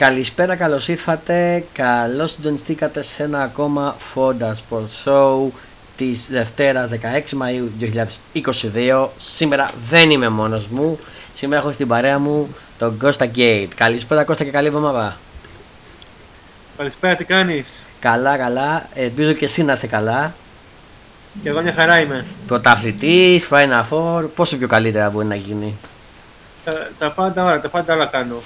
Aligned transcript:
Καλησπέρα, 0.00 0.56
καλώς 0.56 0.88
ήρθατε. 0.88 1.64
Καλώς 1.72 2.30
συντονιστήκατε 2.30 3.02
σε 3.02 3.22
ένα 3.22 3.42
ακόμα 3.42 3.96
Fonda 4.14 4.52
Sport 4.52 5.04
Show 5.04 5.50
της 5.96 6.26
Δευτέρας 6.30 6.90
16 6.90 7.32
Μαου 7.32 7.70
2022. 7.80 9.08
Σήμερα 9.16 9.70
δεν 9.90 10.10
είμαι 10.10 10.28
μόνος 10.28 10.66
μου. 10.66 10.98
Σήμερα 11.34 11.60
έχω 11.60 11.72
στην 11.72 11.88
παρέα 11.88 12.18
μου 12.18 12.54
τον 12.78 12.98
Κώστα 12.98 13.26
Γκέιτ. 13.26 13.72
Καλησπέρα, 13.74 14.24
Κώστα 14.24 14.44
και 14.44 14.50
καλή 14.50 14.66
εβδομάδα. 14.66 15.16
Καλησπέρα, 16.76 17.16
τι 17.16 17.24
κάνεις; 17.24 17.66
Καλά, 18.00 18.36
καλά. 18.36 18.88
Ελπίζω 18.94 19.32
και 19.32 19.44
εσύ 19.44 19.62
να 19.62 19.72
είσαι 19.72 19.86
καλά. 19.86 20.34
Και 21.42 21.48
εγώ 21.48 21.62
μια 21.62 21.72
χαρά 21.72 22.00
είμαι. 22.00 22.24
Πρωταθλητής, 22.46 23.48
Final 23.50 23.84
Four, 23.90 24.24
πόσο 24.34 24.56
πιο 24.56 24.68
καλύτερα 24.68 25.10
μπορεί 25.10 25.26
να 25.26 25.34
γίνει; 25.34 25.76
Τα, 26.64 26.90
τα 26.98 27.10
πάντα 27.10 27.44
όλα, 27.44 27.60
τα 27.60 27.68
πάντα 27.68 27.94
όλα 27.94 28.06
κάνω. 28.06 28.36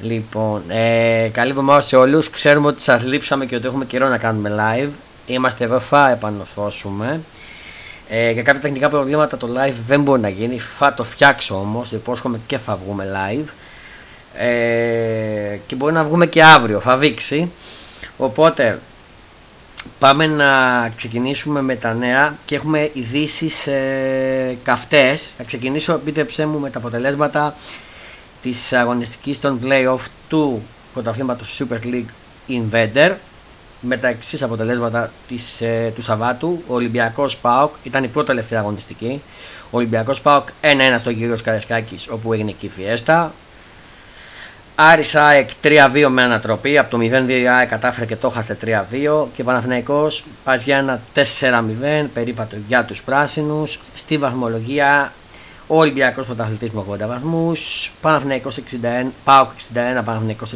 Λοιπόν, 0.00 0.62
ε, 0.68 1.28
καλή 1.32 1.50
εβδομάδα 1.50 1.80
σε 1.80 1.96
όλους. 1.96 2.30
Ξέρουμε 2.30 2.66
ότι 2.66 2.82
σας 2.82 3.04
λείψαμε 3.04 3.46
και 3.46 3.56
ότι 3.56 3.66
έχουμε 3.66 3.84
καιρό 3.84 4.08
να 4.08 4.18
κάνουμε 4.18 4.52
live. 4.58 4.90
Είμαστε 5.26 5.64
εδώ, 5.64 5.80
θα 5.80 6.10
επανορθώσουμε. 6.10 7.20
Ε, 8.08 8.30
για 8.30 8.42
κάποια 8.42 8.60
τεχνικά 8.60 8.88
προβλήματα 8.88 9.36
το 9.36 9.48
live 9.56 9.74
δεν 9.86 10.02
μπορεί 10.02 10.20
να 10.20 10.28
γίνει. 10.28 10.58
Θα 10.78 10.94
το 10.94 11.04
φτιάξω 11.04 11.54
όμως, 11.54 11.92
υπόσχομαι 11.92 12.40
και 12.46 12.58
θα 12.58 12.78
βγούμε 12.84 13.06
live. 13.14 13.48
Ε, 14.34 15.58
και 15.66 15.74
μπορεί 15.74 15.92
να 15.92 16.04
βγούμε 16.04 16.26
και 16.26 16.42
αύριο, 16.42 16.80
θα 16.80 16.96
δείξει. 16.96 17.50
Οπότε 18.16 18.78
πάμε 19.98 20.26
να 20.26 20.48
ξεκινήσουμε 20.96 21.62
με 21.62 21.76
τα 21.76 21.94
νέα 21.94 22.34
και 22.44 22.54
έχουμε 22.54 22.90
ειδήσεις 22.92 23.66
ε, 23.66 24.56
καυτές. 24.62 25.30
Θα 25.36 25.44
ξεκινήσω, 25.44 25.92
επίτρεψέ 25.92 26.46
μου, 26.46 26.58
με 26.58 26.70
τα 26.70 26.78
αποτελέσματα 26.78 27.54
της 28.44 28.72
αγωνιστικής 28.72 29.40
των 29.40 29.60
playoff 29.64 30.00
του 30.28 30.62
πρωταθλήματος 30.92 31.60
Super 31.62 31.86
League 31.86 32.10
Invader 32.48 33.12
με 33.80 33.96
τα 33.96 34.08
εξής 34.08 34.42
αποτελέσματα 34.42 35.10
της, 35.28 35.60
ε, 35.60 35.92
του 35.94 36.02
Σαββάτου. 36.02 36.62
Ο 36.66 36.74
Ολυμπιακός 36.74 37.36
ΠΑΟΚ 37.36 37.74
ήταν 37.82 38.04
η 38.04 38.08
πρώτη 38.08 38.26
τελευταία 38.26 38.60
αγωνιστική. 38.60 39.22
Ο 39.70 39.76
Ολυμπιακός 39.76 40.20
ΠΑΟΚ 40.20 40.48
1-1 40.60 40.98
στο 40.98 41.12
κύριο 41.12 41.36
Καρεσκάκης 41.44 42.08
όπου 42.08 42.32
έγινε 42.32 42.50
και 42.50 42.66
η 42.66 42.70
Φιέστα. 42.76 43.32
Άρης 44.74 45.14
ΑΕΚ 45.14 45.50
3-2 45.60 46.08
με 46.08 46.22
ανατροπή. 46.22 46.78
Από 46.78 46.90
το 46.90 46.98
0-2 46.98 47.40
η 47.40 47.48
ΑΕΚ 47.48 47.68
κατάφερε 47.68 48.06
και 48.06 48.16
το 48.16 48.26
έχασε 48.26 48.54
3-2. 48.54 49.28
Και 49.36 49.44
Παναθηναϊκός 49.44 50.24
πας 50.44 50.64
για 50.64 50.76
ένα 50.76 51.00
4-0 51.14 52.10
περίπατο 52.14 52.56
για 52.68 52.84
τους 52.84 53.02
πράσινους. 53.02 53.80
Στη 53.94 54.18
βαθμολογία 54.18 55.12
ο 55.66 55.78
Ολυμπιακός 55.78 56.26
πρωταθλητής 56.26 56.70
με 56.70 56.84
80 56.90 57.06
βαθμούς. 57.06 57.92
Παναθυναϊκό 58.00 58.50
61, 58.50 59.10
Πάοκ 59.24 59.50
61, 59.50 60.02
Παναθυναϊκό 60.04 60.46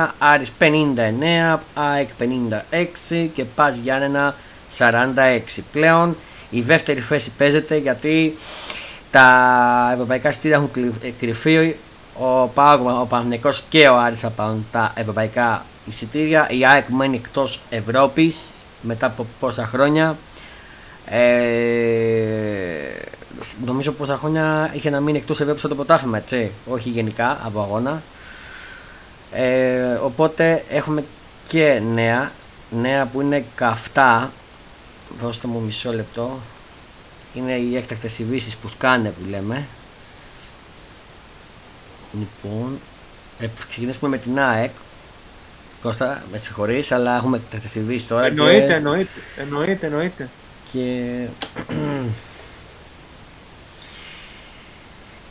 61, 0.00 0.08
Άρης 0.18 0.52
59, 0.58 1.58
ΑΕΚ 1.74 2.08
56 2.18 3.30
και 3.34 3.44
Πας 3.44 3.76
Γιάννενα 3.76 4.34
46. 4.78 5.62
Πλέον 5.72 6.16
η 6.50 6.60
δεύτερη 6.60 7.00
θέση 7.00 7.30
παίζεται 7.38 7.76
γιατί 7.76 8.34
τα 9.10 9.90
ευρωπαϊκά 9.92 10.32
στήρια 10.32 10.56
έχουν 10.56 10.70
κρυφεί. 11.18 11.76
Ο 12.18 12.46
Πάοκ, 12.46 12.88
ο 12.88 13.06
Παναθυναϊκός 13.08 13.62
και 13.68 13.88
ο 13.88 13.98
Άρης 13.98 14.20
θα 14.20 14.28
πάρουν 14.30 14.66
τα 14.72 14.92
ευρωπαϊκά 14.96 15.64
εισιτήρια. 15.84 16.46
Η 16.50 16.66
ΑΕΚ 16.66 16.88
μένει 16.88 17.16
εκτός 17.16 17.60
Ευρώπης 17.70 18.48
μετά 18.80 19.06
από 19.06 19.26
πόσα 19.40 19.66
χρόνια. 19.66 20.16
Ε, 21.06 21.18
νομίζω 23.64 23.92
πόσα 23.92 24.16
χρόνια 24.16 24.70
είχε 24.74 24.90
να 24.90 25.00
μείνει 25.00 25.18
εκτός 25.18 25.40
Ευρώπης 25.40 25.62
το 25.62 25.74
ποτάφημα, 25.74 26.16
έτσι. 26.16 26.50
Όχι 26.66 26.88
γενικά 26.88 27.40
από 27.44 27.60
αγώνα. 27.60 28.02
Ε, 29.32 29.92
οπότε 30.02 30.64
έχουμε 30.68 31.04
και 31.48 31.82
νέα. 31.92 32.32
Νέα 32.70 33.06
που 33.06 33.20
είναι 33.20 33.44
καυτά. 33.54 34.32
Δώστε 35.20 35.48
μου 35.48 35.60
μισό 35.60 35.92
λεπτό. 35.92 36.38
Είναι 37.34 37.52
οι 37.52 37.76
έκτακτες 37.76 38.18
ειδήσεις 38.18 38.56
που 38.56 38.68
σκάνε 38.68 39.08
που 39.08 39.30
λέμε. 39.30 39.66
Λοιπόν, 42.12 42.78
ε, 43.38 43.46
ξεκινήσουμε 43.68 44.10
με 44.10 44.18
την 44.18 44.40
ΑΕΚ. 44.40 44.70
Κώστα, 45.82 46.22
με 46.32 46.38
συγχωρείς, 46.38 46.92
αλλά 46.92 47.16
έχουμε 47.16 47.36
έκτακτες 47.36 47.74
ειδήσεις 47.74 48.08
τώρα. 48.08 48.26
Εννοείται, 48.26 48.66
και... 48.66 48.72
εννοείται, 48.72 49.10
εννοείται, 49.36 49.86
εννοείται. 49.86 50.28
Και 50.72 51.14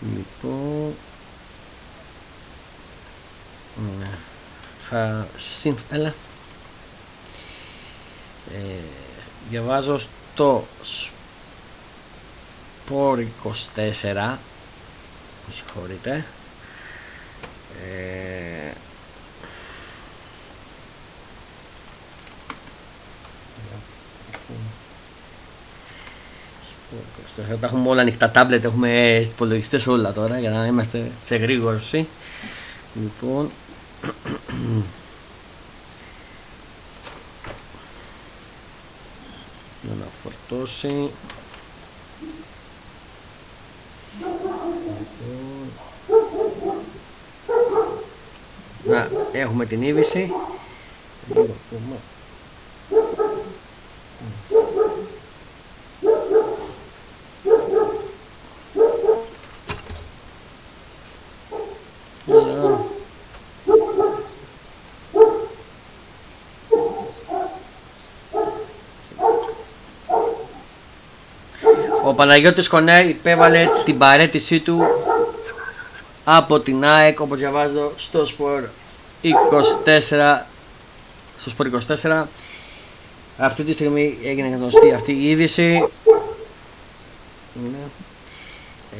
Λοιπόν, 0.02 0.96
ναι. 4.00 4.10
θα 4.90 5.28
έλα. 5.90 6.14
Ε, 8.54 8.84
διαβάζω 9.50 10.00
στο 10.00 10.68
Σπορ 12.86 13.24
24 13.76 14.38
με 15.48 15.54
συγχωρείτε 15.54 16.26
ε, 17.82 18.72
τα 27.60 27.66
έχουμε 27.66 27.90
όλα 27.90 28.02
ανοιχτά 28.02 28.30
τάμπλετ, 28.30 28.64
έχουμε 28.64 29.20
υπολογιστές 29.32 29.88
όλα 29.88 30.14
τώρα 30.14 30.40
για 30.40 30.50
να 30.50 30.66
είμαστε 30.66 31.12
σε 31.24 31.36
γρήγορση. 31.36 32.08
Λοιπόν. 32.94 33.52
Για 39.82 39.94
να 40.00 40.06
φορτώσει. 40.24 41.10
Λοιπόν. 44.20 45.72
Να, 48.84 49.10
έχουμε 49.32 49.66
την 49.66 49.82
είδηση. 49.82 50.32
Λίγο 51.34 51.56
Παναγιώτης 72.14 72.68
Κονέ 72.68 73.00
υπέβαλε 73.00 73.68
την 73.86 73.98
παρέτησή 73.98 74.60
του 74.60 74.84
από 76.24 76.60
την 76.60 76.86
ΑΕΚ 76.86 77.20
όπως 77.20 77.38
διαβάζω 77.38 77.92
στο 77.96 78.26
Σπορ 78.26 78.64
24 79.24 79.30
στο 81.40 81.50
Σπορ 81.50 81.70
24 82.04 82.24
αυτή 83.38 83.64
τη 83.64 83.74
στιγμή 83.74 84.18
έγινε 84.24 84.48
γνωστή 84.48 84.94
αυτή 84.94 85.12
η 85.12 85.30
είδηση. 85.30 85.88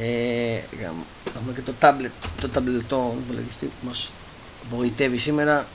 Ε, 0.00 0.60
έχουμε 1.36 1.52
και 1.54 1.60
το 1.60 1.72
tablet 1.80 2.10
το 2.40 2.48
tablet 2.54 2.82
το 2.88 3.14
υπολογιστή 3.24 3.66
που 3.66 3.86
μας 3.86 4.10
βοητεύει 4.70 5.18
σήμερα 5.18 5.66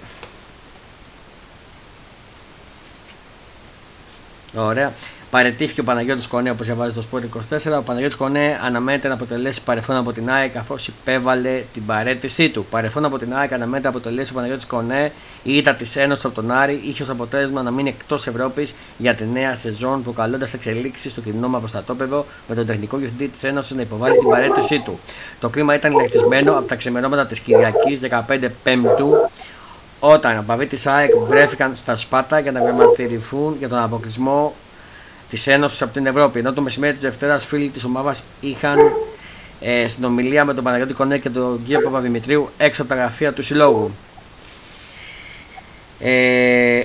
Ωραία. 4.55 4.93
Παρετήθηκε 5.29 5.81
ο 5.81 5.83
Παναγιώτης 5.83 6.27
Κονέ, 6.27 6.49
όπως 6.49 6.66
διαβάζει 6.66 6.93
το 6.93 7.03
Sport 7.11 7.21
24. 7.55 7.77
Ο 7.79 7.81
Παναγιώτης 7.81 8.17
Κονέ 8.17 8.59
αναμένεται 8.63 9.07
να 9.07 9.13
αποτελέσει 9.13 9.61
παρεφόν 9.61 9.95
από 9.95 10.13
την 10.13 10.29
ΑΕΚ 10.29 10.51
καθώ 10.51 10.75
υπέβαλε 10.88 11.63
την 11.73 11.85
παρέτησή 11.85 12.49
του. 12.49 12.66
Παρεφόν 12.69 13.05
από 13.05 13.17
την 13.17 13.35
ΑΕΚ 13.35 13.53
αναμένεται 13.53 13.83
να 13.83 13.89
αποτελέσει 13.89 14.31
ο 14.31 14.35
Παναγιώτης 14.35 14.66
Κονέ 14.66 15.11
η 15.43 15.57
ήττα 15.57 15.73
της 15.73 15.96
Ένωσης 15.96 16.25
από 16.25 16.35
τον 16.35 16.52
Άρη 16.52 16.81
είχε 16.85 17.03
ως 17.03 17.09
αποτέλεσμα 17.09 17.61
να 17.61 17.72
μείνει 17.72 17.90
εκτός 17.90 18.28
Ευρώπης 18.28 18.75
για 18.97 19.16
τη 19.16 19.23
νέα 19.34 19.55
σεζόν, 19.55 20.03
προκαλώντας 20.03 20.53
εξελίξεις 20.53 21.11
στο 21.11 21.22
κοινό 21.22 21.47
μαυροστατόπεδο 21.47 22.25
με 22.47 22.55
τον 22.55 22.66
τεχνικό 22.66 22.97
διευθυντή 22.97 23.28
της 23.28 23.43
Ένωσης 23.43 23.75
να 23.75 23.81
υποβάλει 23.81 24.17
την 24.17 24.29
παρέτησή 24.29 24.79
του. 24.79 24.99
Το 25.40 25.49
κλίμα 25.49 25.75
ήταν 25.75 25.91
ηλεκτρισμένο 25.91 26.52
από 26.52 26.67
τα 26.67 26.75
ξημερώματα 26.75 27.25
της 27.25 27.40
Κυριακής 27.40 27.99
15 27.99 28.49
Πέμπτου 28.63 29.13
όταν 29.99 30.39
οι 30.39 30.41
παβοί 30.41 30.65
της 30.65 30.87
ΑΕΚ 30.87 31.15
βρέθηκαν 31.15 31.75
στα 31.75 31.95
Σπάτα 31.95 32.39
για 32.39 32.51
να 32.51 32.59
διαμαρτυρηθούν 32.59 33.55
για 33.59 33.69
τον 33.69 33.77
αποκλεισμό 33.77 34.53
της 35.29 35.47
Ένωσης 35.47 35.81
από 35.81 35.93
την 35.93 36.05
Ευρώπη. 36.05 36.39
Ενώ 36.39 36.53
το 36.53 36.61
μεσημέρι 36.61 36.93
της 36.93 37.01
Δευτέρας 37.01 37.45
φίλοι 37.45 37.69
της 37.69 37.83
ομάδας 37.83 38.23
είχαν 38.41 38.77
ε, 39.59 39.87
συνομιλία 39.87 40.45
με 40.45 40.53
τον 40.53 40.63
Παναγιώτη 40.63 40.93
Κονέ 40.93 41.17
και 41.17 41.29
τον 41.29 41.63
κύριο 41.65 41.81
Παπαδημητρίου 41.81 42.49
έξω 42.57 42.81
από 42.81 42.91
τα 42.91 42.97
γραφεία 42.97 43.33
του 43.33 43.43
συλλόγου. 43.43 43.91
Ε, 45.99 46.83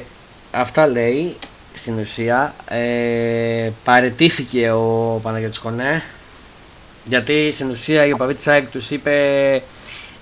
αυτά 0.52 0.86
λέει 0.86 1.36
στην 1.74 1.98
ουσία. 1.98 2.54
Ε, 2.68 3.70
παρετήθηκε 3.84 4.70
ο 4.70 5.20
Παναγιώτης 5.22 5.58
Κονέ 5.58 6.02
γιατί 7.04 7.50
στην 7.52 7.70
ουσία 7.70 8.06
η 8.06 8.12
οπαδή 8.12 8.34
της 8.34 8.46
ΑΕΚ 8.46 8.70
τους 8.70 8.90
είπε 8.90 9.14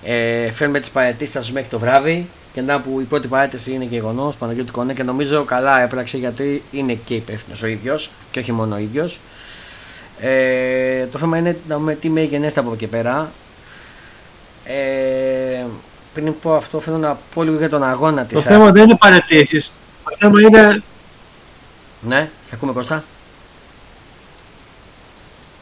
ε, 0.03 0.51
φέρνουμε 0.51 0.79
τις 0.79 0.89
παρετήσεις 0.89 1.33
σας 1.33 1.51
μέχρι 1.51 1.69
το 1.69 1.79
βράδυ 1.79 2.27
Και 2.53 2.61
να 2.61 2.79
που 2.79 2.99
η 2.99 3.03
πρώτη 3.03 3.27
παρέτηση 3.27 3.71
είναι 3.71 3.83
γεγονός, 3.85 4.35
Παναγιώτη 4.35 4.71
Κονέ 4.71 4.93
και 4.93 5.03
νομίζω 5.03 5.43
καλά 5.43 5.81
έπραξε 5.81 6.17
γιατί 6.17 6.63
είναι 6.71 6.93
και 6.93 7.15
υπεύθυνος 7.15 7.63
ο 7.63 7.67
ίδιος 7.67 8.11
και 8.31 8.39
όχι 8.39 8.51
μόνο 8.51 8.75
ο 8.75 8.77
ίδιος. 8.77 9.19
Ε, 10.19 11.05
το 11.05 11.17
θέμα 11.17 11.37
είναι 11.37 11.57
να 11.67 11.77
δούμε 11.77 11.95
τι 11.95 12.09
με 12.09 12.21
γενέστε 12.21 12.59
από 12.59 12.69
εκεί 12.69 12.79
και 12.79 12.87
πέρα. 12.87 13.31
Ε, 14.63 15.65
πριν 16.13 16.33
πω 16.41 16.55
αυτό, 16.55 16.79
θέλω 16.79 16.97
να 16.97 17.17
πω 17.33 17.43
λίγο 17.43 17.57
για 17.57 17.69
τον 17.69 17.83
αγώνα 17.83 18.25
της. 18.25 18.37
Το 18.37 18.49
θέμα 18.49 18.71
δεν 18.71 18.83
είναι 18.83 18.97
παρετήσει. 18.99 19.71
Το 20.03 20.15
θέμα 20.19 20.41
είναι. 20.41 20.83
Ναι, 22.01 22.29
σε 22.47 22.55
ακούμε 22.55 22.71
Κώστα. 22.71 23.03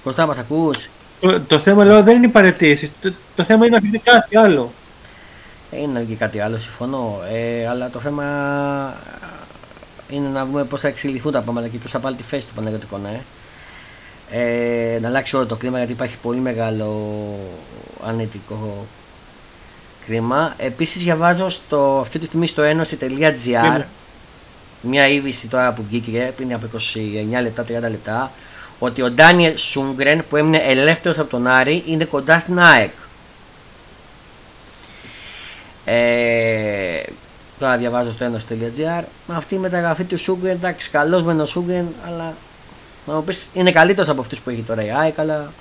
Κώστα, 0.03 0.25
μας 0.25 0.37
ακούς; 0.37 0.77
Το, 1.19 1.41
το 1.41 1.59
θέμα 1.59 1.83
λέω 1.83 2.03
δεν 2.03 2.15
είναι 2.15 2.25
οι 2.25 2.29
παρετήσει. 2.29 2.91
Το, 3.01 3.13
το 3.35 3.43
θέμα 3.43 3.65
είναι 3.65 3.79
να 3.83 3.91
πει 3.91 3.99
κάτι 3.99 4.37
άλλο. 4.37 4.71
Ε, 5.71 5.81
Είναι 5.81 6.01
και 6.01 6.15
κάτι 6.15 6.39
άλλο, 6.39 6.57
συμφωνώ. 6.57 7.19
Ε, 7.31 7.67
αλλά 7.67 7.89
το 7.89 7.99
θέμα 7.99 8.23
είναι 10.09 10.27
να 10.27 10.45
δούμε 10.45 10.63
πώς 10.63 10.81
θα 10.81 10.87
εξελιχθούν 10.87 11.31
τα 11.31 11.41
πράγματα 11.41 11.67
και 11.67 11.77
ποιος 11.77 11.91
θα 11.91 11.99
πάρει 11.99 12.15
τη 12.15 12.23
θέση 12.23 12.45
του 12.45 12.53
Παναγιώτικου 12.53 12.97
ναι. 12.97 13.21
Ε, 14.31 14.99
να 15.01 15.07
αλλάξει 15.07 15.35
όλο 15.35 15.45
το 15.45 15.55
κλίμα 15.55 15.77
γιατί 15.77 15.91
υπάρχει 15.91 16.15
πολύ 16.21 16.39
μεγάλο 16.39 17.15
ανετικό 18.05 18.85
κλίμα. 20.05 20.53
Επίσης 20.57 21.03
διαβάζω 21.03 21.49
στο, 21.49 21.99
αυτή 22.01 22.19
τη 22.19 22.25
στιγμή 22.25 22.47
στο 22.47 22.61
ένωση.gr 22.61 23.77
Ναι. 23.77 23.87
μια 24.81 25.07
είδηση 25.07 25.47
τώρα 25.47 25.73
που 25.73 25.83
βγήκε 25.89 26.33
πριν 26.35 26.53
από 26.53 26.67
29 26.77 27.41
λεπτά, 27.41 27.63
30 27.63 27.67
λεπτά 27.67 28.31
ότι 28.79 29.01
ο 29.01 29.11
Ντάνιελ 29.11 29.57
Σούγκρεν 29.57 30.23
που 30.29 30.35
έμεινε 30.35 30.57
ελεύθερος 30.57 31.19
από 31.19 31.29
τον 31.29 31.47
Άρη 31.47 31.83
είναι 31.87 32.05
κοντά 32.05 32.39
στην 32.39 32.59
ΑΕΚ. 32.59 32.91
Ε, 35.89 37.01
τώρα 37.59 37.77
διαβάζω 37.77 38.11
στο 38.11 38.23
ένωση.gr 38.23 39.03
με 39.27 39.35
αυτή 39.35 39.55
η 39.55 39.57
μεταγραφή 39.57 40.03
του 40.03 40.17
Σούγκρεν, 40.17 40.51
εντάξει 40.51 40.89
καλός 40.89 41.23
μεν 41.23 41.39
ο 41.39 41.45
Σούγκρεν 41.45 41.87
αλλά 42.07 42.33
να 43.05 43.13
μου 43.13 43.23
πεις 43.23 43.49
είναι 43.53 43.71
καλύτερος 43.71 44.09
από 44.09 44.21
αυτούς 44.21 44.41
που 44.41 44.49
έχει 44.49 44.61
τώρα 44.61 44.83
η 44.85 44.91
ΑΕΚ 44.91 45.19
αλλά 45.19 45.51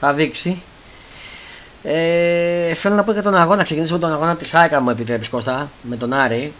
θα 0.00 0.12
δείξει. 0.12 0.62
Ε, 1.82 2.74
θέλω 2.74 2.94
να 2.94 3.04
πω 3.04 3.12
για 3.12 3.22
τον 3.22 3.34
αγώνα, 3.34 3.62
ξεκινήσω 3.62 3.94
με 3.94 4.00
τον 4.00 4.12
αγώνα 4.12 4.36
της 4.36 4.54
ΑΕΚ 4.54 4.72
αν 4.72 4.82
μου 4.82 4.90
επιτρέπεις 4.90 5.28
Κώστα, 5.28 5.70
με 5.82 5.96
τον 5.96 6.12
Άρη. 6.12 6.52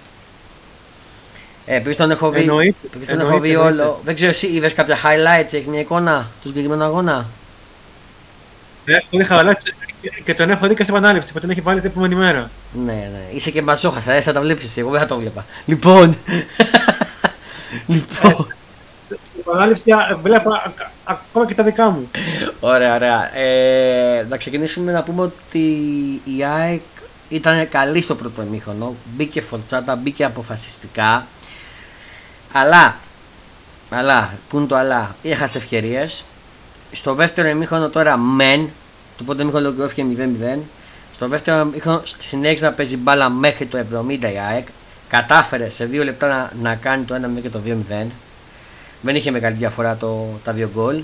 Ε, 1.67 1.77
επειδή 1.77 1.97
τον 1.97 2.11
έχω 2.11 2.31
δει, 2.31 2.41
Εννοείται, 2.41 2.77
επειδή 2.87 3.07
τον 3.07 3.21
έχω 3.21 3.27
εννοείται, 3.35 3.47
δει 3.49 3.55
εννοείται. 3.55 3.83
όλο. 3.83 4.01
Δεν 4.05 4.15
ξέρω 4.15 4.31
εσύ 4.31 4.47
είδες 4.47 4.75
κάποια 4.75 4.97
highlights, 4.97 5.53
έχεις 5.53 5.67
μια 5.69 5.81
εικόνα 5.81 6.27
του 6.43 6.49
συγκεκριμένου 6.49 6.83
αγώνα; 6.85 7.27
Έχω 8.85 9.07
δει 9.11 9.25
χαλάσει 9.25 9.75
και 10.25 10.35
τον 10.35 10.51
έχω 10.51 10.67
δει 10.67 10.75
και 10.75 10.85
σε 10.85 10.91
επανάληψη 10.91 11.33
που 11.33 11.41
τον 11.41 11.51
έχει 11.51 11.61
βάλει 11.61 11.81
την 11.81 11.91
επόμενη 11.91 12.15
μέρα. 12.15 12.51
Ναι, 12.73 12.93
ναι. 12.93 13.29
Είσαι 13.33 13.51
και 13.51 13.63
μπαζόχας, 13.63 14.07
ε, 14.07 14.21
θα 14.21 14.33
τα 14.33 14.41
βλέπεις 14.41 14.65
εσύ, 14.65 14.81
εγώ 14.81 14.91
δεν 14.91 15.01
θα 15.01 15.07
το 15.07 15.17
βλέπα. 15.19 15.47
Λοιπόν, 15.65 16.17
λοιπόν, 17.87 18.47
Στην 19.07 19.41
επανάληψη 19.41 19.91
α, 19.91 20.19
βλέπω 20.23 20.51
α- 20.51 20.73
α- 21.05 21.17
ακόμα 21.33 21.47
και 21.47 21.55
τα 21.55 21.63
δικά 21.63 21.91
μου. 21.91 22.11
Ωραία, 22.61 22.95
ωραία. 22.95 23.37
Ε, 23.37 24.27
να 24.29 24.37
ξεκινήσουμε 24.37 24.93
να 24.93 25.03
πούμε 25.03 25.23
ότι 25.23 25.59
η 26.25 26.45
ΑΕΚ 26.45 26.81
ήταν 27.29 27.69
καλή 27.69 28.03
στο 28.03 28.15
πρώτο 28.15 28.43
ημίχρονο. 28.43 28.95
Μπήκε 29.05 29.41
φορτσάτα, 29.41 29.97
μπήκε 29.97 30.25
αποφασιστικά. 30.25 31.27
Αλλά, 32.53 32.97
αλλά, 33.91 34.35
πού 34.49 34.59
είναι 34.59 34.67
το 34.67 34.77
αλλά, 34.77 35.17
έχασε 35.23 35.59
ευκαιρίες. 35.59 36.25
Στο 36.93 37.15
δεύτερο 37.15 37.49
ημίχρονο 37.49 37.89
τώρα 37.89 38.17
μεν, 38.17 38.69
το 39.17 39.25
πρώτο 39.25 39.43
ημίχρονο 39.43 39.67
ολοκληρώθηκε 39.67 40.05
0-0. 40.57 40.59
Στο 41.15 41.29
δεύτερο 41.29 41.61
ημίχρονο 41.61 42.03
συνέχισε 42.19 42.65
να 42.65 42.73
παίζει 42.73 42.97
μπάλα 42.97 43.29
μέχρι 43.29 43.67
το 43.67 43.85
70 44.09 44.11
η 44.11 44.39
ΑΕΚ. 44.49 44.67
Κατάφερε 45.09 45.71
σε 45.71 45.85
δύο 45.85 46.05
λεπτά 46.05 46.29
να, 46.29 46.53
να 46.63 46.75
κάνει 46.75 47.05
το 47.05 47.15
1-0 47.15 47.43
και 47.43 47.49
το 47.49 47.61
2-0. 47.67 48.07
Δεν 49.01 49.17
είχε 49.17 49.31
μεγάλη 49.31 49.57
διαφορά 49.57 49.97
το, 49.97 50.41
τα 50.45 50.53
δύο 50.53 50.71
γκολ. 50.75 51.03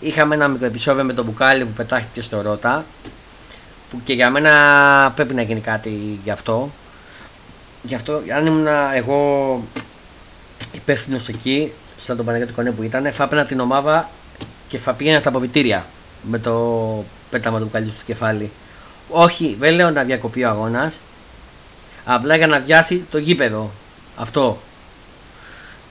Είχαμε 0.00 0.34
ένα 0.34 0.48
μικρό 0.48 0.66
επεισόδιο 0.66 1.04
με 1.04 1.12
τον 1.12 1.24
Μπουκάλι 1.24 1.64
που 1.64 1.72
πετάχτηκε 1.72 2.22
στο 2.22 2.40
Ρότα. 2.40 2.84
Που 3.90 4.00
και 4.04 4.12
για 4.12 4.30
μένα 4.30 5.12
πρέπει 5.14 5.34
να 5.34 5.42
γίνει 5.42 5.60
κάτι 5.60 6.20
γι' 6.24 6.30
αυτό. 6.30 6.70
Γι' 7.82 7.94
αυτό, 7.94 8.22
αν 8.36 8.46
ήμουν 8.46 8.66
εγώ 8.94 9.62
υπεύθυνος 10.72 11.28
εκεί, 11.28 11.72
σαν 11.96 12.16
τον 12.16 12.24
Παναγιώτη 12.24 12.52
Κονέ 12.52 12.70
που 12.70 12.82
ήταν, 12.82 13.12
θα 13.12 13.24
έπαιρνα 13.24 13.44
την 13.44 13.60
ομάδα 13.60 14.10
και 14.70 14.78
θα 14.78 14.92
πήγαινα 14.92 15.20
στα 15.20 15.28
αποβιτήρια 15.28 15.86
με 16.22 16.38
το 16.38 17.04
πέταμα 17.30 17.58
του 17.58 17.64
Μπουκάλι 17.64 17.92
στο 17.96 18.04
κεφάλι. 18.06 18.50
Όχι, 19.08 19.56
δεν 19.58 19.74
λέω 19.74 19.90
να 19.90 20.02
διακοπεί 20.02 20.44
ο 20.44 20.48
αγώνας. 20.48 20.98
Απλά 22.04 22.36
για 22.36 22.46
να 22.46 22.58
διάσει 22.58 23.04
το 23.10 23.18
γήπεδο. 23.18 23.70
Αυτό. 24.16 24.60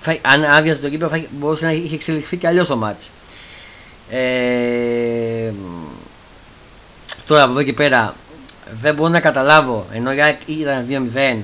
Θα, 0.01 0.17
αν 0.21 0.43
άδειασε 0.43 0.79
το 0.79 0.87
γήπεδο 0.87 1.15
θα 1.17 1.23
μπορούσε 1.31 1.65
να 1.65 1.71
είχε 1.71 1.95
εξελιχθεί 1.95 2.37
και 2.37 2.47
αλλιώς 2.47 2.67
το 2.67 2.75
μάτς. 2.75 3.09
Ε, 4.09 5.51
τώρα 7.25 7.43
από 7.43 7.51
εδώ 7.51 7.63
και 7.63 7.73
πέρα 7.73 8.15
δεν 8.81 8.95
μπορώ 8.95 9.09
να 9.09 9.19
καταλάβω 9.19 9.85
ενώ 9.93 10.13
η 10.13 10.21
ΑΕΚ 10.21 10.39
ήταν 10.45 10.85
2-0 10.89 11.15
ε, 11.15 11.41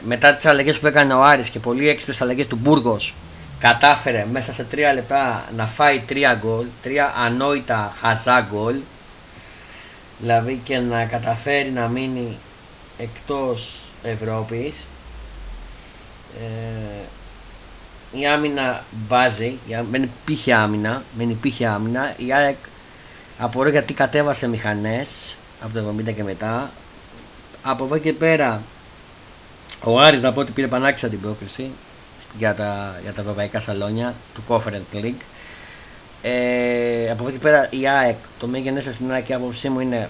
μετά 0.00 0.34
τις 0.34 0.46
αλλαγές 0.46 0.78
που 0.78 0.86
έκανε 0.86 1.14
ο 1.14 1.24
Άρης 1.24 1.48
και 1.50 1.58
πολύ 1.58 1.88
έξυπνες 1.88 2.20
αλλαγές 2.20 2.46
του 2.46 2.58
Μπούργος 2.62 3.14
κατάφερε 3.58 4.26
μέσα 4.32 4.52
σε 4.52 4.66
3 4.72 4.76
λεπτά 4.94 5.44
να 5.56 5.66
φάει 5.66 6.02
3 6.08 6.14
γκολ, 6.40 6.66
3 6.84 6.88
ανόητα 7.24 7.92
χαζά 8.00 8.46
γκολ 8.50 8.76
δηλαδή 10.20 10.60
και 10.64 10.78
να 10.78 11.04
καταφέρει 11.04 11.70
να 11.70 11.88
μείνει 11.88 12.38
εκτός 12.98 13.80
Ευρώπης 14.02 14.86
ε, 16.40 17.06
η 18.12 18.26
άμυνα 18.26 18.84
μπάζει, 18.90 19.58
η 19.68 19.74
ά- 19.74 19.84
δεν 19.90 20.02
υπήρχε 20.02 20.54
άμυνα, 20.54 21.02
δεν 21.18 21.30
υπήρχε 21.30 21.66
άμυνα. 21.66 22.14
Η 22.16 22.32
ΑΕΚ 22.32 22.56
απορώ 23.38 23.68
γιατί 23.68 23.92
κατέβασε 23.94 24.48
μηχανές 24.48 25.36
από 25.60 25.72
το 25.72 25.94
70 26.08 26.14
και 26.14 26.22
μετά. 26.22 26.70
Από 27.62 27.84
εδώ 27.84 27.98
και 27.98 28.12
πέρα 28.12 28.62
ο 29.84 30.00
Άρης 30.00 30.20
να 30.20 30.32
πω 30.32 30.40
ότι 30.40 30.52
πήρε 30.52 30.66
πανάξια 30.66 31.08
την 31.08 31.20
πρόκριση 31.20 31.70
για 32.38 32.54
τα, 32.54 32.98
για 33.02 33.12
τα 33.12 33.20
ευρωπαϊκά 33.20 33.60
σαλόνια 33.60 34.14
του 34.34 34.42
Conference 34.48 34.96
League. 35.04 35.20
Ε, 36.22 37.10
από 37.10 37.22
εδώ 37.22 37.30
και 37.32 37.38
πέρα 37.38 37.66
η 37.70 37.88
ΑΕΚ, 37.88 38.16
το 38.38 38.46
μέγενες 38.46 38.84
στην 38.84 39.12
ΑΕΚ 39.12 39.28
η 39.28 39.34
άποψή 39.34 39.68
μου 39.68 39.80
είναι 39.80 40.08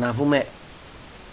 να 0.00 0.12
βούμε 0.12 0.44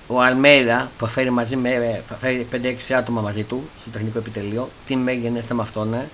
ο 0.08 0.22
Αλμέιδα 0.22 0.92
που 0.98 1.06
θα 1.06 1.12
φέρει 1.12 1.30
μαζί 1.30 1.56
με 1.56 2.02
θα 2.10 2.16
φέρει 2.16 2.48
5-6 2.52 2.94
άτομα 2.98 3.22
μαζί 3.22 3.44
του 3.44 3.70
στο 3.82 3.90
τεχνικό 3.90 4.18
επιτελείο. 4.18 4.70
Τι 4.88 4.96
μέγενε 4.96 5.44
με 5.54 5.62
αυτόν, 5.62 5.94
ε. 5.94 6.08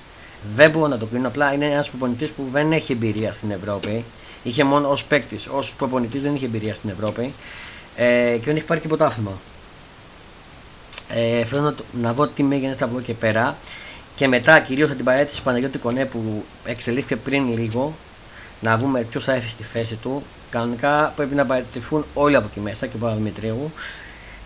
Δεν 0.56 0.70
μπορώ 0.72 0.88
να 0.88 0.98
το 0.98 1.06
κρίνω. 1.06 1.28
Απλά 1.28 1.54
είναι 1.54 1.66
ένας 1.66 1.90
προπονητής 1.90 2.30
που 2.30 2.48
δεν 2.52 2.72
έχει 2.72 2.92
εμπειρία 2.92 3.34
στην 3.34 3.52
Ευρώπη. 3.52 4.04
Είχε 4.44 4.64
μόνο 4.64 4.90
ως 4.90 5.04
παίκτης, 5.04 5.48
ως 5.48 5.74
προπονητής 5.74 6.22
δεν 6.22 6.36
είχε 6.36 6.46
εμπειρία 6.46 6.76
στην 6.76 6.90
Ευρώπη. 6.90 7.34
Ε, 7.96 8.32
και 8.38 8.46
δεν 8.46 8.56
έχει 8.56 8.66
πάρει 8.66 8.80
και 8.80 8.88
πρωτάθλημα. 8.88 9.32
Ε, 11.10 11.46
θέλω 11.46 11.62
να, 11.62 11.74
το- 11.74 11.84
να 12.02 12.14
δω 12.14 12.28
τι 12.28 12.44
μέγενε 12.44 12.74
από 12.74 12.86
εδώ 12.86 13.02
και 13.02 13.14
πέρα. 13.14 13.56
Και 14.16 14.28
μετά 14.28 14.60
κυρίως 14.60 14.90
την 14.90 15.06
παρέτηση 15.06 15.38
του 15.38 15.44
Παναγιώτη 15.44 15.78
Κονέ 15.78 16.06
που 16.06 16.44
εξελίχθηκε 16.66 17.16
πριν 17.16 17.48
λίγο. 17.58 17.96
Να 18.60 18.78
δούμε 18.78 19.02
ποιος 19.02 19.24
θα 19.24 19.34
έρθει 19.34 19.50
στη 19.50 19.64
θέση 19.64 19.96
του. 19.96 20.24
Κανονικά 20.50 21.14
πρέπει 21.16 21.36
να 21.36 21.46
παραιτηθούν 21.46 22.06
όλοι 22.14 22.36
από 22.36 22.48
εκεί 22.52 22.60
μέσα 22.60 22.86
και 22.88 22.96
ο 22.96 23.00
Παπαδημητρίου. 23.00 23.72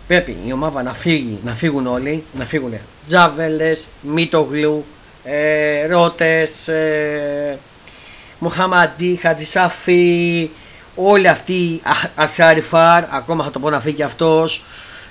Πρέπει 0.06 0.36
η 0.46 0.52
ομάδα 0.52 0.82
να 0.82 0.92
φύγει, 0.94 1.38
να 1.44 1.52
φύγουν 1.54 1.86
όλοι, 1.86 2.24
να 2.38 2.44
φύγουν 2.44 2.72
Τζάβελες, 3.08 3.88
Μίτογλου, 4.00 4.84
ε, 5.24 5.86
Ρότες, 5.86 6.68
ε, 6.68 7.58
Μοχαμαντή, 8.38 9.18
Χατζησάφη, 9.22 10.50
όλοι 10.94 11.28
αυτοί, 11.28 11.80
Α- 11.84 12.10
Ασάριφαρ, 12.24 13.04
ακόμα 13.10 13.44
θα 13.44 13.50
το 13.50 13.58
πω 13.58 13.70
να 13.70 13.80
φύγει 13.80 14.02
αυτός. 14.02 14.62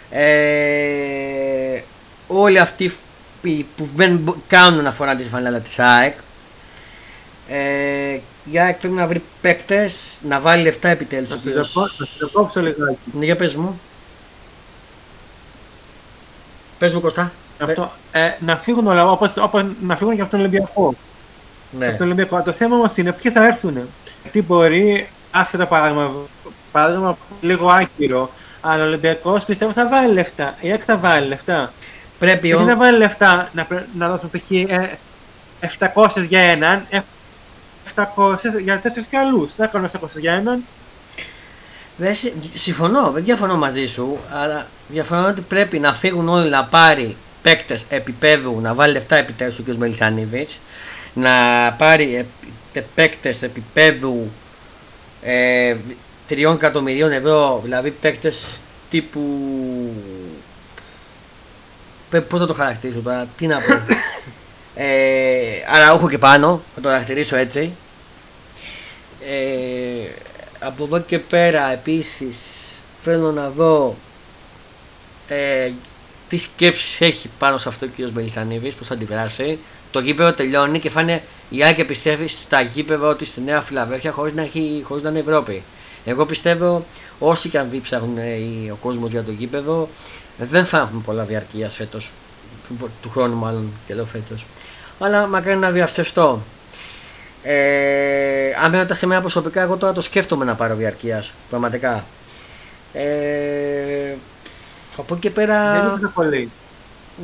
Ε, 0.10 1.82
όλοι 2.28 2.60
αυτοί 2.60 2.94
που- 3.46 3.66
που 3.78 3.90
δεν 3.96 4.18
μπο- 4.18 4.36
κάνουν 4.48 4.80
αναφορά 4.80 5.16
της 5.16 5.28
φανέλα 5.28 5.60
της 5.60 5.80
ΑΕΚ. 5.80 6.14
Ε, 7.48 8.20
η 8.52 8.60
ΑΕΚ 8.60 8.78
πρέπει 8.78 8.94
να 8.96 9.08
βρει 9.08 9.22
παίκτες, 9.42 10.18
να 10.28 10.40
βάλει 10.40 10.64
λεφτά 10.64 10.90
επιτέλους. 10.90 11.30
Να 11.30 11.36
σε 11.36 11.42
διακό- 11.50 11.82
να 11.98 12.06
σε 12.06 12.12
διακόψω 12.20 12.62
λιγάκι. 12.62 12.98
Ναι, 13.20 13.26
για 13.26 13.36
πες 13.36 13.56
μου. 13.56 13.80
Πες 16.78 16.94
μου 16.94 17.02
Κωστά. 17.02 17.32
Αυτό, 17.62 17.92
ε, 18.12 18.32
να 18.40 18.56
φύγουν 18.58 18.88
όλα, 18.88 19.12
όπως, 19.12 19.32
όπως 19.40 19.64
να 19.82 19.96
φύγουν 19.98 20.16
και 20.16 20.22
από 20.22 20.32
τον 20.32 20.40
Ολυμπιακό. 20.40 20.96
Ναι. 21.80 21.88
Από 21.88 21.98
τον 21.98 22.06
Ολυμπιακό. 22.06 22.42
Το 22.42 22.52
θέμα 22.52 22.76
όμως 22.76 22.92
είναι 22.96 23.12
ποιοι 23.12 23.32
θα 23.32 23.46
έρθουν. 23.46 23.78
Τι 24.32 24.42
μπορεί, 24.42 25.08
άσχετα 25.32 25.66
παράδειγμα, 25.66 26.12
παράδειγμα 26.72 27.18
λίγο 27.42 27.70
άκυρο, 27.70 28.32
αλλά 28.62 28.84
ο 28.84 28.88
Ολυμπιακός 28.88 29.46
πιστεύω 29.46 29.72
θα 29.72 29.88
βάλει 29.88 30.14
λεφτά. 30.14 30.56
Η 30.62 30.72
ΑΕΚ 30.72 30.82
θα 30.86 30.98
βάλει 30.98 31.28
λεφτά. 31.28 31.74
Πρέπει 32.26 32.48
Γιατί 32.48 32.64
ο... 32.64 32.66
να 32.68 32.76
βάλει 32.76 32.98
λεφτά 32.98 33.50
να, 33.54 33.64
πρε- 33.66 33.86
να 33.98 34.10
δώσουν 34.10 34.30
π.χ. 34.30 34.52
ε, 34.52 34.98
700 35.94 36.24
για 36.28 36.40
έναν, 36.42 36.86
ε, 36.90 37.00
700 37.96 38.36
για 38.64 38.80
τέσσερις 38.80 39.08
και 39.08 39.18
άλλους. 39.18 39.50
Θα 39.58 39.66
κάνουν 39.68 39.90
700 40.02 40.08
για 40.16 40.34
έναν. 40.34 40.64
Δεν 41.98 42.16
συ- 42.16 42.34
συμφωνώ, 42.54 43.12
δεν 43.12 43.24
διαφωνώ 43.24 43.56
μαζί 43.58 43.86
σου, 43.88 44.18
αλλά 44.32 44.68
διαφωνώ 44.88 45.28
ότι 45.28 45.42
πρέπει 45.42 45.80
να 45.80 45.94
φύγουν 45.94 46.30
όλοι 46.30 46.50
να 46.50 46.64
πάρει 46.64 47.16
παίκτες 47.42 47.84
επίπεδου, 47.90 48.60
να 48.62 48.74
βάλει 48.74 48.94
λεφτά 48.94 49.16
επιτέλους 49.16 49.60
ο 49.60 49.64
κ. 49.64 49.74
Μελισανίδης, 49.74 50.60
να 51.14 51.32
πάρει 51.78 52.26
παίκτες 52.96 53.42
επίπεδου 53.44 54.32
ε, 55.22 55.76
3 56.30 56.38
εκατομμυρίων 56.54 57.12
ευρώ, 57.12 57.60
δηλαδή 57.64 57.92
παίκτες 57.92 58.46
τύπου. 58.90 59.22
Πώς 62.10 62.40
θα 62.40 62.46
το 62.46 62.54
χαρακτηρίσω 62.54 63.00
τώρα, 63.00 63.28
τι 63.38 63.48
να 63.48 63.60
πω. 63.60 63.74
ε, 64.76 65.64
αραούχο 65.74 66.10
και 66.10 66.18
πάνω, 66.18 66.62
θα 66.76 66.82
το 66.82 66.88
χαρακτηρίσω 66.88 67.36
έτσι. 67.36 67.72
Ε, 69.28 70.10
από 70.60 70.84
εδώ 70.84 71.00
και 71.00 71.20
πέρα 71.20 71.72
επίσης 71.72 72.36
θέλω 73.04 73.32
να 73.32 73.50
δω 73.50 73.96
ε, 75.28 75.72
τι 76.30 76.38
σκέψεις 76.38 77.02
έχει 77.02 77.30
πάνω 77.40 77.58
σε 77.58 77.70
αυτό 77.70 77.86
ο 77.86 77.90
κ. 77.98 78.12
Μελισανίδης, 78.14 78.74
πώς 78.74 78.88
θα 78.88 78.94
αντιδράσει. 78.94 79.60
Το 79.92 80.00
γήπεδο 80.00 80.34
τελειώνει 80.34 80.80
και 80.80 80.90
φάνε 80.90 81.24
η 81.50 81.64
Άκη 81.64 81.84
πιστεύει 81.84 82.28
στα 82.28 82.62
γήπεδα 82.62 83.08
ότι 83.08 83.26
στη 83.26 83.42
Νέα 83.42 83.62
Φιλαδέλφια 83.62 84.12
χωρίς 84.12 84.34
να, 84.34 84.42
έχει, 84.42 84.82
χωρίς 84.84 85.04
να 85.04 85.10
είναι 85.10 85.20
Ευρώπη. 85.20 85.64
Εγώ 86.06 86.26
πιστεύω 86.26 86.86
όσοι 87.20 87.50
και 87.50 87.58
αν 87.58 87.70
δει 87.70 87.80
ψάχνουν 87.80 88.18
ε, 88.18 88.72
ο 88.72 88.76
κόσμος 88.76 89.12
για 89.12 89.24
το 89.24 89.32
γήπεδο 89.32 89.90
δεν 90.38 90.66
θα 90.66 90.78
έχουν 90.78 91.02
πολλά 91.02 91.24
διαρκείας 91.24 91.76
φέτος, 91.76 92.12
του 93.02 93.10
χρόνου 93.10 93.36
μάλλον 93.36 93.70
και 93.88 93.94
λέω 93.94 94.06
φέτος. 94.06 94.46
Αλλά 95.00 95.28
μακάρι 95.28 95.58
να 95.58 95.72
διαυστευτώ. 95.72 96.42
Ε, 97.44 98.54
αν 98.64 98.72
με 98.72 98.78
ρωτάς 98.78 99.04
εμένα 99.04 99.22
προσωπικά, 99.22 99.62
εγώ 99.62 99.78
τώρα 99.78 99.94
το 99.94 100.02
σκέφτομαι 100.02 100.46
να 100.46 100.56
πάρω 100.56 100.76
διαρκείας. 100.76 101.34
Πραγματικά. 101.50 102.06
Ε, 102.94 104.16
από 104.98 105.14
εκεί 105.14 105.22
και 105.22 105.30
πέρα. 105.30 105.72
Δεν 105.74 105.98
είναι 106.00 106.12
πολύ. 106.14 106.52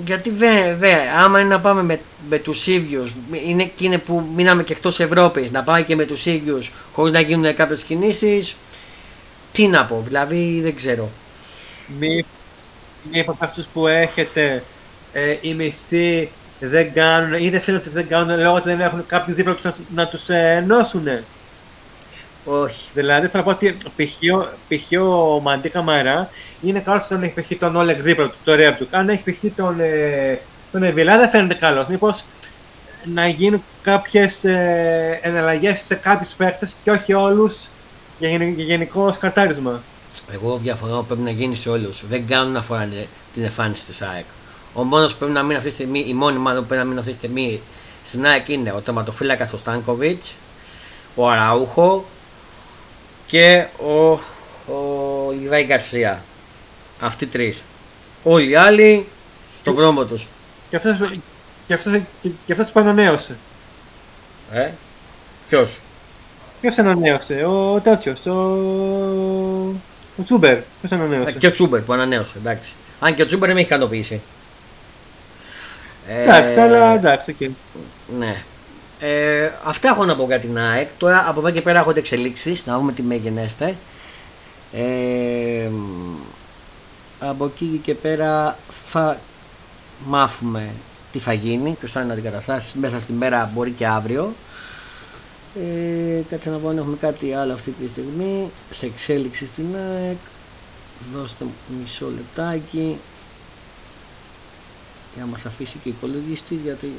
Γιατί 0.05 0.29
δε, 0.29 0.75
δε, 0.75 0.93
άμα 1.23 1.39
είναι 1.39 1.49
να 1.49 1.59
πάμε 1.59 1.83
με, 1.83 1.99
με 2.29 2.37
τους 2.37 2.67
ίδιους, 2.67 3.15
είναι 3.47 3.63
εκείνοι 3.63 3.97
που 3.97 4.27
μείναμε 4.35 4.63
και 4.63 4.73
εκτός 4.73 4.99
Ευρώπης, 4.99 5.51
να 5.51 5.63
πάμε 5.63 5.81
και 5.81 5.95
με 5.95 6.05
τους 6.05 6.25
ίδιους 6.25 6.71
χωρίς 6.93 7.11
να 7.11 7.19
γίνουν 7.19 7.55
κάποιες 7.55 7.83
κινήσεις. 7.83 8.55
Τι 9.51 9.67
να 9.67 9.85
πω, 9.85 10.03
δηλαδή 10.05 10.59
δεν 10.63 10.75
ξέρω. 10.75 11.09
Μη, 11.99 12.25
μήπως 13.11 13.35
αυτούς 13.39 13.65
που 13.73 13.87
έχετε 13.87 14.63
ε, 15.13 15.37
οι 15.41 15.53
μισοί 15.53 16.29
δεν 16.59 16.93
κάνουν 16.93 17.33
ή 17.33 17.49
δεν 17.49 17.61
θέλουν 17.61 17.79
ότι 17.79 17.89
δεν 17.89 18.07
κάνουν 18.07 18.39
λόγω 18.39 18.55
ότι 18.55 18.69
δεν 18.69 18.81
έχουν 18.81 19.05
κάποιους 19.05 19.35
δίπλα 19.35 19.53
τους 19.53 19.63
να, 19.63 19.73
να 19.95 20.07
τους 20.07 20.29
ε, 20.29 20.55
ενώσουν. 20.63 21.07
Όχι. 22.45 22.89
Δηλαδή 22.93 23.27
θα 23.27 23.43
πω 23.43 23.49
ότι 23.49 23.77
π.χ. 23.95 24.35
ο- 24.35 24.47
π.χ. 24.67 25.01
ο 25.01 25.39
Μαντί 25.41 25.69
Καμαρά 25.69 26.29
είναι 26.61 26.79
καλός 26.79 27.03
όταν 27.05 27.23
έχει 27.23 27.41
π.χ. 27.41 27.57
τον 27.59 27.75
Όλεκ 27.75 28.01
δίπλα 28.01 28.25
του, 28.27 28.35
το 28.43 28.55
ρέμπ 28.55 28.75
του. 28.77 28.87
Αν 28.91 29.09
έχει 29.09 29.31
π.χ. 29.31 29.55
τον, 29.55 29.79
ε, 29.79 30.39
τον 30.71 30.83
Εβιλά 30.83 31.17
δεν 31.17 31.29
φαίνεται 31.29 31.53
καλός. 31.53 31.87
Μήπως 31.87 32.23
να 33.03 33.27
γίνουν 33.27 33.63
κάποιες 33.81 34.43
ε, 34.43 35.19
εναλλαγές 35.21 35.83
σε 35.85 35.95
κάποιους 35.95 36.33
παίκτες 36.33 36.75
και 36.83 36.91
όχι 36.91 37.13
όλους 37.13 37.69
για, 38.17 38.29
γεν- 38.29 38.55
για 38.55 38.63
γενικό 38.65 39.13
σκαρτάρισμα. 39.13 39.83
Εγώ 40.33 40.57
διαφωνώ 40.57 41.01
πρέπει 41.01 41.21
να 41.21 41.31
γίνει 41.31 41.55
σε 41.55 41.69
όλους. 41.69 42.03
Δεν 42.07 42.27
κάνουν 42.27 42.53
να 42.53 42.61
φοράνε 42.61 43.07
την 43.33 43.43
εμφάνιση 43.43 43.85
του 43.85 44.05
ΑΕΚ. 44.05 44.25
Ο 44.73 44.83
μόνος 44.83 45.11
που 45.11 45.17
πρέπει 45.17 45.33
να 45.33 45.41
μείνει 45.41 45.55
αυτή 45.55 45.67
τη 45.69 45.73
στιγμή, 45.75 46.05
η 46.07 46.13
μόνη 46.13 46.37
μάλλον 46.37 46.61
που 46.61 46.67
πρέπει 46.67 46.81
να 46.83 46.87
μείνει 46.87 46.99
αυτή 46.99 47.11
τη 47.11 47.17
στιγμή 47.17 47.61
στην 48.05 48.25
ΑΕΚ 48.25 48.47
είναι 48.47 48.71
ο 48.71 48.79
τερματοφύλακας 48.79 49.53
ο 49.53 49.57
Στάνκοβιτς, 49.57 50.33
ο 51.15 51.29
Αραούχο 51.29 52.05
και 53.27 53.65
ο, 53.77 54.11
ο 54.73 55.33
Ιβάη 55.43 55.63
Γκαρσία. 55.63 56.23
Αυτοί 56.99 57.25
τρεις. 57.25 57.61
Όλοι 58.23 58.49
οι 58.49 58.55
άλλοι 58.55 59.05
στο 59.59 59.73
βρώμο 59.73 60.05
τους. 60.05 60.27
Και 60.69 60.75
αυτός, 60.75 60.97
και 61.67 61.73
αυτός, 61.73 61.99
και, 62.21 62.29
και 62.45 62.51
αυτός 62.51 62.69
που 62.69 62.79
ανανέωσε. 62.79 63.37
Ε; 64.51 64.71
Ποιος; 65.49 65.79
Ποιος 66.61 66.77
ανανέωσε, 66.77 67.45
ο 67.45 67.79
τέτοιος, 67.83 68.25
ο, 68.25 68.33
ο 70.21 70.23
Τσούμπερ. 70.23 70.57
Ποιος 70.79 70.91
ανανέωσε; 70.91 71.31
Και 71.31 71.47
ο 71.47 71.51
Τσούμπερ 71.51 71.81
που 71.81 71.93
ανανέωσε. 71.93 72.37
Εντάξει. 72.37 72.73
Αν 72.99 73.15
και 73.15 73.21
ο 73.21 73.25
Τσούμπερ 73.25 73.47
δεν 73.47 73.55
με 73.55 73.61
έχει 73.61 73.69
ικανοποιήσει. 73.69 74.21
Ε, 76.07 76.21
Εντάξει, 76.21 76.59
αλλά 76.59 76.93
εντάξει, 76.93 77.31
οκ. 77.31 77.49
Ναι. 78.19 78.43
Ε, 78.99 79.51
αυτά 79.65 79.87
έχω 79.87 80.05
να 80.05 80.15
πω 80.15 80.25
για 80.25 80.39
την 80.39 80.57
ΑΕΚ. 80.57 80.89
Τώρα 80.97 81.25
από 81.27 81.39
εδώ 81.39 81.49
και 81.49 81.61
πέρα 81.61 81.79
έχω 81.79 81.93
εξελίξεις. 81.95 82.65
Να 82.65 82.77
δούμε 82.77 82.91
τι 82.91 83.01
μέγενέστε. 83.01 83.75
Ε, 84.73 85.69
από 87.19 87.45
εκεί 87.45 87.81
και 87.83 87.93
πέρα 87.93 88.57
θα 88.91 89.17
μάθουμε 90.05 90.69
τι 91.11 91.19
θα 91.19 91.33
γίνει, 91.33 91.75
ποιος 91.79 91.91
θα 91.91 92.01
είναι 92.01 92.13
αντικαταστάσεις 92.13 92.73
μέσα 92.73 92.99
στη 92.99 93.13
μέρα, 93.13 93.51
μπορεί 93.53 93.71
και 93.71 93.87
αύριο. 93.87 94.33
Ε, 95.55 96.21
κάτσε 96.29 96.49
να 96.49 96.57
πω 96.57 96.69
αν 96.69 96.77
έχουμε 96.77 96.97
κάτι 96.99 97.33
άλλο 97.33 97.53
αυτή 97.53 97.71
τη 97.71 97.87
στιγμή. 97.87 98.51
Σε 98.71 98.85
εξέλιξη 98.85 99.45
στην 99.45 99.75
ΑΕΚ. 99.75 100.17
Δώστε 101.13 101.43
μου 101.43 101.53
μισό 101.81 102.05
λεπτάκι. 102.05 102.97
Για 105.15 105.23
να 105.23 105.31
μας 105.31 105.45
αφήσει 105.45 105.77
και 105.83 105.89
η 105.89 105.93
υπολογιστής 105.97 106.59
γιατί 106.63 106.93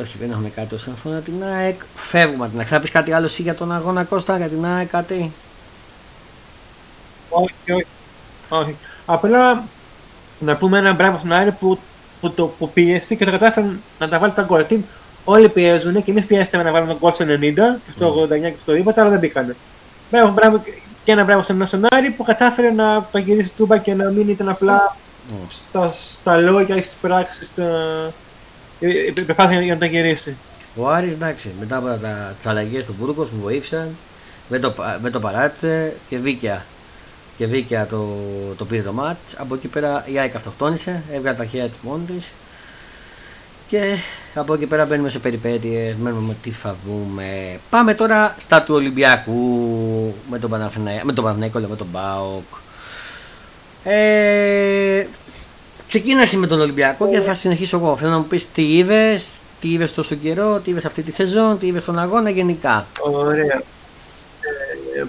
όχι, 0.00 0.18
δεν 0.18 0.30
έχουμε 0.30 0.48
κάτι 0.48 0.74
όσον 0.74 0.92
αφορά 0.92 1.20
την 1.20 1.44
ΑΕΚ. 1.44 1.80
Φεύγουμε 1.94 2.42
από 2.42 2.50
την 2.50 2.58
ΑΕΚ. 2.58 2.68
Θα 2.70 2.80
πεις 2.80 2.90
κάτι 2.90 3.12
άλλο 3.12 3.26
εσύ 3.26 3.42
για 3.42 3.54
τον 3.54 3.72
αγώνα 3.72 4.04
Κώστα, 4.04 4.36
για 4.36 4.48
την 4.48 4.64
ΑΕΚ, 4.64 4.88
κάτι; 4.88 5.32
Όχι, 7.28 7.54
όχι. 7.72 7.86
όχι. 8.48 8.76
Απλά 9.06 9.64
να 10.38 10.56
πούμε 10.56 10.78
ένα 10.78 10.92
μπράβο 10.92 11.18
στον 11.18 11.32
Άρη 11.32 11.52
που, 11.52 11.78
που, 12.20 12.30
το, 12.30 12.46
που 12.46 12.70
πίεσε 12.72 13.14
και 13.14 13.24
το 13.24 13.30
κατάφερε 13.30 13.66
να 13.98 14.08
τα 14.08 14.18
βάλει 14.18 14.32
τα 14.32 14.42
γκολ. 14.42 14.64
Τι, 15.26 15.32
Όλοι 15.32 15.48
πιέζουν 15.48 16.04
και 16.04 16.10
εμείς 16.10 16.24
πιέσταμε 16.24 16.62
να 16.62 16.70
βάλουμε 16.70 16.96
γκολ 17.00 17.12
στο 17.12 17.24
90 17.24 17.54
και 17.54 17.90
στο 17.96 18.22
89 18.22 18.28
και 18.40 18.52
στο 18.62 18.72
τίποτα, 18.72 19.00
αλλά 19.00 19.10
δεν 19.10 19.18
μπήκανε. 19.18 19.56
Μπράβο, 20.10 20.32
μπράβο, 20.32 20.62
και 21.04 21.12
ένα 21.12 21.24
μπράβο 21.24 21.42
στον 21.42 21.66
στον 21.66 21.86
Άρη 21.90 22.10
που 22.10 22.24
κατάφερε 22.24 22.70
να 22.70 23.08
το 23.12 23.18
γυρίσει 23.18 23.52
τούμπα 23.56 23.78
και 23.78 23.94
να 23.94 24.10
μην 24.10 24.28
ήταν 24.28 24.48
απλά 24.48 24.96
στα, 25.68 25.94
στα 26.20 26.36
λόγια 26.36 26.76
ή 26.76 26.80
στις 26.82 26.96
πράξεις. 27.00 27.46
Στα... 27.52 27.64
Η, 28.78 28.88
η, 28.88 29.12
η 29.16 29.22
προσπάθεια 29.22 29.60
για 29.60 29.74
να 29.74 29.80
τα 29.80 29.86
γυρίσει. 29.86 30.36
Ο 30.76 30.88
Άρης 30.88 31.12
εντάξει, 31.12 31.50
μετά 31.60 31.76
από 31.76 31.86
τα, 31.86 32.34
τις 32.36 32.46
αλλαγές 32.46 32.86
του 32.86 32.94
Μπούργκος 32.98 33.28
που 33.28 33.36
βοήθησαν, 33.42 33.96
δεν 34.48 34.60
το, 34.60 34.70
πα- 34.70 34.98
δεν 35.02 35.12
το 35.12 35.20
παράτησε 35.20 35.96
και 36.08 36.18
δίκαια. 36.18 36.64
Και 37.36 37.46
δίκαια 37.46 37.86
το, 37.86 38.06
το 38.56 38.64
πήρε 38.64 38.82
το 38.82 38.92
μάτς. 38.92 39.34
Από 39.36 39.54
εκεί 39.54 39.68
πέρα 39.68 40.04
η 40.12 40.18
ΑΕΚ 40.18 40.34
αυτοκτόνησε, 40.34 41.02
έβγαλε 41.12 41.36
τα 41.36 41.44
χέρια 41.44 41.68
της 41.68 41.78
μόνη 41.82 42.04
της. 42.04 42.26
Και 43.68 43.96
από 44.34 44.54
εκεί 44.54 44.66
πέρα 44.66 44.84
μπαίνουμε 44.84 45.08
σε 45.08 45.18
περιπέτειες, 45.18 45.94
μένουμε 45.94 46.26
με 46.26 46.36
τι 46.42 46.50
θα 46.50 46.76
δούμε. 46.86 47.58
Πάμε 47.70 47.94
τώρα 47.94 48.34
στα 48.38 48.62
του 48.62 48.74
Ολυμπιακού 48.74 49.40
με 50.30 50.38
τον 50.38 50.50
Παναθηναϊκό, 50.50 51.06
με 51.06 51.12
τον 51.12 51.24
Παναθηναϊκό, 51.24 51.58
λέω, 51.58 51.68
με 51.68 51.76
τον 51.76 51.90
ΠΑΟΚ. 51.92 52.44
Ε, 53.84 55.06
ξεκίνασε 55.88 56.36
με 56.36 56.46
τον 56.46 56.60
Ολυμπιακό 56.60 57.10
και 57.10 57.20
θα 57.20 57.34
συνεχίσω 57.34 57.76
εγώ. 57.76 57.96
Θέλω 57.96 58.10
να 58.10 58.18
μου 58.18 58.24
πεις 58.24 58.50
τι 58.52 58.76
είδες, 58.76 59.32
τι 59.60 59.72
είδες 59.72 59.94
τόσο 59.94 60.14
καιρό, 60.14 60.60
τι 60.64 60.70
είδες 60.70 60.84
αυτή 60.84 61.02
τη 61.02 61.10
σεζόν, 61.10 61.58
τι 61.58 61.66
είδες 61.66 61.82
στον 61.82 61.98
αγώνα 61.98 62.30
γενικά. 62.30 62.86
Ωραία. 62.98 63.62
Ε, 64.96 65.04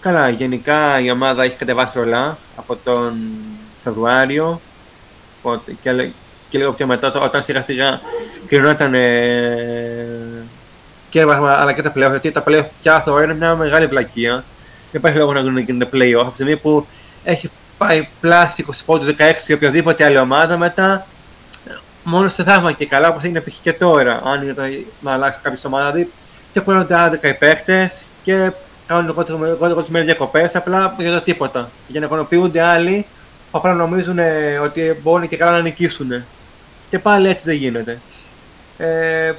καλά, 0.00 0.28
γενικά 0.28 1.00
η 1.00 1.10
ομάδα 1.10 1.42
έχει 1.42 1.56
κατεβάσει 1.56 1.98
όλα 1.98 2.38
από 2.56 2.76
τον 2.84 3.16
Φεβρουάριο 3.84 4.60
οπότε, 5.42 5.74
και, 5.82 5.92
λέ- 5.92 6.10
και 6.48 6.58
λίγο 6.58 6.72
πιο 6.72 6.86
μετά, 6.86 7.12
το- 7.12 7.22
όταν 7.22 7.44
σιγά 7.44 7.62
σιγά 7.62 8.00
κρινόταν 8.46 8.94
ε, 8.94 10.06
και 11.10 11.24
βαθμα, 11.24 11.52
αλλά 11.52 11.72
και 11.72 11.82
τα 11.82 11.90
playoff, 11.90 12.10
γιατί 12.10 12.30
τα 12.32 12.42
playoff 12.46 12.64
πια 12.82 13.00
θεωρώ 13.00 13.22
είναι 13.22 13.34
μια 13.34 13.54
μεγάλη 13.54 13.88
πλακία. 13.88 14.32
Δεν 14.92 15.00
υπάρχει 15.00 15.18
λόγος 15.18 15.34
να 15.44 15.60
γίνονται 15.60 15.88
playoff. 15.92 16.20
Από 16.20 16.28
τη 16.28 16.32
στιγμή 16.34 16.56
που 16.56 16.86
έχει 17.24 17.50
πάει 17.78 18.08
πλάσι 18.20 18.64
20 18.68 18.72
πόντους 18.86 19.08
16 19.08 19.12
και 19.46 19.52
οποιοδήποτε 19.54 20.04
άλλη 20.04 20.18
ομάδα 20.18 20.56
μετά 20.56 21.06
μόνο 22.04 22.28
σε 22.28 22.42
θαύμα 22.42 22.72
και 22.72 22.86
καλά 22.86 23.08
όπως 23.08 23.22
έγινε 23.22 23.40
π.χ. 23.40 23.54
και 23.62 23.72
τώρα 23.72 24.22
αν 24.24 24.42
είναι 24.42 24.54
το- 24.54 24.62
να 25.00 25.12
αλλάξει 25.12 25.38
κάποια 25.42 25.58
ομάδα 25.66 25.90
δηλαδή 25.90 26.10
και 26.52 26.60
παίρνονται 26.60 26.98
άδικα 27.00 27.28
οι 27.28 27.34
παίχτες 27.34 28.04
και 28.22 28.50
κάνουν 28.86 29.06
λιγότερο 29.06 29.80
τις 29.80 29.88
μέρες 29.88 30.06
διακοπές 30.06 30.54
απλά 30.56 30.94
για 30.98 31.12
το 31.12 31.20
τίποτα 31.20 31.68
για 31.88 32.00
να 32.00 32.06
ικανοποιούνται 32.06 32.60
άλλοι 32.62 33.06
που 33.50 33.58
απλά 33.58 33.72
νομίζουν 33.74 34.18
ε, 34.18 34.58
ότι 34.64 35.00
μπορούν 35.02 35.28
και 35.28 35.36
καλά 35.36 35.50
να 35.50 35.60
νικήσουν 35.60 36.24
και 36.90 36.98
πάλι 36.98 37.28
έτσι 37.28 37.44
δεν 37.44 37.54
γίνεται 37.54 38.00
ε, 38.78 39.32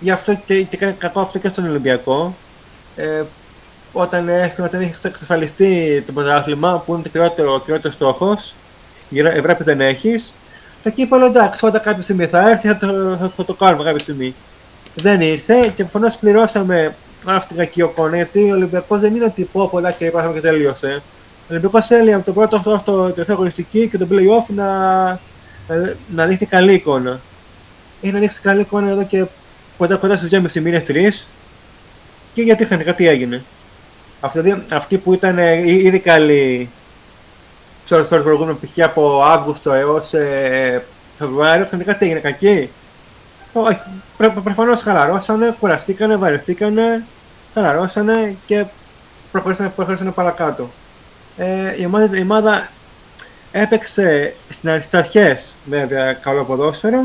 γι' 0.00 0.10
αυτό 0.10 0.38
και, 0.46 0.62
και 0.62 0.76
κάνει 0.76 0.94
κακό 0.98 1.20
αυτό 1.20 1.38
και 1.38 1.48
στον 1.48 1.68
Ολυμπιακό 1.68 2.34
ε, 2.96 3.22
όταν, 3.92 4.28
έχει, 4.28 4.60
όταν 4.60 4.80
έχει 4.80 4.94
εξασφαλιστεί 5.02 6.02
το 6.06 6.12
πρωτάθλημα 6.12 6.82
που 6.86 6.94
είναι 6.94 7.02
το 7.02 7.08
κυριότερο, 7.08 7.54
ο 7.54 7.60
κυριότερος 7.60 7.94
στόχος 7.94 8.54
η 9.08 9.20
Ευρώπη 9.20 9.64
δεν 9.64 9.80
έχεις 9.80 10.32
το 10.82 10.90
κύπελο 10.90 11.26
εντάξει, 11.26 11.66
όταν 11.66 11.82
κάποια 11.82 12.02
στιγμή 12.02 12.26
θα 12.26 12.50
έρθει 12.50 12.68
θα 12.68 12.76
το, 12.76 13.16
θα, 13.20 13.28
θα 13.36 13.44
το 13.44 13.54
κάνουμε 13.54 13.84
κάποια 13.84 13.98
στιγμή. 13.98 14.34
Δεν 14.94 15.20
ήρθε 15.20 15.72
και 15.76 15.84
προφανώς 15.84 16.16
πληρώσαμε 16.16 16.94
αυτή 17.24 17.54
κακή 17.54 17.82
ο 17.82 17.88
Κόνε, 17.88 18.16
γιατί 18.16 18.50
ο 18.50 18.54
Ολυμπιακός 18.54 19.00
δεν 19.00 19.14
είναι 19.14 19.24
ότι 19.24 19.48
πω 19.52 19.68
πολλά 19.68 19.90
και 19.90 20.04
υπάρχαμε 20.04 20.34
και 20.34 20.40
τελείωσε. 20.40 21.02
Ο 21.40 21.46
Ολυμπιακός 21.50 21.86
θέλει 21.86 22.12
από 22.12 22.24
το 22.24 22.32
πρώτο 22.32 22.56
αυτό, 22.56 22.72
αυτό 22.72 22.92
το 22.92 23.10
τελευταίο 23.10 23.34
αγωνιστική 23.34 23.88
και 23.88 23.98
το 23.98 24.06
playoff 24.10 24.54
να, 24.54 24.66
να, 25.68 25.94
να 26.14 26.26
δείχνει 26.26 26.46
καλή 26.46 26.74
εικόνα. 26.74 27.20
Έχει 28.02 28.12
να 28.12 28.18
δείξει 28.18 28.40
καλή 28.40 28.60
εικόνα 28.60 28.90
εδώ 28.90 29.04
και 29.04 29.24
κοντά, 29.78 29.96
κοντά 29.96 30.16
στους 30.16 30.28
2,5 30.32 30.60
μήνε, 30.60 30.84
3 30.88 31.10
και 32.34 32.42
γιατί 32.42 32.64
ξαφνικά 32.64 32.94
τι 32.94 33.08
έγινε. 33.08 33.42
Αυτοί, 34.20 34.64
αυτοί 34.68 34.96
που 34.98 35.12
ήταν 35.12 35.38
ε, 35.38 35.70
ήδη 35.70 35.98
καλοί 35.98 36.70
στο 37.84 38.04
προηγούμενο 38.22 38.58
π.χ. 38.60 38.84
από 38.84 39.22
Αύγουστο 39.22 39.72
έως 39.72 40.14
ε, 40.14 40.84
Φεβρουάριο, 41.18 41.66
ξαφνικά 41.66 41.96
τι 41.96 42.04
έγινε, 42.04 42.20
κακοί. 42.20 42.70
Όχι, 43.52 43.78
προφανώς 44.44 44.82
χαλαρώσανε, 44.82 45.56
κουραστήκανε, 45.60 46.16
βαρεθήκανε, 46.16 47.04
χαλαρώσανε 47.54 48.36
και 48.46 48.64
προχωρήσανε, 49.32 49.68
προχωρήσανε 49.76 50.10
παρακάτω. 50.10 50.70
Ε, 51.36 51.80
η, 51.80 51.84
ομάδα, 51.84 52.18
η 52.18 52.22
ομάδα 52.22 52.68
έπαιξε 53.56 54.34
στις 54.48 54.94
αρχές 54.94 55.54
βέβαια 55.64 56.12
καλό 56.12 56.44
ποδόσφαιρο, 56.44 57.02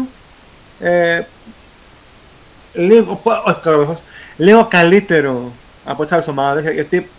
ε, 0.79 1.21
λίγο, 2.73 3.21
όχι 3.45 3.59
καλό 3.61 3.99
λίγο 4.37 4.65
καλύτερο 4.69 5.51
από 5.85 6.03
τις 6.03 6.11
άλλες 6.11 6.27
ομάδες, 6.27 6.73
γιατί 6.73 7.09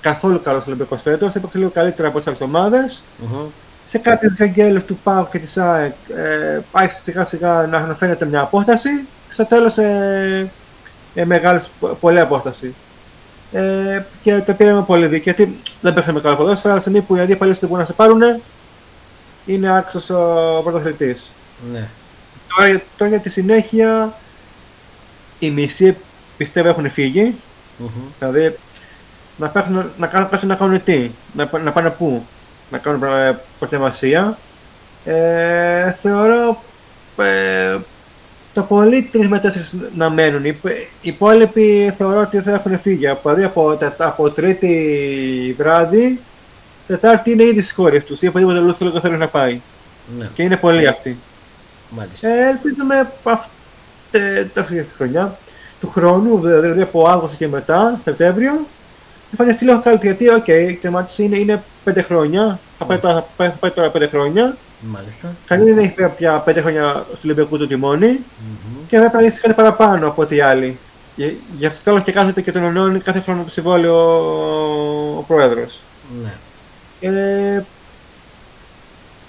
καθόλου 0.00 0.40
καλός 0.42 0.62
ο 0.62 0.64
Ολυμπιακός 0.66 1.02
φέτος, 1.02 1.34
έπαιξε 1.34 1.58
λίγο 1.58 1.70
καλύτερο 1.70 2.08
από 2.08 2.18
τις 2.18 2.26
άλλες 2.26 2.40
ομάδες. 2.40 3.02
Mm-hmm. 3.22 3.46
Σε 3.86 3.98
κάποιε 3.98 4.28
αγγέλε 4.38 4.80
του 4.80 4.98
ΠΑΟΚ 5.02 5.30
και 5.30 5.38
της 5.38 5.56
ΑΕΚ 5.56 5.92
ε, 6.16 6.60
πάει 6.70 6.88
σιγά 6.88 7.24
σιγά 7.24 7.66
να 7.70 7.96
φαίνεται 7.98 8.24
μια 8.24 8.40
απόσταση. 8.40 8.88
Στο 9.32 9.46
τέλος 9.46 9.78
ε, 9.78 10.50
ε, 11.14 11.24
μεγάλης, 11.24 11.70
πολλή 12.00 12.20
απόσταση. 12.20 12.74
Ε, 13.52 14.02
και 14.22 14.38
το 14.46 14.52
πήραμε 14.52 14.82
πολύ 14.82 15.06
δίκαιο 15.06 15.34
γιατί 15.36 15.58
δεν 15.80 15.94
παίξαμε 15.94 16.20
καλό 16.20 16.36
ποδόσφαιρο, 16.36 16.72
αλλά 16.72 16.80
στιγμή 16.80 17.00
που 17.00 17.16
οι 17.16 17.20
αντίπαλοι 17.20 17.52
δεν 17.52 17.68
μπορούν 17.68 17.78
να 17.78 17.84
σε 17.84 17.92
πάρουν, 17.92 18.22
είναι 19.46 19.76
άξιος 19.76 20.10
ο 20.10 20.60
πρωτοθλητή. 20.62 21.16
Ναι. 21.72 21.88
Τώρα, 22.56 22.82
τώρα 22.96 23.10
για 23.10 23.20
τη 23.20 23.30
συνέχεια, 23.30 24.12
η 25.38 25.50
μισή 25.50 25.96
πιστεύω 26.36 26.68
έχουν 26.68 26.90
φύγει. 26.90 27.34
Mm-hmm. 27.80 28.12
Δηλαδή 28.18 28.56
να, 29.36 29.48
πέφτουν, 29.48 29.90
να, 29.98 30.06
κάνουν, 30.06 30.28
να 30.42 30.54
κάνουν 30.54 30.84
τι, 30.84 31.10
να, 31.32 31.50
να 31.64 31.72
πάνε 31.72 31.90
πού, 31.90 32.26
να 32.70 32.78
κάνουν 32.78 33.00
προετοιμασία. 33.58 34.38
Ε, 35.04 35.92
θεωρώ 36.02 36.62
ε, 37.16 37.76
το 38.54 38.62
πολύ 38.62 39.02
τρεις 39.02 39.28
με 39.28 39.38
τέσσερις 39.38 39.74
να 39.96 40.10
μένουν. 40.10 40.44
Οι, 40.44 40.58
υπόλοιποι 41.00 41.94
θεωρώ 41.96 42.20
ότι 42.20 42.40
θα 42.40 42.52
έχουν 42.52 42.78
φύγει. 42.78 43.16
Δηλαδή 43.22 43.44
από, 43.44 43.78
από 43.98 44.30
τρίτη 44.30 45.54
βράδυ, 45.58 46.20
Τετάρτη 46.86 47.30
είναι 47.30 47.42
ήδη 47.42 47.60
στις 47.60 47.72
χώρες 47.72 48.04
τους 48.04 48.22
ή 48.22 48.26
οπουδήποτε 48.26 48.58
αλλού 48.58 48.74
θέλω, 48.74 49.00
θέλει 49.00 49.16
να 49.16 49.28
πάει. 49.28 49.60
Ναι. 50.18 50.28
Και 50.34 50.42
είναι 50.42 50.56
πολλοί 50.56 50.86
αυτοί. 50.86 51.16
Μάλιστα. 51.90 52.28
Ε, 52.28 52.48
ελπίζουμε 52.48 53.10
αυτή 54.54 54.82
τη 54.82 54.94
χρονιά 54.96 55.38
του 55.80 55.90
χρόνου, 55.90 56.40
δηλαδή 56.40 56.80
από 56.80 57.08
Αύγουστο 57.08 57.36
και 57.36 57.48
μετά, 57.48 58.00
Σεπτέμβριο, 58.04 58.66
εμφανιστεί 59.30 59.64
λίγο 59.64 59.80
καλύτερη 59.80 60.14
γιατί, 60.14 60.34
οκ, 60.34 60.44
okay, 60.46 60.76
το 60.82 60.90
μάτι 60.90 61.22
είναι, 61.22 61.36
είναι 61.36 61.62
5 61.84 61.98
χρόνια, 62.04 62.58
θα 62.78 62.84
πάει, 62.84 62.98
τώρα, 62.98 63.26
θα 63.36 63.48
πάει 63.60 63.70
τώρα 63.70 63.90
5 63.94 64.06
χρόνια. 64.10 64.56
Μάλιστα. 64.80 65.32
Κανεί 65.46 65.72
δεν 65.72 65.78
έχει 65.78 66.10
πια 66.16 66.44
5 66.46 66.56
χρόνια 66.60 67.06
στο 67.06 67.18
Ολυμπιακό 67.24 67.56
του 67.56 67.66
τιμόνι 67.66 68.18
mm-hmm. 68.20 68.84
και 68.88 68.98
πρέπει 68.98 69.16
να 69.16 69.26
έχει 69.26 69.40
κάτι 69.40 69.54
παραπάνω 69.54 70.06
από 70.06 70.22
ό,τι 70.22 70.40
άλλοι. 70.40 70.78
Γι' 71.58 71.66
αυτό 71.66 71.80
τέλο 71.84 72.00
και 72.00 72.12
κάθεται 72.12 72.40
και 72.40 72.52
τον 72.52 72.64
ενώνει 72.64 72.98
κάθε 72.98 73.20
χρόνο 73.20 73.42
το 73.42 73.50
συμβόλαιο 73.50 73.94
ο, 73.94 75.18
ο 75.18 75.24
πρόεδρος. 75.26 75.80
Ναι. 76.22 76.32
Ε, 77.06 77.64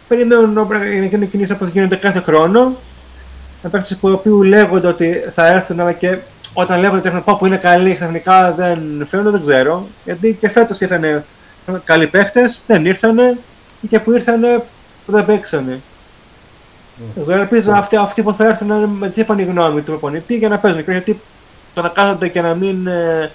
περιμένουν 0.08 0.54
να 0.54 0.86
γίνουν 0.86 1.30
κινήσεις 1.30 1.56
όπως 1.56 1.68
γίνονται 1.68 1.96
κάθε 1.96 2.20
χρόνο. 2.20 2.76
Να 3.64 3.70
παίξει 3.70 3.96
που 3.96 4.44
λέγονται 4.44 4.88
ότι 4.88 5.24
θα 5.36 5.48
έρθουν 5.48 5.80
αλλά 5.80 5.92
και 5.92 6.18
όταν 6.54 6.80
λέγονται 6.80 7.10
ότι 7.10 7.18
έχουν 7.18 7.38
που 7.38 7.46
είναι 7.46 7.58
καλοί, 7.58 7.96
ξαφνικά 7.96 8.52
δεν 8.52 9.08
φαίνονται, 9.10 9.30
δεν 9.30 9.46
ξέρω. 9.46 9.88
Γιατί 10.04 10.38
και 10.40 10.50
φέτος 10.50 10.82
ήρθαν 10.82 11.24
καλοί 11.84 12.08
παίχτε, 12.08 12.54
δεν 12.68 12.86
ήρθαν 12.86 13.38
και 13.90 14.00
που 14.00 14.12
ήρθαν 14.12 14.62
δεν 15.06 15.26
παίξανε. 15.26 15.80
Mm. 17.18 17.30
ελπίζω 17.30 17.72
mm. 17.72 17.76
αυτοί, 17.76 17.96
αυτοί 17.96 18.22
που 18.22 18.34
θα 18.34 18.46
έρθουν 18.46 18.68
να 18.68 18.76
με 18.76 19.10
τι 19.10 19.22
είπαν 19.22 19.40
η 19.40 19.44
γνώμη 19.44 19.82
του 19.82 19.86
προπονητή 19.86 20.36
για 20.36 20.50
να 20.50 20.58
παίζουν. 20.58 20.84
Γιατί 20.88 21.20
το 21.74 21.82
να 21.82 21.90
κάθονται 21.90 22.28
και 22.28 22.42
να 22.42 22.54
μην, 22.54 22.88
ε, 22.88 23.32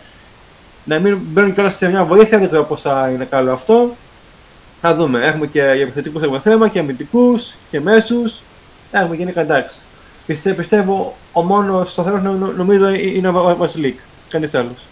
να 0.84 0.98
μην 0.98 1.18
μπαίνουν 1.22 1.54
κιόλας 1.54 1.76
σε 1.76 1.88
μια 1.88 2.04
βοήθεια 2.04 2.38
δεν 2.38 2.46
ξέρω 2.46 2.64
πώς 2.64 2.80
θα 2.80 3.10
είναι 3.14 3.24
καλό 3.24 3.52
αυτό. 3.52 3.96
Θα 4.80 4.94
δούμε. 4.94 5.24
Έχουμε 5.24 5.46
και 5.46 5.58
για 5.58 5.82
επιθετικούς 5.82 6.22
έχουμε 6.22 6.40
θέμα 6.40 6.68
και 6.68 6.78
αμυντικούς 6.78 7.54
και 7.70 7.80
μέσους. 7.80 8.40
Έχουμε 8.90 9.16
γενικά 9.16 9.40
εντάξει. 9.40 9.78
Πιστεύω, 10.26 10.56
πιστεύω 10.56 11.16
ο 11.32 11.42
μόνος 11.42 11.90
σταθερό 11.90 12.18
νομίζω 12.56 12.88
είναι 12.90 13.28
ο 13.28 13.56
Βασιλίκ. 13.58 13.98
Κανείς 14.28 14.54
άλλος. 14.54 14.86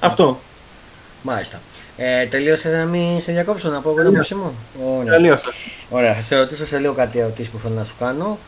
Αυτό. 0.00 0.38
Μάλιστα. 1.22 1.60
Ε, 1.96 2.26
τελείωσε 2.26 2.68
να 2.68 2.84
μην 2.84 3.20
σε 3.20 3.32
διακόψω 3.32 3.70
να 3.70 3.80
πω 3.80 3.90
εγώ 3.90 4.12
το 4.12 4.36
μου; 4.36 5.04
Τελείωσε. 5.04 5.50
Ωραία, 5.90 6.14
θα 6.14 6.20
σε 6.22 6.38
ρωτήσω 6.38 6.66
σε 6.66 6.78
λίγο 6.78 6.92
κάτι 6.92 7.18
ερωτήσεις 7.18 7.50
που 7.52 7.58
θέλω 7.58 7.74
να 7.74 7.84
σου 7.84 7.94
κάνω. 7.98 8.38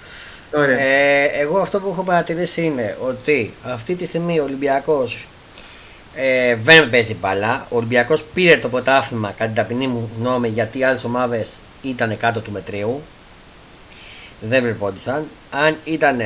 Ωραία. 0.54 0.78
Ε, 0.80 1.24
εγώ 1.24 1.58
αυτό 1.58 1.80
που 1.80 1.88
έχω 1.88 2.02
παρατηρήσει 2.02 2.62
είναι 2.62 2.96
ότι 3.00 3.54
αυτή 3.62 3.94
τη 3.94 4.04
στιγμή 4.04 4.38
ο 4.40 4.44
Ολυμπιακός 4.44 5.28
ε, 6.14 6.54
δεν 6.54 6.90
παίζει 6.90 7.14
μπαλά. 7.14 7.66
Ο 7.70 7.76
Ολυμπιακός 7.76 8.24
πήρε 8.34 8.56
το 8.56 8.68
πρωτάθλημα 8.68 9.28
κατά 9.28 9.44
την 9.44 9.54
ταπεινή 9.54 9.86
μου 9.86 10.10
γνώμη 10.18 10.48
γιατί 10.48 10.78
οι 10.78 10.84
άλλες 10.84 11.04
ομάδες 11.04 11.58
ήταν 11.82 12.16
κάτω 12.16 12.40
του 12.40 12.50
μετρίου 12.50 13.02
δεν 14.40 14.62
βλεπόντουσαν. 14.62 15.26
Αν 15.50 15.76
ήταν 15.84 16.20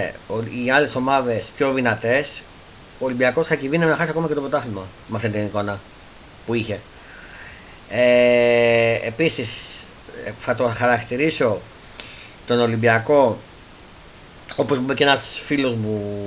οι 0.65 0.71
άλλες 0.71 0.95
ομάδες 0.95 1.51
πιο 1.57 1.73
δυνατές, 1.73 2.41
ο 2.99 3.05
Ολυμπιακός 3.05 3.47
θα 3.47 3.55
κυβίνει 3.55 3.85
να 3.85 3.97
χάσει 3.97 4.11
ακόμα 4.11 4.29
και 4.29 4.35
το 4.35 4.41
πρωτάθλημα 4.41 4.83
με 5.09 5.17
αυτή 5.17 5.29
την 5.29 5.45
εικόνα 5.45 5.81
που 6.47 6.55
είχε. 6.55 6.81
Ε, 7.89 8.95
Επίσης, 9.07 9.49
θα 10.39 10.55
το 10.55 10.67
χαρακτηρίσω 10.77 11.61
τον 12.47 12.61
Ολυμπιακό 12.61 13.39
όπως 14.57 14.79
μου 14.79 14.85
είπε 14.85 14.95
και 14.95 15.05
ένας 15.05 15.43
φίλος 15.47 15.75
μου 15.75 16.27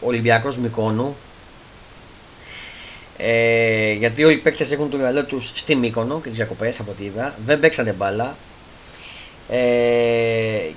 Ολυμπιακός 0.00 0.56
Μικόνου. 0.56 1.16
Ε, 3.16 3.92
γιατί 3.92 4.24
όλοι 4.24 4.34
οι 4.34 4.38
παίκτες 4.38 4.72
έχουν 4.72 4.90
το 4.90 4.96
μυαλό 4.96 5.24
τους 5.24 5.52
στη 5.54 5.74
Μύκονο 5.74 6.20
και 6.20 6.28
τις 6.28 6.36
διακοπές 6.36 6.80
από 6.80 6.90
ό,τι 6.90 7.04
είδα. 7.04 7.34
Δεν 7.46 7.60
παίξανε 7.60 7.92
μπάλα. 7.92 8.36
Ε, 9.48 9.58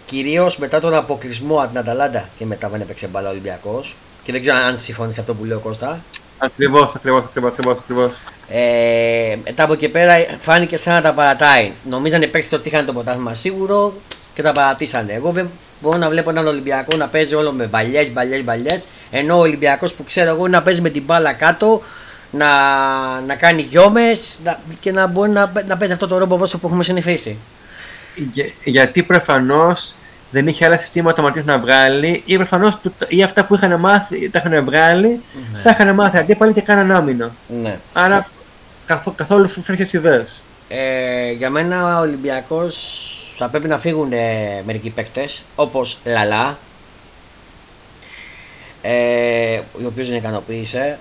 Κυρίως 0.05 0.57
μετά 0.57 0.79
τον 0.79 0.93
αποκλεισμό 0.93 1.59
από 1.59 1.67
την 1.67 1.77
Αταλάντα 1.77 2.29
και 2.37 2.45
μετά 2.45 2.69
δεν 2.69 2.81
έπαιξε 2.81 3.07
μπαλά 3.07 3.27
ο 3.27 3.31
Ολυμπιακός. 3.31 3.95
Και 4.23 4.31
δεν 4.31 4.41
ξέρω 4.41 4.57
αν 4.57 4.77
συμφωνεί 4.77 5.13
αυτό 5.19 5.33
που 5.33 5.43
λέει 5.43 5.57
ο 5.57 5.59
Κώστα. 5.59 5.99
Ακριβώς, 6.37 6.95
ακριβώς, 6.95 7.23
ακριβώς. 7.23 7.77
Ακριβώς. 7.77 8.11
Ε, 8.49 9.37
μετά 9.43 9.63
από 9.63 9.73
εκεί 9.73 9.89
πέρα 9.89 10.13
φάνηκε 10.39 10.77
σαν 10.77 10.93
να 10.93 11.01
τα 11.01 11.13
παρατάει. 11.13 11.71
Νομίζανε 11.89 12.25
οι 12.25 12.27
παίκτες 12.27 12.59
ότι 12.59 12.67
είχαν 12.67 12.85
το 12.85 12.93
ποτάσμα 12.93 13.33
σίγουρο 13.33 13.93
και 14.33 14.41
τα 14.41 14.51
παρατήσανε. 14.51 15.13
Εγώ 15.13 15.31
δεν 15.31 15.49
μπορώ 15.81 15.97
να 15.97 16.09
βλέπω 16.09 16.29
έναν 16.29 16.47
Ολυμπιακό 16.47 16.95
να 16.97 17.07
παίζει 17.07 17.35
όλο 17.35 17.51
με 17.51 17.65
μπαλιές, 17.65 18.11
μπαλιές, 18.11 18.43
μπαλιές. 18.43 18.87
Ενώ 19.11 19.35
ο 19.35 19.39
Ολυμπιακός 19.39 19.93
που 19.93 20.03
ξέρω 20.03 20.29
εγώ 20.29 20.47
να 20.47 20.61
παίζει 20.61 20.81
με 20.81 20.89
την 20.89 21.03
μπάλα 21.03 21.33
κάτω, 21.33 21.81
να, 22.31 22.47
να 23.27 23.35
κάνει 23.35 23.61
γιόμες 23.61 24.39
και 24.79 24.91
να 24.91 25.07
μπορεί 25.07 25.29
να, 25.29 25.51
να 25.67 25.77
παίζει 25.77 25.93
αυτό 25.93 26.07
το 26.07 26.17
ρόμπο 26.17 26.37
που 26.37 26.59
έχουμε 26.63 26.83
συνηθίσει 26.83 27.37
γιατί 28.63 29.03
προφανώς 29.03 29.95
δεν 30.31 30.47
είχε 30.47 30.65
άλλα 30.65 30.77
συστήματα 30.77 31.23
ο 31.23 31.31
να 31.45 31.57
βγάλει 31.57 32.23
ή 32.25 32.35
προφανώς 32.35 32.77
ή 33.07 33.23
αυτά 33.23 33.45
που 33.45 33.55
είχαν 33.55 33.79
μάθει 33.79 34.29
τα 34.29 34.43
είχαν 34.45 34.63
βγάλει, 34.63 35.21
ναι. 35.53 35.59
τα 35.63 35.69
είχαν 35.69 35.93
μάθει 35.93 36.17
αντίπαλοι 36.17 36.53
και 36.53 36.61
κάναν 36.61 36.91
άμυνα. 36.91 37.31
Ναι. 37.61 37.77
Άρα 37.93 38.29
καθ, 38.85 39.07
καθόλου 39.15 39.49
φρέχε 39.63 39.89
ιδέες. 39.91 40.41
Ε, 40.67 41.31
για 41.31 41.49
μένα 41.49 41.97
ο 41.97 42.01
Ολυμπιακός 42.01 42.75
θα 43.37 43.47
πρέπει 43.47 43.67
να 43.67 43.77
φύγουν 43.77 44.11
ε, 44.11 44.63
μερικοί 44.65 44.89
παίκτες 44.89 45.43
όπως 45.55 45.97
Λαλά, 46.05 46.57
ε, 48.81 49.57
ο 49.57 49.85
οποίος 49.85 50.07
δεν 50.07 50.17
ικανοποίησε, 50.17 50.99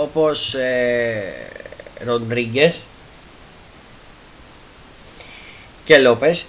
όπως 0.00 0.54
ε, 0.54 1.22
Ροντρίγκες 2.04 2.82
και 5.84 5.98
Λόπες 5.98 6.44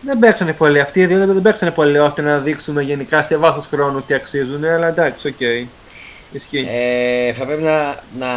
δεν 0.00 0.18
παίξανε 0.18 0.52
πολύ 0.52 0.80
αυτοί 0.80 1.00
οι 1.00 1.06
δύο, 1.06 1.26
δεν 1.26 1.42
παίξανε 1.42 1.70
πολύ 1.70 1.98
ώστε 1.98 2.22
να 2.22 2.38
δείξουμε 2.38 2.82
γενικά 2.82 3.24
σε 3.24 3.36
βάθος 3.36 3.66
χρόνου 3.66 4.02
τι 4.02 4.14
αξίζουν, 4.14 4.64
αλλά 4.64 4.86
εντάξει, 4.86 5.28
OK. 5.28 5.34
Okay. 5.40 5.66
Ισχύει. 6.32 6.68
Ε, 6.70 7.32
θα 7.32 7.44
πρέπει 7.44 7.62
να, 7.62 8.02
να 8.18 8.28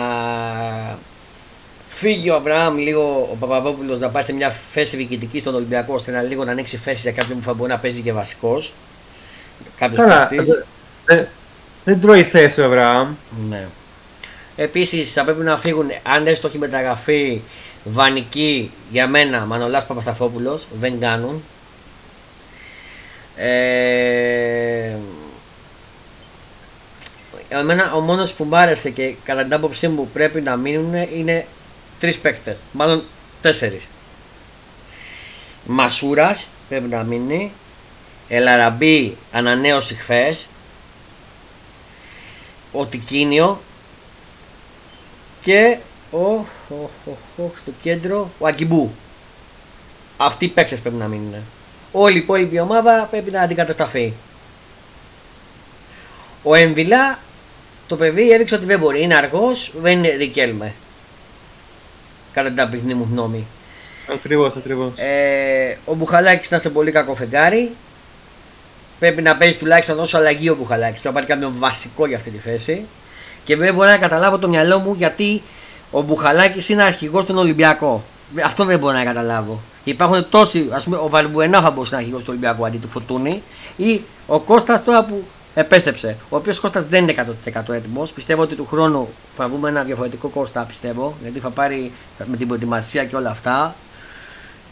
φύγει 1.87 2.29
ο 2.29 2.35
Αβραάμ 2.35 2.77
λίγο, 2.77 3.29
ο 3.31 3.35
Παπαδόπουλος 3.39 3.99
να 3.99 4.09
πάει 4.09 4.23
σε 4.23 4.33
μια 4.33 4.55
θέση 4.71 4.97
διοικητική 4.97 5.39
στον 5.39 5.55
Ολυμπιακό 5.55 5.93
ώστε 5.93 6.11
να 6.11 6.21
λίγο 6.21 6.43
να 6.43 6.51
ανοίξει 6.51 6.77
θέση 6.77 7.01
για 7.01 7.11
κάποιον 7.11 7.37
που 7.37 7.43
θα 7.43 7.53
μπορεί 7.53 7.69
να 7.69 7.77
παίζει 7.77 8.01
και 8.01 8.13
βασικός. 8.13 8.73
Κάποιος 9.77 10.27
παίκτης. 10.29 10.63
Δεν 11.87 12.01
τρώει 12.01 12.23
θέση 12.23 12.61
ο 12.61 12.65
Αβραάμ. 12.65 13.15
Ναι. 13.49 13.67
Επίσης 14.55 15.13
θα 15.13 15.23
πρέπει 15.23 15.43
να 15.43 15.57
φύγουν, 15.57 15.87
αν 16.03 16.27
έστω 16.27 16.47
έχει 16.47 16.57
μεταγραφεί 16.57 17.41
βανική 17.83 18.71
για 18.91 19.07
μένα 19.07 19.45
Μανολάς 19.45 19.85
Παπασταφόπουλος, 19.85 20.67
δεν 20.79 20.99
κάνουν. 20.99 21.43
Ε, 23.35 24.95
εμένα 27.49 27.93
ο 27.93 27.99
μόνος 27.99 28.33
που 28.33 28.43
μου 28.43 28.57
άρεσε 28.57 28.89
και 28.89 29.15
κατά 29.23 29.43
την 29.43 29.53
άποψή 29.53 29.87
μου 29.87 30.09
πρέπει 30.13 30.41
να 30.41 30.55
μείνουν 30.55 30.93
είναι 31.15 31.45
τρεις 31.99 32.19
παίκτες, 32.19 32.55
μάλλον 32.71 33.03
τέσσερις. 33.41 33.81
Μασούρας 35.65 36.47
πρέπει 36.69 36.87
να 36.87 37.03
μείνει, 37.03 37.51
Ελαραμπή 38.27 39.17
ανανέωση 39.31 39.95
χθες. 39.95 40.45
Ο 42.71 42.85
Τικίνιο 42.85 43.61
και 45.41 45.77
ο, 46.11 46.17
ο, 46.17 46.45
ο, 47.05 47.11
ο, 47.37 47.51
στο 47.57 47.71
κέντρο 47.81 48.31
ο 48.39 48.47
Αγκιμπού. 48.47 48.91
Αυτοί 50.17 50.45
οι 50.45 50.47
παίκτες 50.47 50.79
πρέπει 50.79 50.95
να 50.95 51.07
μείνουν. 51.07 51.35
Όλη 51.91 52.15
η 52.15 52.19
υπόλοιπη 52.19 52.59
ομάδα 52.59 53.07
πρέπει 53.11 53.31
να 53.31 53.41
αντικατασταθεί. 53.41 54.13
Ο 56.43 56.55
Εμβιλά 56.55 57.19
το 57.87 57.95
παιδί 57.95 58.31
έδειξε 58.31 58.55
ότι 58.55 58.65
δεν 58.65 58.79
μπορεί. 58.79 59.01
Είναι 59.01 59.15
αργός, 59.15 59.73
δεν 59.81 59.97
είναι 59.97 60.09
Ρικέλμε. 60.09 60.73
Κατά 62.33 62.47
την 62.47 62.57
ταπεινή 62.57 62.93
μου 62.93 63.07
γνώμη. 63.11 63.45
Ακριβώς, 64.13 64.55
ακριβώς. 64.57 64.91
Ε, 64.95 65.77
ο 65.85 65.93
Μπουχαλάκης 65.93 66.47
ήταν 66.47 66.59
σε 66.59 66.69
πολύ 66.69 66.91
κακό 66.91 67.15
φεγγάρι. 67.15 67.71
Πρέπει 68.99 69.21
να 69.21 69.35
παίζεις 69.35 69.57
τουλάχιστον 69.57 69.99
όσο 69.99 70.17
αλλαγή 70.17 70.49
ο 70.49 70.55
Μπουχαλάκη. 70.55 70.91
Πρέπει 70.91 71.07
να 71.07 71.11
πάρει 71.13 71.25
κάποιον 71.25 71.53
βασικό 71.57 72.07
για 72.07 72.17
αυτή 72.17 72.29
τη 72.29 72.37
θέση. 72.37 72.85
Και 73.43 73.55
δεν 73.55 73.73
μπορώ 73.73 73.89
να 73.89 73.97
καταλάβω 73.97 74.37
το 74.37 74.49
μυαλό 74.49 74.79
μου 74.79 74.93
γιατί 74.97 75.41
ο 75.91 76.01
Μπουχαλάκης 76.01 76.69
είναι 76.69 76.83
αρχηγός 76.83 77.23
στον 77.23 77.37
Ολυμπιακό. 77.37 78.03
Αυτό 78.45 78.65
δεν 78.65 78.79
μπορώ 78.79 78.93
να 78.93 79.03
καταλάβω. 79.03 79.61
Υπάρχουν 79.83 80.29
τόσοι, 80.29 80.69
ας 80.71 80.83
πούμε, 80.83 80.97
ο 80.97 81.09
Βαλμπουενά 81.09 81.61
θα 81.61 81.71
μπορούσε 81.71 81.95
να 81.95 82.01
είναι 82.01 82.09
αρχηγός 82.09 82.21
του 82.21 82.29
Ολυμπιακού 82.29 82.65
αντί 82.65 82.77
του 82.77 82.87
Φωτούνη. 82.87 83.41
Ή 83.75 84.01
ο 84.27 84.39
Κώστας 84.39 84.83
τώρα 84.83 85.03
που 85.03 85.23
επέστρεψε. 85.53 86.15
Ο 86.29 86.35
οποίος 86.35 86.59
Κώστας 86.59 86.85
δεν 86.85 87.03
είναι 87.03 87.11
100% 87.11 87.73
έτοιμος. 87.73 88.11
Πιστεύω 88.11 88.41
ότι 88.41 88.55
του 88.55 88.67
χρόνου 88.71 89.09
θα 89.35 89.47
βγούμε 89.47 89.69
ένα 89.69 89.83
διαφορετικό 89.83 90.27
Κώστα, 90.27 90.61
πιστεύω. 90.61 91.17
Γιατί 91.21 91.39
θα 91.39 91.49
πάρει 91.49 91.91
με 92.25 92.37
την 92.37 92.47
προετοιμασία 92.47 93.05
και 93.05 93.15
όλα 93.15 93.29
αυτά. 93.29 93.75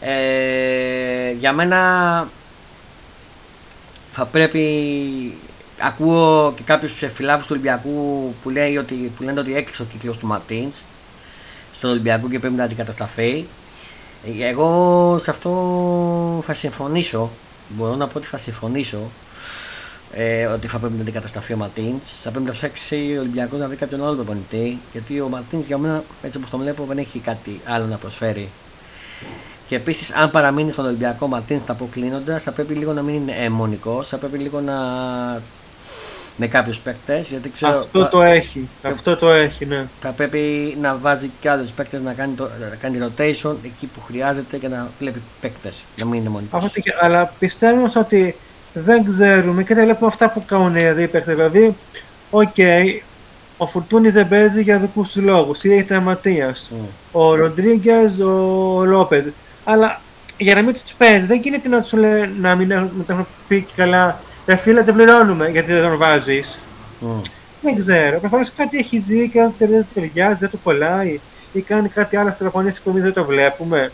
Ε, 0.00 1.30
για 1.38 1.52
μένα 1.52 2.28
θα 4.18 4.24
πρέπει 4.24 5.32
ακούω 5.78 6.52
και 6.56 6.62
κάποιους 6.62 6.92
ψεφιλάβους 6.92 7.46
του 7.46 7.52
Ολυμπιακού 7.52 8.34
που, 8.42 8.50
λέει 8.50 8.76
ότι, 8.76 8.94
που 8.94 9.22
λένε 9.22 9.40
ότι 9.40 9.56
έκλεισε 9.56 9.82
ο 9.82 9.84
κύκλος 9.84 10.18
του 10.18 10.26
Ματίνς 10.26 10.74
στον 11.76 11.90
Ολυμπιακό 11.90 12.28
και 12.28 12.38
πρέπει 12.38 12.54
να 12.54 12.64
αντικατασταθεί 12.64 13.46
εγώ 14.40 15.18
σε 15.20 15.30
αυτό 15.30 16.42
θα 16.46 16.54
συμφωνήσω 16.54 17.30
μπορώ 17.68 17.94
να 17.94 18.06
πω 18.06 18.18
ότι 18.18 18.26
θα 18.26 18.38
συμφωνήσω 18.38 18.98
ε, 20.12 20.46
ότι 20.46 20.66
θα 20.66 20.78
πρέπει 20.78 20.94
να 20.94 21.00
αντικατασταθεί 21.00 21.52
ο 21.52 21.56
Ματίν. 21.56 21.94
Θα 22.22 22.30
πρέπει 22.30 22.46
να 22.46 22.52
ψάξει 22.52 23.14
ο 23.16 23.20
Ολυμπιακός 23.20 23.58
να 23.58 23.66
βρει 23.66 23.76
κάποιον 23.76 24.04
άλλο 24.04 24.14
προπονητή. 24.14 24.78
Γιατί 24.92 25.20
ο 25.20 25.28
Ματίν 25.28 25.60
για 25.66 25.78
μένα, 25.78 26.04
έτσι 26.22 26.38
όπως 26.38 26.50
το 26.50 26.58
βλέπω, 26.58 26.84
δεν 26.84 26.98
έχει 26.98 27.18
κάτι 27.18 27.60
άλλο 27.64 27.86
να 27.86 27.96
προσφέρει. 27.96 28.48
Και 29.68 29.76
επίσης, 29.76 30.12
αν 30.12 30.30
παραμείνει 30.30 30.70
στον 30.70 30.84
Ολυμπιακό 30.84 31.26
Ματίν 31.26 31.60
τα 31.66 31.72
αποκλίνοντας, 31.72 32.42
θα 32.42 32.50
πρέπει 32.52 32.74
λίγο 32.74 32.92
να 32.92 33.02
μην 33.02 33.14
είναι 33.14 33.32
αιμονικός, 33.32 34.08
θα 34.08 34.16
πρέπει 34.16 34.38
λίγο 34.38 34.60
να. 34.60 34.74
με 36.36 36.46
κάποιους 36.46 36.78
παίκτες. 36.78 37.32
Αυτό 37.60 38.08
το 38.08 38.22
έχει. 38.22 38.68
Αυτό 38.82 39.16
το 39.16 39.30
έχει, 39.30 39.66
ναι. 39.66 39.86
Θα 40.00 40.10
πρέπει 40.10 40.76
να 40.80 40.96
βάζει 40.96 41.30
και 41.40 41.50
άλλους 41.50 41.70
παίκτες 41.70 42.00
να 42.00 42.14
κάνει, 42.14 42.34
το, 42.34 42.50
να 42.70 42.76
κάνει 42.76 42.98
rotation 43.02 43.54
εκεί 43.64 43.86
που 43.86 44.00
χρειάζεται 44.06 44.58
και 44.58 44.68
να 44.68 44.88
βλέπει 44.98 45.22
παίκτες. 45.40 45.82
Να 45.98 46.06
μην 46.06 46.20
είναι 46.20 46.28
μονικό. 46.28 46.58
Αλλά 47.00 47.32
πιστεύω 47.38 47.90
ότι 47.94 48.36
δεν 48.74 49.04
ξέρουμε 49.04 49.64
και 49.64 49.74
δεν 49.74 49.84
βλέπουμε 49.84 50.10
αυτά 50.12 50.30
που 50.30 50.44
κάνουν 50.44 50.76
οι 50.76 51.06
παίκτες. 51.06 51.34
Δηλαδή, 51.34 51.76
OK, 52.30 52.48
okay, 52.56 53.00
ο 53.56 53.66
Φουρτούνη 53.66 54.10
δεν 54.10 54.28
παίζει 54.28 54.62
για 54.62 54.78
δικούς 54.78 55.12
τους 55.12 55.22
λόγους, 55.22 55.64
ή 55.64 55.72
έχει 55.72 55.82
τραυματία. 55.82 56.54
Mm. 56.54 56.74
Ο 57.12 57.34
Ροντρίγκες, 57.34 58.18
ο 58.18 58.84
Λόπες. 58.84 59.26
Αλλά 59.68 60.00
για 60.38 60.54
να 60.54 60.62
μην 60.62 60.72
τους 60.72 60.92
παίζεις, 60.98 61.26
δεν 61.26 61.40
γίνεται 61.40 61.68
να 61.68 61.82
του 61.82 61.96
λέει 61.96 62.30
να 62.40 62.54
μην 62.54 62.70
έχουν 62.70 63.26
πει 63.48 63.60
και 63.60 63.72
καλά. 63.76 64.20
Ρε 64.46 64.56
φίλε, 64.56 64.82
δεν 64.82 64.94
πληρώνουμε 64.94 65.48
γιατί 65.48 65.72
δεν 65.72 65.82
τον 65.82 65.96
βάζεις. 65.96 66.58
Mm. 67.00 67.20
Δεν 67.62 67.78
ξέρω. 67.78 68.18
Προφανώς 68.20 68.50
κάτι 68.56 68.78
έχει 68.78 68.98
δει 68.98 69.28
και 69.32 69.40
αν 69.40 69.54
δεν 69.58 69.86
ταιριάζει, 69.94 70.36
δεν 70.40 70.50
το 70.50 70.58
κολλάει 70.62 71.20
ή 71.52 71.60
κάνει 71.60 71.88
κάτι 71.88 72.16
άλλο 72.16 72.34
στο 72.34 72.50
που 72.84 72.90
εμείς 72.90 73.02
δεν 73.02 73.12
το 73.12 73.24
βλέπουμε. 73.24 73.92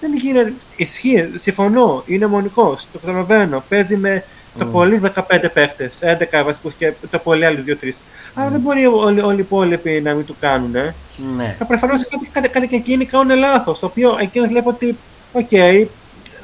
Δεν 0.00 0.14
γίνεται. 0.14 0.52
Ισχύει, 0.76 1.30
συμφωνώ. 1.40 2.02
Είναι 2.06 2.26
μονικός. 2.26 2.86
Το 2.92 2.98
καταλαβαίνω. 2.98 3.64
Παίζει 3.68 3.96
με 3.96 4.24
το 4.58 4.64
πολύ 4.64 5.00
15 5.14 5.50
παίχτες, 5.52 5.92
11 6.00 6.42
βασικούς 6.44 6.72
και 6.78 6.92
το 7.10 7.18
πολύ 7.18 7.46
άλλους 7.46 7.64
2-3. 7.64 7.94
Αλλά 8.38 8.50
δεν 8.50 8.60
μπορεί 8.60 8.86
όλοι, 8.86 9.20
όλοι 9.20 9.36
οι 9.36 9.40
υπόλοιποι 9.40 10.00
να 10.00 10.14
μην 10.14 10.24
του 10.24 10.36
κάνουν. 10.40 10.74
Ε. 10.74 10.94
Ναι. 11.36 11.56
Προφανώς 11.68 12.08
κάτι, 12.08 12.30
κάτι, 12.32 12.48
κάτι 12.48 12.68
και 12.68 12.76
εκείνοι 12.76 13.04
κάνουν 13.04 13.38
λάθος. 13.38 13.78
Το 13.78 13.86
οποίο 13.86 14.16
εκείνος 14.20 14.48
βλέπω 14.48 14.68
ότι, 14.68 14.96
οκ, 15.32 15.46
okay, 15.50 15.86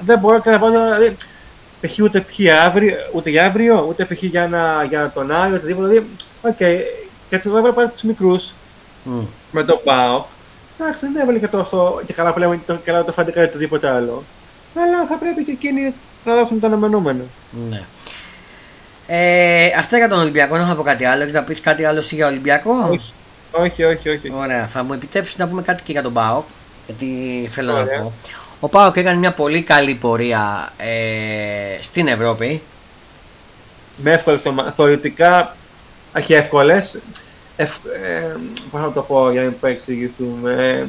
δεν 0.00 0.18
μπορώ 0.18 0.34
να 0.34 0.40
καταλαβαίνω. 0.40 0.84
Δηλαδή, 0.84 1.16
π.χ. 1.80 1.98
ούτε 1.98 2.20
π.χ. 2.20 2.38
αύριο, 2.66 2.94
ούτε 3.12 3.30
για 3.30 3.46
αύριο, 3.46 3.86
ούτε 3.88 4.04
π.χ. 4.04 4.22
για, 4.22 4.48
να, 4.48 4.84
για 4.88 5.10
τον 5.14 5.30
Άγιο, 5.32 5.56
οτιδήποτε. 5.56 5.88
Δηλαδή, 5.88 6.06
οκ, 6.42 6.56
okay, 6.58 6.78
και 7.30 7.38
του 7.38 7.48
έβαλε 7.48 7.72
πάρει 7.72 7.88
του 7.88 8.06
μικρούς 8.06 8.52
mm. 9.06 9.26
με 9.52 9.64
τον 9.64 9.80
Πάο. 9.84 10.24
Εντάξει, 10.78 11.06
δεν 11.06 11.22
έβαλε 11.22 11.38
και 11.38 11.48
τόσο 11.48 12.00
και 12.06 12.12
καλά 12.12 12.32
που 12.32 12.38
λέμε 12.38 12.56
και 12.66 12.72
καλά 12.84 13.04
το 13.04 13.12
φαντικά 13.12 13.40
ή 13.40 13.44
οτιδήποτε 13.44 13.88
άλλο. 13.88 14.22
Αλλά 14.76 15.06
θα 15.08 15.14
πρέπει 15.14 15.44
και 15.44 15.50
εκείνοι 15.50 15.94
να 16.24 16.34
δώσουν 16.34 16.60
το 16.60 16.66
αναμενόμενο. 16.66 17.22
Ναι. 17.70 17.82
Ε, 19.06 19.66
αυτά 19.78 19.96
για 19.96 20.08
τον 20.08 20.18
Ολυμπιακό, 20.18 20.56
να 20.56 20.74
πω 20.74 20.82
κάτι 20.82 21.04
άλλο. 21.04 21.22
Έχεις 21.22 21.34
να 21.34 21.42
πεις 21.42 21.60
κάτι 21.60 21.84
άλλο 21.84 22.00
για 22.00 22.26
Ολυμπιακό; 22.26 22.88
Όχι. 22.90 23.12
Όχι, 23.50 23.84
όχι, 23.84 24.08
όχι. 24.08 24.32
Ωραία, 24.36 24.66
θα 24.66 24.82
μου 24.82 24.92
επιτρέψεις 24.92 25.36
να 25.36 25.48
πούμε 25.48 25.62
κάτι 25.62 25.82
και 25.82 25.92
για 25.92 26.02
τον 26.02 26.12
Πάοκ. 26.12 26.44
Γιατί 26.86 27.06
θέλω 27.52 27.72
να 27.72 27.84
πω. 27.84 28.12
Ο 28.60 28.68
Πάοκ 28.68 28.96
έκανε 28.96 29.18
μια 29.18 29.32
πολύ 29.32 29.62
καλή 29.62 29.94
πορεία 29.94 30.72
ε, 30.76 31.82
στην 31.82 32.08
Ευρώπη. 32.08 32.62
Με 33.96 34.12
εύκολες 34.12 34.42
θεωρητικά, 34.76 35.56
όχι 36.16 36.32
εύκολες. 36.34 36.98
Ε, 37.56 37.66
Πώς 38.70 38.80
να 38.80 38.92
το 38.92 39.02
πω 39.02 39.30
για 39.30 39.42
να 39.42 39.46
μην 39.46 39.56
εξηγηθούμε. 39.76 40.86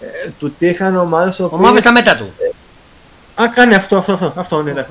Ε, 0.00 0.30
του 0.38 0.54
τύχαν 0.58 0.96
ομάδες. 0.96 1.40
Ομάδες 1.40 1.80
στα 1.80 1.92
μέτα 1.92 2.16
του. 2.16 2.32
Ε, 2.38 2.47
Α, 3.42 3.48
κάνει 3.54 3.74
αυτό, 3.74 3.96
αυτό, 3.96 4.12
αυτό, 4.12 4.32
αυτό, 4.36 4.62
ναι, 4.62 4.72
ναι, 4.72 4.86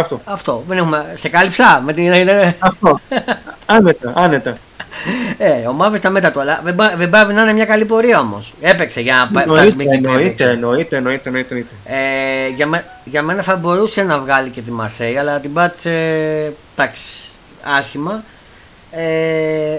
αυτό. 0.00 0.20
Αυτό, 0.24 0.64
δεν 0.68 0.78
έχουμε, 0.78 1.12
σε 1.14 1.28
κάλυψα 1.28 1.82
με 1.84 1.92
την... 1.92 2.12
Αυτό, 2.58 3.00
άνετα, 3.66 4.12
άνετα. 4.14 4.56
Ε, 5.38 5.66
ο 5.66 5.72
Μαύρη 5.72 6.00
τα 6.00 6.10
μέτα 6.10 6.30
του, 6.30 6.40
αλλά 6.40 6.60
δεν 6.96 7.10
πάει 7.10 7.24
να 7.26 7.42
είναι 7.42 7.52
μια 7.52 7.64
καλή 7.64 7.84
πορεία 7.84 8.20
όμως. 8.20 8.52
Έπαιξε 8.60 9.00
για 9.00 9.30
να 9.32 9.40
φτάσει 9.40 9.74
μέχρι 9.76 9.94
εκεί. 9.94 10.06
Εννοείται, 10.06 10.50
εννοείται, 10.50 10.96
εννοείται. 10.96 11.28
εννοείται. 11.28 11.74
Ε, 11.84 12.48
για, 12.54 12.66
με, 12.66 12.84
για 13.04 13.22
μένα 13.22 13.42
θα 13.42 13.56
μπορούσε 13.56 14.02
να 14.02 14.18
βγάλει 14.18 14.48
και 14.48 14.60
τη 14.60 14.70
Μασέη, 14.70 15.16
αλλά 15.16 15.40
την 15.40 15.52
πάτησε 15.52 15.90
εντάξει, 16.76 17.30
άσχημα. 17.78 18.22
Ε, 18.90 19.78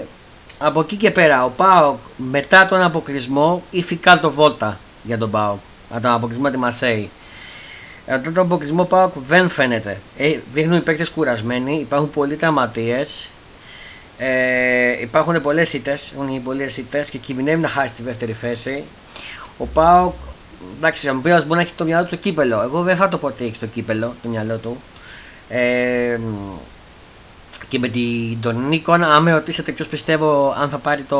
από 0.58 0.80
εκεί 0.80 0.96
και 0.96 1.10
πέρα, 1.10 1.44
ο 1.44 1.48
Πάοκ 1.48 1.98
μετά 2.16 2.66
τον 2.66 2.82
αποκλεισμό 2.82 3.62
ηφικά 3.70 4.20
το 4.20 4.30
βόλτα 4.30 4.78
για 5.02 5.18
τον 5.18 5.30
Πάοκ. 5.30 5.58
Από 5.90 6.00
τον 6.00 6.10
αποκλεισμό 6.10 6.50
τη 6.50 6.56
Μασέη. 6.56 7.10
Μετά 8.06 8.20
τον 8.20 8.38
αποκλεισμό 8.38 8.84
Πάοκ 8.84 9.12
δεν 9.28 9.48
φαίνεται. 9.48 10.00
Ε, 10.16 10.38
δείχνουν 10.52 10.76
οι 10.76 10.80
παίκτες 10.80 11.10
κουρασμένοι, 11.10 11.74
υπάρχουν 11.74 12.10
πολλοί 12.10 12.36
τραυματίες. 12.36 13.28
Ε, 14.18 15.00
υπάρχουν 15.00 15.40
πολλές 15.40 15.72
ήττες, 15.72 16.12
έχουν 16.14 16.42
πολλές 16.42 16.76
ήττες 16.76 17.10
και 17.10 17.18
κινδυνεύει 17.18 17.60
να 17.60 17.68
χάσει 17.68 17.94
τη 17.94 18.02
δεύτερη 18.02 18.32
θέση. 18.32 18.84
Ο 19.58 19.66
Πάοκ, 19.66 20.14
εντάξει, 20.76 21.08
ο 21.08 21.14
μπορεί 21.14 21.46
να 21.48 21.60
έχει 21.60 21.72
το 21.76 21.84
μυαλό 21.84 22.04
του 22.04 22.10
το 22.10 22.16
κύπελο. 22.16 22.62
Εγώ 22.62 22.82
δεν 22.82 22.96
θα 22.96 23.08
το 23.08 23.18
πω 23.18 23.26
ότι 23.26 23.44
έχει 23.44 23.58
το 23.58 23.66
κύπελο 23.66 24.14
το 24.22 24.28
μυαλό 24.28 24.56
του. 24.56 24.80
Ε, 25.48 26.18
και 27.68 27.78
με 27.78 27.88
την 27.88 28.40
τωρινή 28.40 28.76
εικόνα, 28.76 29.14
αν 29.14 29.22
με 29.22 29.32
ρωτήσετε 29.32 29.72
ποιος 29.72 29.88
πιστεύω 29.88 30.54
αν 30.58 30.68
θα 30.68 30.78
πάρει 30.78 31.02
το. 31.02 31.18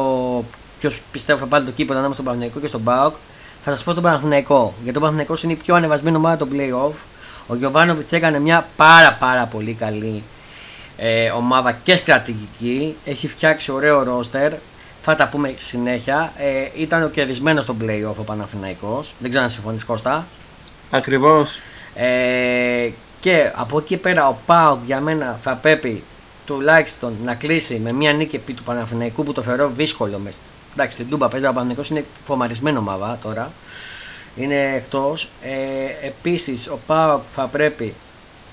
Ποιος 0.80 1.00
πιστεύω 1.12 1.38
θα 1.38 1.46
πάρει 1.46 1.64
το 1.64 1.70
κύπελο 1.70 1.98
ανάμεσα 1.98 2.20
στον 2.20 2.32
Παναγενικό 2.32 2.60
και 2.60 2.66
στον 2.66 2.82
Πάοκ, 2.82 3.14
θα 3.64 3.70
σας 3.70 3.84
πω 3.84 3.94
τον 3.94 4.02
Παναθηναϊκό. 4.02 4.74
Γιατί 4.82 4.98
ο 4.98 5.00
Παναθηναϊκός 5.00 5.42
είναι 5.42 5.52
η 5.52 5.56
πιο 5.56 5.74
ανεβασμένη 5.74 6.16
ομάδα 6.16 6.36
των 6.36 6.48
playoff. 6.52 6.92
Ο 7.46 7.54
Γιωβάνοβιτς 7.54 8.12
έκανε 8.12 8.38
μια 8.38 8.66
πάρα 8.76 9.16
πάρα 9.20 9.44
πολύ 9.44 9.72
καλή 9.72 10.22
ε, 10.96 11.30
ομάδα 11.30 11.72
και 11.72 11.96
στρατηγική. 11.96 12.96
Έχει 13.04 13.28
φτιάξει 13.28 13.72
ωραίο 13.72 14.02
ρόστερ. 14.02 14.52
Θα 15.02 15.14
τα 15.14 15.28
πούμε 15.28 15.54
συνέχεια. 15.58 16.32
Ε, 16.36 16.80
ήταν 16.82 17.02
ο 17.02 17.08
κερδισμένος 17.08 17.64
στο 17.64 17.76
playoff 17.80 18.14
ο 18.16 18.22
Παναθηναϊκός. 18.22 19.14
Δεν 19.18 19.30
ξέρω 19.30 19.44
αν 19.44 19.50
συμφωνείς 19.50 19.84
Κώστα. 19.84 20.26
Ακριβώς. 20.90 21.58
Ε, 21.94 22.90
και 23.20 23.52
από 23.54 23.78
εκεί 23.78 23.96
πέρα 23.96 24.28
ο 24.28 24.36
Πάοκ 24.46 24.78
για 24.86 25.00
μένα 25.00 25.38
θα 25.42 25.54
πρέπει 25.54 26.02
τουλάχιστον 26.46 27.16
να 27.24 27.34
κλείσει 27.34 27.80
με 27.84 27.92
μια 27.92 28.12
νίκη 28.12 28.36
επί 28.36 28.52
του 28.52 28.62
Παναθηναϊκού 28.62 29.24
που 29.24 29.32
το 29.32 29.42
θεωρώ 29.42 29.72
δύσκολο. 29.76 30.18
Με, 30.18 30.32
εντάξει, 30.72 30.96
την 30.96 31.08
Τούμπα 31.08 31.28
παίζει 31.28 31.46
ο 31.46 31.48
Παναθηναϊκός 31.48 31.90
είναι 31.90 32.04
φομαρισμένο 32.24 32.80
μαβά 32.80 33.18
τώρα. 33.22 33.52
Είναι 34.36 34.74
εκτός. 34.74 35.28
Ε, 35.42 36.06
Επίσης, 36.06 36.68
ο 36.68 36.78
Πάοκ 36.86 37.22
θα 37.34 37.46
πρέπει 37.46 37.94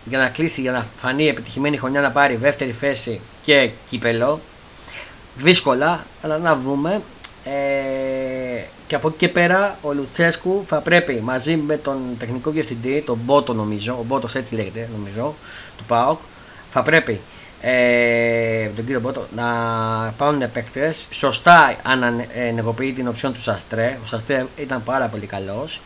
για 0.06 0.18
να 0.18 0.28
κλείσει, 0.28 0.62
για 0.62 0.72
να 0.72 0.86
φανεί 0.98 1.28
επιτυχημένη 1.28 1.78
χρονιά 1.78 2.02
να 2.02 2.12
πάρει 2.12 2.36
δεύτερη 2.36 2.72
θέση 2.72 3.20
και 3.44 3.70
κύπελο. 3.90 4.40
Δύσκολα, 5.36 6.06
αλλά 6.22 6.38
να 6.38 6.56
δούμε. 6.56 7.02
Ε, 7.44 8.64
και 8.88 8.96
από 8.96 9.08
εκεί 9.08 9.18
και 9.18 9.28
πέρα 9.28 9.78
ο 9.82 9.94
Λουτσέσκου 9.94 10.64
θα 10.68 10.80
πρέπει 10.80 11.22
μαζί 11.24 11.56
με 11.56 11.78
τον 11.78 12.00
τεχνικό 12.20 12.52
διευθυντή, 12.52 13.04
τον 13.06 13.20
Μπότο 13.24 13.54
νομίζω, 13.54 13.94
ο 13.94 14.04
Μπότος 14.04 14.36
έτσι 14.36 14.56
λέγεται 14.56 14.90
νομίζω, 14.98 15.36
του 15.78 15.84
ΠΑΟΚ, 15.84 16.20
θα 16.72 16.82
πρέπει 16.82 17.20
ε, 17.62 18.68
τον 18.76 18.86
κύριο 18.86 19.00
Μπότο 19.00 19.28
να 19.36 19.46
πάρουν 20.18 20.52
παίκτες. 20.54 21.08
Σωστά 21.12 21.76
αν 21.84 22.24
ενεργοποιεί 22.34 22.92
την 22.92 23.08
οψιόν 23.08 23.34
του 23.34 23.42
Σαστρέ. 23.42 23.98
Ο 24.04 24.06
Σαστρέ 24.06 24.46
ήταν 24.58 24.84
πάρα 24.84 25.06
πολύ 25.06 25.26
καλός. 25.26 25.82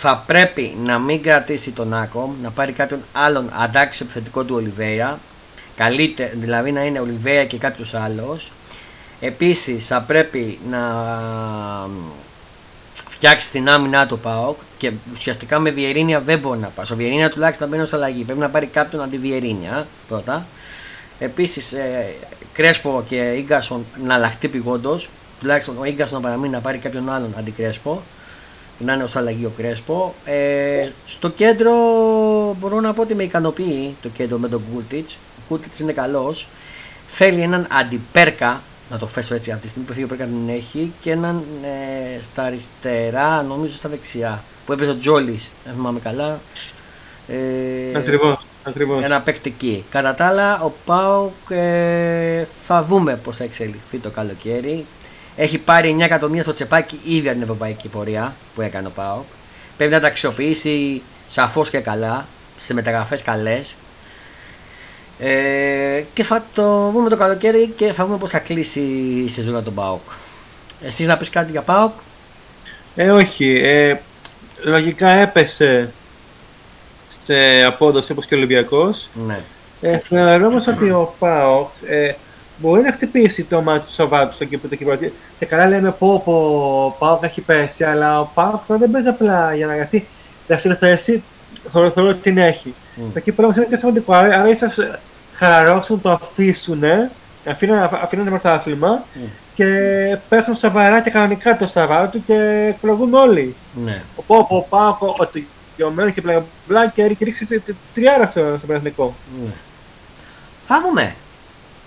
Θα 0.00 0.24
πρέπει 0.26 0.76
να 0.84 0.98
μην 0.98 1.22
κρατήσει 1.22 1.70
τον 1.70 1.94
Άκομ, 1.94 2.34
να 2.42 2.50
πάρει 2.50 2.72
κάποιον 2.72 3.00
άλλον 3.12 3.50
αντάξει 3.52 4.02
επιθετικό 4.02 4.44
του 4.44 4.54
Ολιβέια. 4.54 5.18
Καλύτερα, 5.76 6.30
δηλαδή 6.34 6.72
να 6.72 6.84
είναι 6.84 7.00
Ολιβέια 7.00 7.44
και 7.44 7.56
κάποιος 7.56 7.94
άλλος. 7.94 8.52
Επίσης 9.20 9.86
θα 9.86 10.00
πρέπει 10.00 10.58
να 10.70 10.80
φτιάξει 13.08 13.50
την 13.50 13.68
άμυνά 13.68 14.06
του 14.06 14.18
ΠΑΟΚ 14.18 14.56
και 14.78 14.92
ουσιαστικά 15.12 15.58
με 15.58 15.70
Βιερίνια 15.70 16.20
δεν 16.20 16.38
μπορεί 16.38 16.58
να 16.58 16.68
πάει. 16.68 16.86
Ο 16.92 16.94
Βιερίνια 16.94 17.30
τουλάχιστον 17.30 17.68
μπαίνει 17.68 17.82
ως 17.82 17.92
αλλαγή. 17.92 18.24
Πρέπει 18.24 18.40
να 18.40 18.48
πάρει 18.48 18.66
κάποιον 18.66 19.02
αντί 19.02 19.18
Βιερίνια 19.18 19.86
πρώτα. 20.08 20.46
Επίσης 21.20 21.72
ε, 21.72 22.14
Κρέσπο 22.52 23.04
και 23.08 23.42
γκασον 23.46 23.84
να 24.04 24.14
αλλάχτεί 24.14 24.48
πηγόντως. 24.48 25.10
Τουλάχιστον 25.40 25.78
ο 25.78 25.90
γκασον 25.90 26.20
να 26.20 26.28
παραμείνει 26.28 26.52
να 26.52 26.60
πάρει 26.60 26.78
κάποιον 26.78 27.10
άλλον 27.10 27.34
αντί 27.38 27.50
Κρέσπο. 27.50 28.02
Να 28.78 28.92
είναι 28.92 29.02
ως 29.02 29.16
αλλαγή 29.16 29.44
ο 29.44 29.52
Κρέσπο. 29.56 30.14
Ε, 30.24 30.88
στο 31.06 31.28
κέντρο 31.28 31.72
μπορώ 32.58 32.80
να 32.80 32.92
πω 32.92 33.02
ότι 33.02 33.14
με 33.14 33.22
ικανοποιεί 33.22 33.94
το 34.02 34.08
κέντρο 34.08 34.38
με 34.38 34.48
τον 34.48 34.62
Κούλτιτ. 34.72 35.08
Ο 35.08 35.42
Κούλτιτ 35.48 35.78
είναι 35.78 35.92
καλός. 35.92 36.48
Θέλει 37.06 37.40
έναν 37.40 37.66
αντιπέρκα 37.70 38.60
να 38.90 38.98
το 38.98 39.06
φέσω 39.06 39.34
έτσι 39.34 39.52
από 39.52 39.62
τη 39.62 39.68
στιγμή 39.68 39.86
που 39.86 39.92
φύγει 39.92 40.04
ο 40.04 40.08
Πέρκα 40.08 40.24
την 40.24 40.48
έχει 40.48 40.92
και 41.00 41.10
έναν 41.10 41.44
ε, 41.62 42.22
στα 42.22 42.42
αριστερά, 42.42 43.42
νομίζω 43.42 43.74
στα 43.74 43.88
δεξιά 43.88 44.42
που 44.66 44.72
έπαιζε 44.72 44.90
ο 44.90 44.96
Τζόλης, 44.96 45.50
αν 45.68 45.74
θυμάμαι 45.74 46.00
καλά. 46.00 46.40
Ε, 47.28 47.92
ακριβώς, 48.62 48.96
ακριβώς. 48.96 49.04
Ένα 49.04 49.20
παίκτη 49.20 49.48
εκεί. 49.56 49.84
Κατά 49.90 50.14
τα 50.14 50.26
άλλα, 50.26 50.60
ο 50.62 50.72
Πάουκ 50.84 51.32
ε, 51.48 52.44
θα 52.66 52.82
δούμε 52.84 53.16
πώς 53.16 53.36
θα 53.36 53.44
εξελιχθεί 53.44 53.98
το 53.98 54.10
καλοκαίρι. 54.10 54.84
Έχει 55.36 55.58
πάρει 55.58 55.96
9 55.98 56.00
εκατομμύρια 56.00 56.42
στο 56.42 56.52
τσεπάκι 56.52 57.00
ήδη 57.04 57.26
από 57.26 57.32
την 57.32 57.42
ευρωπαϊκή 57.42 57.88
πορεία 57.88 58.34
που 58.54 58.60
έκανε 58.60 58.86
ο 58.86 58.90
Πάουκ. 58.90 59.24
Πρέπει 59.76 59.92
να 59.92 60.00
τα 60.00 60.06
αξιοποιήσει 60.06 61.02
σαφώς 61.28 61.70
και 61.70 61.78
καλά, 61.78 62.26
σε 62.58 62.74
μεταγραφές 62.74 63.22
καλές. 63.22 63.74
Ε, 65.18 66.04
και 66.14 66.22
θα 66.24 66.44
το 66.54 66.90
δούμε 66.90 67.08
το 67.08 67.16
καλοκαίρι 67.16 67.66
και 67.76 67.92
θα 67.92 68.04
δούμε 68.04 68.18
πώς 68.18 68.30
θα 68.30 68.38
κλείσει 68.38 68.80
η 69.26 69.28
σεζόν 69.28 69.52
για 69.52 69.62
τον 69.62 69.74
ΠΑΟΚ. 69.74 70.00
Εσείς 70.82 71.06
να 71.06 71.16
πεις 71.16 71.30
κάτι 71.30 71.50
για 71.50 71.62
ΠΑΟΚ; 71.62 71.92
Ε, 72.96 73.10
όχι. 73.10 73.60
Ε, 73.62 73.96
λογικά 74.64 75.08
έπεσε 75.08 75.92
σε 77.30 77.64
απόδοση 77.64 78.12
όπως 78.12 78.26
και 78.26 78.34
ο 78.34 78.36
Ολυμπιακός. 78.36 79.08
Ναι. 79.26 79.40
Ε, 79.80 79.98
θεωρώ 79.98 80.46
όμως 80.46 80.66
ότι 80.66 80.90
ο 80.90 81.14
ΠΑΟΚ 81.18 81.68
ε, 81.88 82.12
μπορεί 82.56 82.82
να 82.82 82.92
χτυπήσει 82.92 83.44
το 83.44 83.60
μάτι 83.60 83.86
του 83.86 83.92
Σαββάτου 83.92 84.34
στο 84.34 84.44
κήπο 84.44 84.68
του 84.68 84.76
Και 85.38 85.46
καλά 85.46 85.66
λέμε 85.66 85.90
πω, 85.98 86.22
πω 86.24 86.32
ο 86.86 86.96
ΠΑΟΚ 86.98 87.22
έχει 87.22 87.40
πέσει, 87.40 87.84
αλλά 87.84 88.20
ο 88.20 88.30
ΠΑΟΚ 88.34 88.60
δεν 88.66 88.90
παίζει 88.90 89.08
απλά 89.08 89.54
για 89.54 89.66
να 89.66 89.76
γραφτεί 89.76 90.06
δεύτερη 90.46 90.74
θέση, 90.74 91.22
θεωρώ, 91.72 91.90
θεωρώ 91.90 92.10
ότι 92.10 92.20
την 92.20 92.38
έχει. 92.38 92.74
Mm. 92.96 93.00
Το 93.14 93.20
κήπο 93.20 93.42
όμως 93.42 93.56
είναι 93.56 93.66
και 93.70 93.76
σημαντικό, 93.76 94.12
άρα 94.12 94.48
ίσως 94.48 94.74
χαλαρώσουν, 95.34 96.00
το 96.00 96.10
αφήσουν, 96.10 96.82
αφήνουν 98.00 98.24
το 98.24 98.30
πρωτάθλημα 98.30 99.02
mm. 99.14 99.28
και 99.54 99.66
πέφτουν 100.28 100.54
σοβαρά 100.54 101.00
και 101.00 101.10
κανονικά 101.10 101.56
το 101.56 101.66
Σαββάτο 101.66 102.18
και 102.26 102.66
εκλογούν 102.76 103.14
όλοι. 103.14 103.54
Ναι. 103.84 104.02
Οπότε 104.16 104.54
ο 104.54 104.66
Πάκο, 104.68 105.16
ότι 105.18 105.46
Μέρο 105.88 106.10
και 106.10 106.22
μπλα 106.66 106.88
και 106.88 107.04
ρίξει 107.04 107.62
τριάρα 107.94 108.26
στο, 108.30 108.54
στο 108.58 108.66
Πανεθνικό. 108.66 109.14
Ναι. 109.44 109.52
Θα 110.66 110.80
δούμε. 110.82 111.14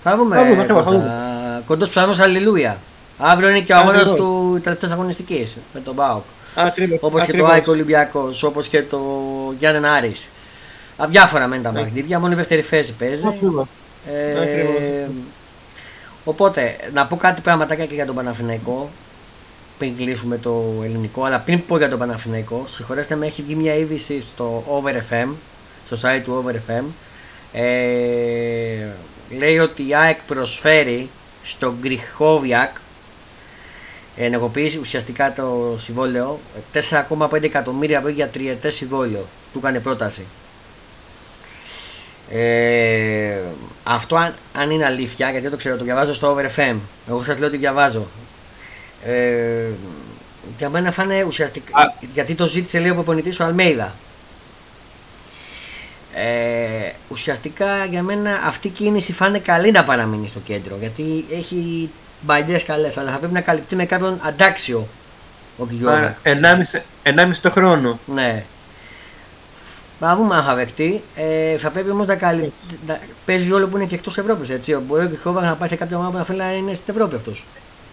Θα 0.03 0.17
δούμε. 0.17 0.35
Θα 0.35 0.83
δούμε, 0.83 1.63
Κοντός 1.65 1.89
ψάχνος 1.89 2.19
αλληλούια. 2.19 2.77
Αύριο 3.17 3.49
είναι 3.49 3.59
και 3.59 3.73
ο 3.73 3.77
αγώνας 3.77 4.13
του 4.13 4.59
τελευταία 4.63 4.89
αγωνιστική 4.93 5.47
με 5.73 5.79
τον 5.79 5.93
Μπάουκ. 5.93 6.23
Όπως 6.99 7.25
και 7.25 7.37
το 7.37 7.45
Άικο 7.45 7.71
Ολυμπιακός, 7.71 8.43
όπως 8.43 8.67
και 8.67 8.81
το 8.83 8.99
Γιάννη 9.59 9.87
Άρης. 9.87 10.21
Αδιάφορα 10.97 11.47
μένει 11.47 11.63
τα 11.63 11.71
ναι. 11.71 11.79
μαγνήτια, 11.79 12.19
μόνο 12.19 12.33
η 12.33 12.35
δεύτερη 12.35 12.61
θέση 12.61 12.93
παίζει. 12.93 13.21
Ε, 14.07 15.07
οπότε, 16.23 16.75
να 16.93 17.05
πω 17.05 17.15
κάτι 17.15 17.41
πραγματάκια 17.41 17.85
και 17.85 17.93
για 17.93 18.05
τον 18.05 18.15
Παναθηναϊκό 18.15 18.89
πριν 19.83 19.95
κλείσουμε 19.95 20.37
το 20.37 20.81
ελληνικό, 20.83 21.23
αλλά 21.23 21.39
πριν 21.39 21.65
πω 21.65 21.77
για 21.77 21.89
τον 21.89 21.99
Παναθηναϊκό, 21.99 22.65
συγχωρέστε 22.67 23.15
με, 23.15 23.25
έχει 23.25 23.41
βγει 23.41 23.55
μια 23.55 23.75
είδηση 23.75 24.23
στο 24.33 24.63
OverFM, 24.83 25.27
στο 25.85 25.97
site 26.01 26.21
του 26.23 26.45
OverFM. 26.45 26.83
Ε, 27.53 28.87
λέει 29.37 29.57
ότι 29.57 29.87
η 29.87 29.95
ΑΕΚ 29.95 30.17
προσφέρει 30.27 31.09
στον 31.43 31.75
Γκριχόβιακ 31.81 32.69
ενεργοποιήσει 34.15 34.77
ουσιαστικά 34.77 35.33
το 35.33 35.77
συμβόλαιο 35.83 36.39
4,5 36.73 37.43
εκατομμύρια 37.43 37.97
ευρώ 37.97 38.09
για 38.09 38.27
τριετές 38.27 38.75
συμβόλαιο. 38.75 39.25
Του 39.53 39.59
έκανε 39.59 39.79
πρόταση. 39.79 40.25
Ε, 42.29 43.39
αυτό 43.83 44.15
αν, 44.15 44.33
αν, 44.53 44.71
είναι 44.71 44.85
αλήθεια, 44.85 45.25
γιατί 45.25 45.41
δεν 45.41 45.51
το 45.51 45.57
ξέρω, 45.57 45.77
το 45.77 45.83
διαβάζω 45.83 46.13
στο 46.13 46.37
OverFM. 46.37 46.75
Εγώ 47.09 47.23
σας 47.23 47.39
λέω 47.39 47.47
ότι 47.47 47.57
διαβάζω. 47.57 48.07
Ε, 49.05 49.69
για 50.57 50.69
μένα 50.69 50.91
φάνε 50.91 51.23
ουσιαστικά. 51.23 51.93
Γιατί 52.13 52.35
το 52.35 52.47
ζήτησε 52.47 52.79
λέει 52.79 52.89
ο 52.89 52.93
προπονητής 52.93 53.39
ο 53.39 53.43
Αλμέιδα. 53.43 53.93
Ε, 56.15 56.91
ουσιαστικά 57.09 57.85
για 57.85 58.03
μένα 58.03 58.41
αυτή 58.45 58.67
η 58.67 58.69
κίνηση 58.69 59.13
φάνε 59.13 59.39
καλή 59.39 59.71
να 59.71 59.83
παραμείνει 59.83 60.27
στο 60.27 60.39
κέντρο 60.39 60.77
γιατί 60.79 61.25
έχει 61.31 61.89
μπαϊντές 62.21 62.63
καλές, 62.63 62.97
αλλά 62.97 63.11
θα 63.11 63.17
πρέπει 63.17 63.33
να 63.33 63.41
καλυπτεί 63.41 63.75
με 63.75 63.85
κάποιον 63.85 64.19
αντάξιο 64.23 64.87
ο 65.57 65.65
Κιγιώργα. 65.65 66.17
1,5 66.23 67.37
το 67.41 67.51
χρόνο. 67.51 67.99
Ναι. 68.05 68.43
Θα 69.99 70.15
δούμε 70.15 70.35
αν 70.35 70.43
θα 70.43 70.55
δεχτεί. 70.55 71.03
Ε, 71.15 71.57
θα 71.57 71.69
πρέπει 71.69 71.89
όμως 71.89 72.07
να, 72.07 72.15
καλυ... 72.15 72.53
να 72.87 72.99
παίζει 73.25 73.51
όλο 73.51 73.67
που 73.67 73.77
είναι 73.77 73.85
και 73.85 73.95
εκτός 73.95 74.17
Ευρώπης. 74.17 74.49
Έτσι. 74.49 74.75
Μπορεί 74.75 75.05
ο 75.05 75.09
Κιχόβα 75.09 75.41
να 75.41 75.55
πάει 75.55 75.69
σε 75.69 75.75
κάποιο 75.75 75.97
ομάδα 75.97 76.11
που 76.11 76.17
να 76.17 76.23
θέλει 76.23 76.37
να 76.37 76.53
είναι 76.53 76.73
στην 76.73 76.93
Ευρώπη 76.93 77.15
αυτός. 77.15 77.45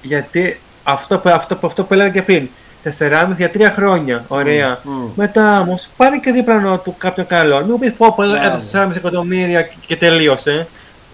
Γιατί 0.02 0.60
αυτό, 0.82 1.22
αυτό, 1.24 1.58
αυτό 1.62 1.84
που 1.84 1.94
έλεγα 1.94 2.10
και 2.10 2.22
πριν. 2.22 2.48
4,5 2.84 3.36
για 3.36 3.50
3 3.54 3.72
χρόνια. 3.74 4.24
Ωραία. 4.28 4.78
Mm, 4.78 4.88
mm. 4.88 5.10
Μετά 5.14 5.60
όμως 5.60 5.88
πάρει 5.96 6.20
και 6.20 6.30
δίπλανο 6.30 6.78
του 6.78 6.94
κάποιο 6.98 7.24
καλό. 7.24 7.64
Μην 7.64 7.78
πει 7.78 7.90
πω, 7.90 8.12
πω 8.14 8.22
έδωσε 8.22 8.88
4,5 8.88 8.96
εκατομμύρια 8.96 9.62
και, 9.62 9.74
και 9.86 9.96
τελείωσε. 9.96 10.66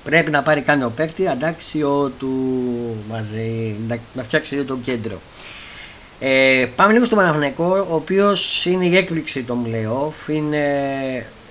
Πρέπει 0.05 0.31
να 0.31 0.43
πάρει 0.43 0.65
ο 0.85 0.93
παίκτη 0.97 1.29
αντάξιο 1.29 2.13
του 2.19 2.31
μαζί, 3.11 3.77
να, 3.89 3.99
να 4.13 4.23
φτιάξει 4.23 4.65
το 4.65 4.79
κέντρο. 4.85 5.21
Ε, 6.21 6.67
πάμε 6.77 6.93
λίγο 6.93 7.05
στο 7.05 7.17
Παναθηναϊκό, 7.17 7.87
ο 7.91 7.95
οποίος 7.95 8.65
είναι 8.67 8.85
η 8.85 8.97
έκπληξη 8.97 9.43
των 9.43 9.67
playoff, 9.67 10.29
είναι 10.29 10.67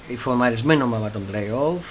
η 0.07 0.15
φορμαρισμένο 0.15 0.83
ομάδα 0.83 1.11
των 1.11 1.21
playoff. 1.31 1.83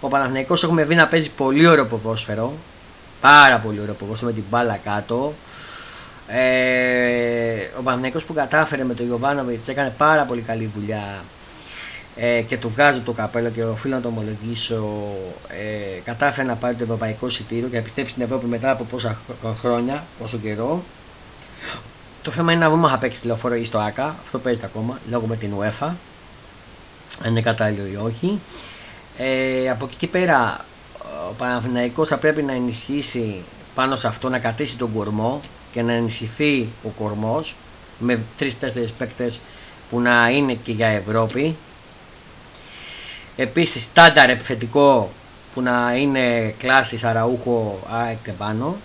Ο 0.00 0.08
Παναθηναϊκός 0.08 0.62
έχουμε 0.62 0.84
δει 0.84 0.94
να 0.94 1.06
παίζει 1.06 1.30
πολύ 1.30 1.66
ωραίο 1.66 1.86
ποδόσφαιρο, 1.86 2.52
πάρα 3.20 3.58
πολύ 3.58 3.80
ωραίο 3.80 3.94
ποδόσφαιρο 3.94 4.30
με 4.30 4.36
την 4.36 4.44
μπάλα 4.50 4.78
κάτω. 4.84 5.34
Ε, 6.26 7.68
ο 7.78 7.82
Παναθηναϊκός 7.82 8.24
που 8.24 8.34
κατάφερε 8.34 8.84
με 8.84 8.94
τον 8.94 9.08
Ιωβάνοβιτς 9.08 9.68
έκανε 9.68 9.92
πάρα 9.98 10.22
πολύ 10.22 10.40
καλή 10.40 10.70
δουλειά 10.74 11.24
ε, 12.16 12.40
και 12.40 12.56
του 12.56 12.70
βγάζω 12.70 13.00
το 13.00 13.12
καπέλο 13.12 13.48
και 13.48 13.64
οφείλω 13.64 13.94
να 13.94 14.00
το 14.00 14.08
ομολογήσω 14.08 14.84
ε, 15.48 16.00
κατάφερε 16.04 16.46
να 16.46 16.54
πάρει 16.54 16.74
το 16.74 16.82
ευρωπαϊκό 16.82 17.26
εισιτήριο 17.26 17.66
και 17.66 17.74
να 17.74 17.80
επιστρέψει 17.80 18.12
στην 18.12 18.24
Ευρώπη 18.24 18.46
μετά 18.46 18.70
από 18.70 18.84
πόσα 18.84 19.18
χρόνια, 19.60 20.04
πόσο 20.18 20.36
καιρό 20.36 20.82
το 22.22 22.30
θέμα 22.30 22.52
είναι 22.52 22.64
να 22.64 22.70
δούμε 22.70 22.84
αν 22.84 22.90
θα 22.90 22.98
παίξει 22.98 23.20
τηλεφόρο 23.20 23.54
ή 23.54 23.64
στο 23.64 23.78
ΑΚΑ. 23.78 24.16
Αυτό 24.22 24.38
παίζεται 24.38 24.66
ακόμα 24.66 24.98
λόγω 25.10 25.26
με 25.26 25.36
την 25.36 25.50
UEFA. 25.60 25.88
Αν 27.24 27.30
είναι 27.30 27.40
κατάλληλο 27.40 27.86
ή 27.86 27.96
όχι. 27.96 28.40
Ε, 29.18 29.70
από 29.70 29.84
εκεί 29.84 29.96
και 29.96 30.06
πέρα 30.06 30.64
ο 31.28 31.32
Παναθηναϊκός 31.38 32.08
θα 32.08 32.16
πρέπει 32.16 32.42
να 32.42 32.52
ενισχύσει 32.52 33.42
πάνω 33.74 33.96
σε 33.96 34.06
αυτό 34.06 34.28
να 34.28 34.38
κατήσει 34.38 34.76
τον 34.76 34.92
κορμό 34.92 35.40
και 35.72 35.82
να 35.82 35.92
ενισχυθεί 35.92 36.68
ο 36.84 36.88
κορμός 36.88 37.54
με 37.98 38.20
τρει-τέσσερι 38.36 38.92
παίκτες 38.98 39.40
που 39.90 40.00
να 40.00 40.30
είναι 40.30 40.54
και 40.54 40.72
για 40.72 40.86
Ευρώπη. 40.86 41.56
Επίσης 43.36 43.82
στάνταρ 43.82 44.30
επιθετικό 44.30 45.10
που 45.54 45.60
να 45.60 45.94
είναι 45.96 46.54
κλάσης 46.58 47.04
Αραούχο 47.04 47.78
ΑΕΚ 47.90 48.16
και 48.24 48.32
πάνω 48.32 48.76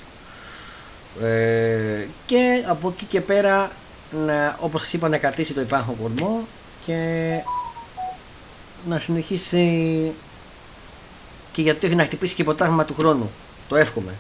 ε, 1.21 2.07
και 2.25 2.63
από 2.67 2.87
εκεί 2.89 3.05
και 3.05 3.21
πέρα 3.21 3.71
να, 4.25 4.57
όπως 4.59 4.81
σας 4.81 4.93
είπα 4.93 5.09
να 5.09 5.17
κρατήσει 5.17 5.53
το 5.53 5.61
υπάρχον 5.61 5.97
κορμό 6.01 6.47
και 6.85 7.29
να 8.87 8.99
συνεχίσει 8.99 10.11
και 11.55 11.61
γιατί 11.61 11.85
έχει 11.85 11.95
να 11.95 12.03
χτυπήσει 12.03 12.35
και 12.35 12.43
ποτάγμα 12.43 12.85
του 12.85 12.95
χρόνου 12.97 13.31
το 13.67 13.75
εύχομαι 13.75 14.13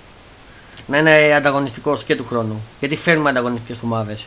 να 0.87 0.97
είναι 0.97 1.33
ανταγωνιστικός 1.33 2.03
και 2.03 2.15
του 2.15 2.25
χρόνου 2.25 2.63
γιατί 2.79 2.95
φέρνουμε 2.95 3.29
ανταγωνιστικές 3.29 3.77
ομάδες 3.83 4.25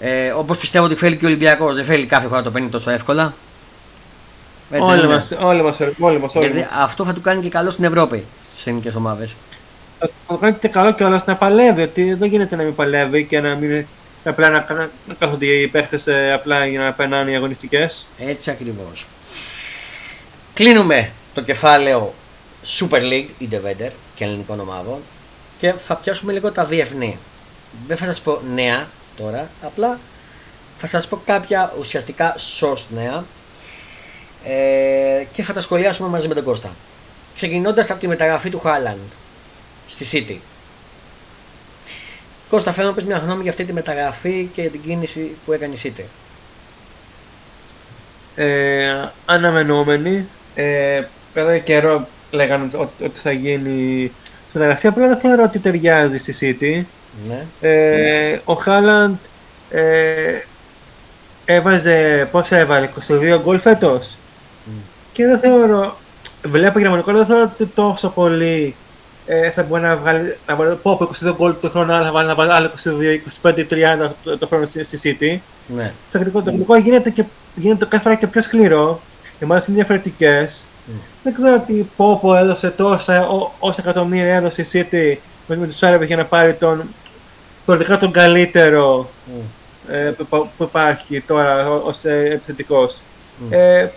ε, 0.00 0.30
όπως 0.30 0.58
πιστεύω 0.58 0.84
ότι 0.84 0.94
φέρει 0.94 1.16
και 1.16 1.24
ο 1.24 1.28
Ολυμπιακός 1.28 1.74
δεν 1.74 1.84
φέρει 1.84 2.06
κάθε 2.06 2.28
φορά 2.28 2.42
το 2.42 2.50
παίρνει 2.50 2.68
τόσο 2.68 2.90
εύκολα 2.90 3.34
όλοι 4.78 5.06
μας, 5.06 5.30
όλοι 5.40 5.62
μας, 5.62 5.80
όλοι 5.98 6.20
μας, 6.20 6.34
όλοι 6.34 6.46
Γιατί 6.46 6.68
αυτό 6.80 7.04
θα 7.04 7.12
του 7.12 7.20
κάνει 7.20 7.42
και 7.42 7.48
καλό 7.48 7.70
στην 7.70 7.84
Ευρώπη 7.84 8.24
στις 8.52 8.66
ελληνικές 8.66 8.94
ομάδες. 8.94 9.34
Θα 9.98 10.08
του 10.28 10.38
κάνει 10.38 10.56
και 10.60 10.68
καλό 10.68 10.92
κιόλα 10.92 11.22
να 11.26 11.36
παλεύει. 11.36 11.82
Ότι 11.82 12.14
δεν 12.14 12.28
γίνεται 12.28 12.56
να 12.56 12.62
μην 12.62 12.74
παλεύει 12.74 13.24
και 13.24 13.40
να 13.40 13.54
μην. 13.54 13.86
Απλά 14.24 14.48
να, 14.48 14.66
να, 14.68 14.90
να 15.08 15.14
κάθονται 15.18 15.46
οι 15.46 15.68
παίχτες 15.68 16.04
απλά 16.34 16.66
για 16.66 16.80
να 16.80 16.92
περνάνε 16.92 17.30
οι 17.30 17.34
αγωνιστικές. 17.34 18.06
Έτσι 18.18 18.50
ακριβώς. 18.50 19.06
Κλείνουμε 20.54 21.10
το 21.34 21.42
κεφάλαιο 21.42 22.14
Super 22.78 23.00
League 23.00 23.28
ή 23.38 23.48
Devender 23.50 23.90
και 24.14 24.24
ελληνικών 24.24 24.60
ομάδων 24.60 24.98
και 25.58 25.72
θα 25.72 25.96
πιάσουμε 25.96 26.32
λίγο 26.32 26.52
τα 26.52 26.64
διεθνή. 26.64 27.18
Δεν 27.86 27.96
θα 27.96 28.04
σας 28.04 28.20
πω 28.20 28.40
νέα 28.54 28.88
τώρα, 29.16 29.50
απλά 29.62 29.98
θα 30.78 30.86
σας 30.86 31.06
πω 31.06 31.20
κάποια 31.24 31.74
ουσιαστικά 31.78 32.34
σωστ 32.38 32.90
νέα 32.90 33.24
ε, 34.44 35.24
και 35.32 35.42
θα 35.42 35.52
τα 35.52 35.60
σχολιάσουμε 35.60 36.08
μαζί 36.08 36.28
με 36.28 36.34
τον 36.34 36.44
Κώστα. 36.44 36.70
Ξεκινώντας 37.34 37.90
από 37.90 38.00
τη 38.00 38.08
μεταγραφή 38.08 38.50
του 38.50 38.58
Χάλαντ 38.58 38.98
στη 39.86 40.06
City. 40.12 40.36
Κώστα, 42.48 42.72
θέλω 42.72 42.88
να 42.88 42.94
πεις 42.94 43.04
μια 43.04 43.18
γνώμη 43.18 43.42
για 43.42 43.50
αυτή 43.50 43.64
τη 43.64 43.72
μεταγραφή 43.72 44.48
και 44.54 44.70
την 44.70 44.82
κίνηση 44.82 45.36
που 45.44 45.52
έκανε 45.52 45.74
η 45.74 45.80
City. 45.82 46.04
Ε, 48.34 49.08
αναμενόμενη. 49.26 50.26
Ε, 50.54 51.02
πέρα 51.32 51.58
καιρό 51.58 52.06
λέγανε 52.30 52.70
ότι, 52.72 53.04
ότι 53.04 53.18
θα 53.22 53.32
γίνει 53.32 54.12
μεταγραφή, 54.52 54.86
απλά 54.86 55.06
δεν 55.06 55.16
θεωρώ 55.16 55.42
ότι 55.42 55.58
ταιριάζει 55.58 56.18
στη 56.18 56.34
City. 56.40 56.84
Ναι. 57.28 57.68
Ε, 57.68 58.40
ο 58.44 58.54
Χάλαντ 58.54 59.14
ε, 59.70 59.82
έβαζε, 61.44 62.28
πώς 62.30 62.50
έβαλε, 62.50 62.88
22 63.08 63.40
γκολ 63.42 63.58
φέτος. 63.58 64.16
Και 65.12 65.26
δεν 65.26 65.38
θεωρώ, 65.38 65.96
βλέπω 66.44 66.78
γερμανικό, 66.78 67.12
δεν 67.12 67.26
θεωρώ 67.26 67.50
ότι 67.54 67.66
τόσο 67.66 68.08
πολύ 68.08 68.74
ε, 69.26 69.50
θα 69.50 69.62
μπορεί 69.62 69.82
να 69.82 69.96
βγάλει, 69.96 70.36
να 70.46 70.54
βάλει, 70.54 70.74
πω 70.82 70.90
από 70.90 71.10
22 71.24 71.34
γκολ 71.36 71.54
το 71.60 71.70
χρόνο, 71.70 71.92
αλλά 71.94 72.04
θα 72.04 72.12
βάλει, 72.12 72.28
να 72.28 72.34
βάλει 72.34 72.52
άλλο 72.52 72.70
22, 73.42 73.48
25, 73.50 73.66
30 74.06 74.10
το, 74.24 74.38
το 74.38 74.46
χρόνο 74.46 74.66
στη, 74.66 74.84
στη 74.84 75.00
City. 75.02 75.38
Ναι. 75.76 75.92
Το 76.12 76.18
αγγλικό, 76.18 76.42
το 76.42 76.50
αγγλικό 76.50 76.76
γίνεται, 76.76 77.10
και, 77.10 77.24
γίνεται 77.54 77.84
κάθε 77.84 78.02
φορά 78.02 78.14
και 78.14 78.26
πιο 78.26 78.42
σκληρό, 78.42 79.00
οι 79.38 79.44
ομάδες 79.44 79.66
είναι 79.66 79.76
διαφορετικές. 79.76 80.62
Δεν 81.22 81.34
ξέρω 81.34 81.54
ότι 81.54 81.90
Πόπο 81.96 82.36
έδωσε 82.36 82.70
τόσα, 82.70 83.28
ό, 83.28 83.50
όσα 83.58 83.80
εκατομμύρια 83.82 84.34
έδωσε 84.34 84.62
η 84.62 84.66
City 84.72 85.16
με, 85.46 85.56
με 85.56 85.66
τους 85.66 85.82
Άραβες 85.82 86.06
για 86.06 86.16
να 86.16 86.24
πάρει 86.24 86.54
τον, 86.54 86.82
πολιτικά 87.64 87.98
τον 87.98 88.12
καλύτερο 88.12 89.10
Mm. 89.90 89.92
ε, 89.92 90.12
που, 90.16 90.48
που 90.56 90.62
υπάρχει 90.62 91.20
τώρα 91.20 91.70
ως 91.70 92.04
ε, 92.04 92.24
επιθετικός. 92.32 92.92
Mm. 92.94 93.52
Ε, 93.52 93.88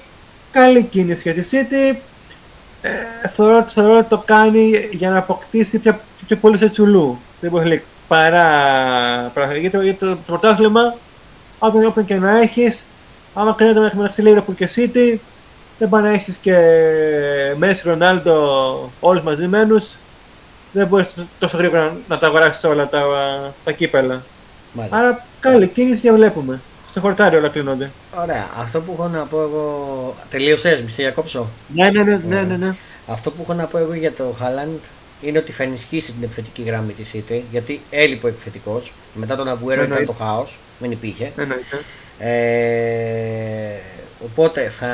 καλή 0.51 0.83
κίνηση 0.83 1.31
για 1.31 1.43
τη 1.43 1.49
City. 1.51 1.95
Ε, 2.81 3.27
θεωρώ, 3.35 3.63
θεωρώ 3.63 3.97
ότι 3.97 4.09
το 4.09 4.23
κάνει 4.25 4.71
για 4.91 5.09
να 5.09 5.17
αποκτήσει 5.17 5.77
πιο, 5.77 5.99
πιο 6.27 6.37
πολύ 6.37 6.57
σε 6.57 6.69
τσουλού. 6.69 7.19
Δεν 7.41 7.51
μπορεί 7.51 7.69
να 7.69 7.81
παρά, 8.07 8.47
παρά 9.33 9.57
γιατί, 9.57 9.77
γιατί 9.77 9.99
το, 9.99 10.09
το 10.09 10.17
πρωτάθλημα, 10.25 10.95
όποιον, 11.59 11.85
όποιον 11.85 12.05
και 12.05 12.15
να 12.15 12.37
έχεις, 12.39 12.85
άμα 13.33 13.53
κρίνεται 13.57 13.79
μέχρι 13.79 13.97
μεταξύ 13.97 14.23
Liverpool 14.25 14.55
και 14.55 14.69
City, 14.75 15.17
δεν 15.83 15.91
πάει 15.91 16.01
να 16.01 16.09
έχεις 16.09 16.37
και 16.37 16.55
Μέση, 17.57 17.87
Ρονάλντο, 17.87 18.91
όλους 18.99 19.23
μαζεμένους, 19.23 19.85
δεν 20.71 20.87
μπορείς 20.87 21.07
τόσο 21.39 21.57
γρήγορα 21.57 21.83
να, 21.83 21.93
να 22.07 22.17
τα 22.17 22.27
αγοράσεις 22.27 22.63
όλα 22.63 22.87
τα, 22.89 23.03
τα 23.63 23.71
κύπελα. 23.71 24.23
Μάλιστα. 24.73 24.97
Άρα 24.97 25.25
καλή 25.39 25.67
κίνηση 25.67 26.01
και 26.01 26.11
βλέπουμε. 26.11 26.61
Στο 26.91 26.99
χορτάρι 26.99 27.35
όλα 27.35 27.47
κλείνονται. 27.47 27.91
Ωραία. 28.21 28.47
Αυτό 28.59 28.81
που 28.81 28.91
έχω 28.97 29.07
να 29.07 29.19
πω 29.25 29.41
εγώ. 29.41 30.15
Τελείωσες, 30.29 30.81
μισή 30.81 31.01
διακόψω. 31.01 31.47
Ναι, 31.73 31.89
ναι, 31.89 32.03
ναι, 32.03 32.21
ναι, 32.27 32.41
ναι, 32.41 32.55
ναι. 32.55 32.75
Αυτό 33.07 33.31
που 33.31 33.41
έχω 33.41 33.53
να 33.53 33.65
πω 33.65 33.77
εγώ 33.77 33.93
για 33.93 34.11
το 34.11 34.35
Χάλαντ 34.39 34.79
είναι 35.21 35.37
ότι 35.37 35.51
θα 35.51 35.63
ενισχύσει 35.63 36.11
την 36.11 36.23
επιθετική 36.23 36.61
γραμμή 36.61 36.93
της 36.93 37.11
City 37.13 37.41
γιατί 37.51 37.81
έλειπε 37.89 38.25
ο 38.25 38.29
επιθετικός. 38.29 38.93
Μετά 39.13 39.35
τον 39.35 39.47
Αγκουέρο 39.47 39.81
ήταν 39.83 39.97
Εννοείται. 39.97 40.05
το 40.17 40.23
χάος. 40.23 40.57
Δεν 40.79 40.91
υπήρχε. 40.91 41.31
Εννοείται. 41.37 41.83
Ε, 42.19 43.79
οπότε 44.25 44.69
θα 44.79 44.87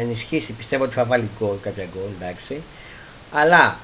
ενισχύσει, 0.00 0.52
πιστεύω 0.52 0.84
ότι 0.84 0.94
θα 0.94 1.04
βάλει 1.04 1.28
γκολ, 1.38 1.56
κάποια 1.62 1.86
γκολ, 1.92 2.10
εντάξει. 2.20 2.62
Αλλά 3.32 3.76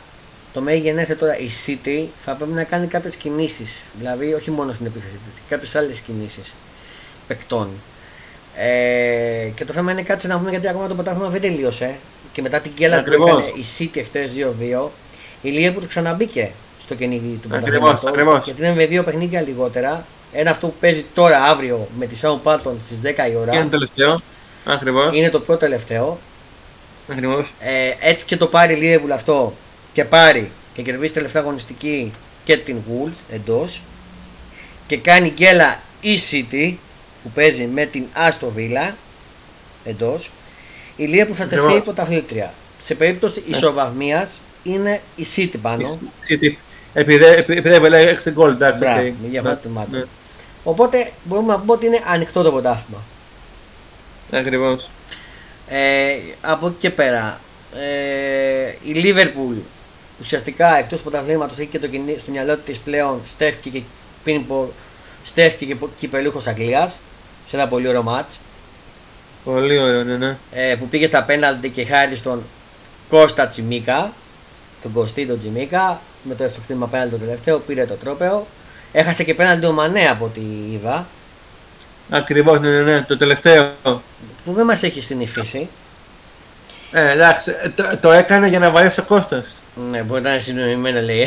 το 0.52 0.60
μέγενέθε 0.60 1.14
τώρα 1.14 1.38
η 1.38 1.50
City 1.66 2.04
θα 2.24 2.32
πρέπει 2.32 2.52
να 2.52 2.64
κάνει 2.64 2.86
κάποιες 2.86 3.16
κινήσεις. 3.16 3.70
Δηλαδή, 3.98 4.34
όχι 4.34 4.50
μόνο 4.50 4.72
στην 4.72 4.86
επίθεση, 4.86 5.14
κάποιες 5.48 5.74
άλλες 5.74 5.98
κινήσεις 5.98 6.52
παικτών. 7.26 7.68
Ε, 8.56 9.48
και 9.54 9.64
το 9.64 9.72
θέμα 9.72 9.92
είναι 9.92 10.02
κάτι 10.02 10.26
να 10.26 10.38
πούμε 10.38 10.50
γιατί 10.50 10.68
ακόμα 10.68 10.88
το 10.88 10.94
πρωτάθλημα 10.94 11.28
δεν 11.28 11.40
τελείωσε. 11.40 11.94
Και 12.32 12.42
μετά 12.42 12.60
την 12.60 12.74
κέλα 12.74 12.96
που 12.96 13.00
Ακριβώς. 13.00 13.30
έκανε 13.30 13.52
η 13.56 13.64
City 13.78 14.02
χτε 14.04 14.28
2-2, 14.82 14.88
η 15.42 15.50
Liverpool 15.54 15.86
ξαναμπήκε 15.88 16.50
στο 16.82 16.94
κυνήγι 16.94 17.38
του 17.42 17.48
Ακριβώς, 17.54 17.60
πρωταθλήματος, 17.60 18.10
ακριβώς. 18.10 18.44
Γιατί 18.44 18.64
είναι 18.64 18.74
με 18.74 18.86
δύο 18.86 19.02
παιχνίδια 19.02 19.40
λιγότερα. 19.40 20.04
Ένα 20.32 20.50
αυτό 20.50 20.66
που 20.66 20.74
παίζει 20.80 21.04
τώρα 21.14 21.42
αύριο 21.42 21.88
με 21.98 22.06
τη 22.06 22.20
Southampton 22.22 22.74
στις 22.84 23.00
10 23.02 23.30
η 23.30 23.36
ώρα. 23.36 23.50
Και 23.50 23.56
είναι 23.56 23.68
τελευταίο. 23.68 24.20
Ακριβώς. 24.68 25.16
Είναι 25.16 25.30
το 25.30 25.40
πρώτο 25.40 25.60
τελευταίο. 25.60 26.18
Ακριβώς. 27.10 27.52
Ε, 27.60 28.08
έτσι 28.08 28.24
και 28.24 28.36
το 28.36 28.46
πάρει 28.46 28.74
η 28.74 28.78
Liverpool 28.82 29.10
αυτό 29.12 29.54
και 29.92 30.04
πάρει 30.04 30.50
και 30.74 30.82
κερδίσει 30.82 31.12
τελευταία 31.14 31.42
αγωνιστική 31.42 32.12
και 32.44 32.56
την 32.56 32.76
Wolves 32.88 33.34
εντός 33.34 33.82
και 34.86 34.96
κάνει 34.96 35.28
γκέλα 35.28 35.80
η 36.00 36.18
City 36.30 36.74
που 37.22 37.30
παίζει 37.34 37.64
με 37.66 37.84
την 37.84 38.04
Aston 38.16 38.48
Villa 38.58 38.92
εντός 39.84 40.30
η 40.96 41.04
Liverpool 41.12 41.34
θα 41.34 41.46
τεθεί 41.46 41.54
Ακριβώς. 41.60 41.82
πρωταθλήτρια. 41.82 42.52
Σε 42.78 42.94
περίπτωση 42.94 43.42
ισοβαθμίας 43.46 44.40
είναι 44.62 45.00
η 45.16 45.26
City 45.36 45.54
πάνω. 45.62 45.98
City. 46.28 46.52
Επειδή 46.94 47.24
επειδή 47.24 47.68
έβαλε 47.68 48.16
6 48.24 48.30
γκολ, 48.30 48.50
εντάξει. 48.50 48.78
Μπράβο, 48.78 49.00
οκ. 49.00 49.04
με 49.22 49.28
διαφορά 49.28 49.52
Ναι, 49.54 49.58
τερμάτων. 49.60 49.98
ναι. 49.98 50.04
Οπότε 50.64 51.10
μπορούμε 51.24 51.52
να 51.52 51.58
πούμε 51.58 51.72
ότι 51.72 51.86
είναι 51.86 52.00
ανοιχτό 52.06 52.42
το 52.42 52.50
πρωτάθλημα. 52.50 53.02
Ακριβώς. 54.32 54.88
Ε, 55.68 56.16
από 56.40 56.66
εκεί 56.66 56.76
και 56.78 56.90
πέρα, 56.90 57.40
ε, 57.76 58.68
η 58.84 58.92
Liverpool 58.94 59.56
ουσιαστικά 60.20 60.78
εκτός 60.78 61.00
πρωταθλήματο 61.00 61.54
έχει 61.58 61.66
και 61.68 61.78
το 61.78 61.86
κινή, 61.86 62.16
στο 62.20 62.30
μυαλό 62.30 62.56
της 62.56 62.78
πλέον 62.78 63.20
στέφτηκε 63.24 63.78
και 63.78 63.84
πριν 64.24 64.46
πο- 64.46 64.72
στέφτηκε 65.24 65.74
και 65.74 65.86
κυπελούχος 65.98 66.46
Αγγλίας 66.46 66.96
σε 67.48 67.56
ένα 67.56 67.68
πολύ 67.68 67.88
ωραίο 67.88 68.02
μάτς 68.02 68.38
Πολύ 69.44 69.78
ωραίο, 69.78 70.02
ναι, 70.04 70.16
ναι. 70.16 70.36
ε, 70.52 70.74
που 70.74 70.88
πήγε 70.88 71.06
στα 71.06 71.22
πέναλτι 71.24 71.68
και 71.68 71.84
χάρη 71.84 72.16
στον 72.16 72.42
Κώστα 73.08 73.46
Τσιμίκα, 73.48 74.12
τον 74.82 74.92
Κωστίδο 74.92 75.36
Τσιμίκα, 75.36 76.00
με 76.22 76.34
το 76.34 76.44
ευτοχτήμα 76.44 76.86
πέναλτι 76.86 77.12
το 77.14 77.24
τελευταίο, 77.24 77.58
πήρε 77.58 77.84
το 77.86 77.94
τρόπεο. 77.94 78.46
Έχασε 78.92 79.24
και 79.24 79.34
πέναλτι 79.34 79.66
ο 79.66 79.72
Μανέ 79.72 80.08
από 80.08 80.24
ό,τι 80.24 80.40
είδα, 80.72 81.06
Ακριβώς, 82.10 82.60
ναι, 82.60 82.68
ναι, 82.68 82.80
ναι. 82.82 83.04
Το 83.08 83.16
τελευταίο. 83.16 83.70
που 84.44 84.52
δεν 84.52 84.64
μας 84.64 84.82
έχει 84.82 85.02
συνηθίσει. 85.02 85.68
Ε, 86.92 87.10
εντάξει, 87.10 87.54
ε, 87.62 87.68
το, 87.68 87.98
το 88.00 88.12
έκανε 88.12 88.48
για 88.48 88.58
να 88.58 88.70
βαρέσει 88.70 89.00
ο 89.00 89.02
Κώστας. 89.02 89.56
Ναι, 89.90 90.02
μπορεί 90.02 90.22
να 90.22 90.30
είναι 90.30 90.38
συνοημένο 90.38 91.00
λέει. 91.00 91.26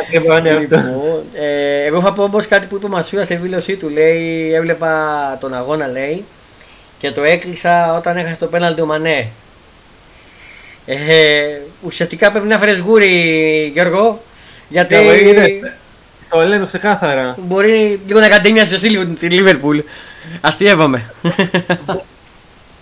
Ακριβώς, 0.00 0.42
ναι, 0.42 0.50
αυτό. 0.50 0.60
Λοιπόν, 0.60 1.22
ε, 1.34 1.84
εγώ 1.84 2.00
θα 2.00 2.12
πω 2.12 2.22
όμως 2.22 2.46
κάτι 2.46 2.66
που 2.66 2.76
είπε 2.76 2.86
ο 2.86 2.88
Μασούρα 2.88 3.24
στη 3.24 3.36
δήλωσή 3.36 3.76
του. 3.76 3.88
Λέει, 3.88 4.52
έβλεπα 4.54 5.36
τον 5.40 5.54
αγώνα, 5.54 5.86
λέει, 5.88 6.24
και 6.98 7.10
το 7.10 7.22
έκλεισα 7.22 7.96
όταν 7.96 8.16
έχασε 8.16 8.36
το 8.38 8.46
πέναλτι 8.46 8.80
ο 8.80 8.86
Μανέ. 8.86 9.28
Ε, 10.86 10.96
ουσιαστικά 11.82 12.30
πρέπει 12.30 12.46
να 12.46 12.58
φέρεις 12.58 12.78
γούρι, 12.78 13.70
Γιώργο, 13.74 14.22
γιατί 14.68 14.94
Ναι, 14.94 15.00
είδες, 15.00 15.50
Το 16.32 16.44
λένε 16.46 16.66
ξεκάθαρα. 16.66 17.36
μπορεί 17.42 18.00
λίγο 18.06 18.20
να 18.20 18.28
κατέμοιασε 18.28 18.76
στη 18.76 18.88
λίγο 18.88 19.06
τη 19.06 19.26
Λίβερπουλ. 19.28 19.78
Αστείευαμε. 20.40 21.10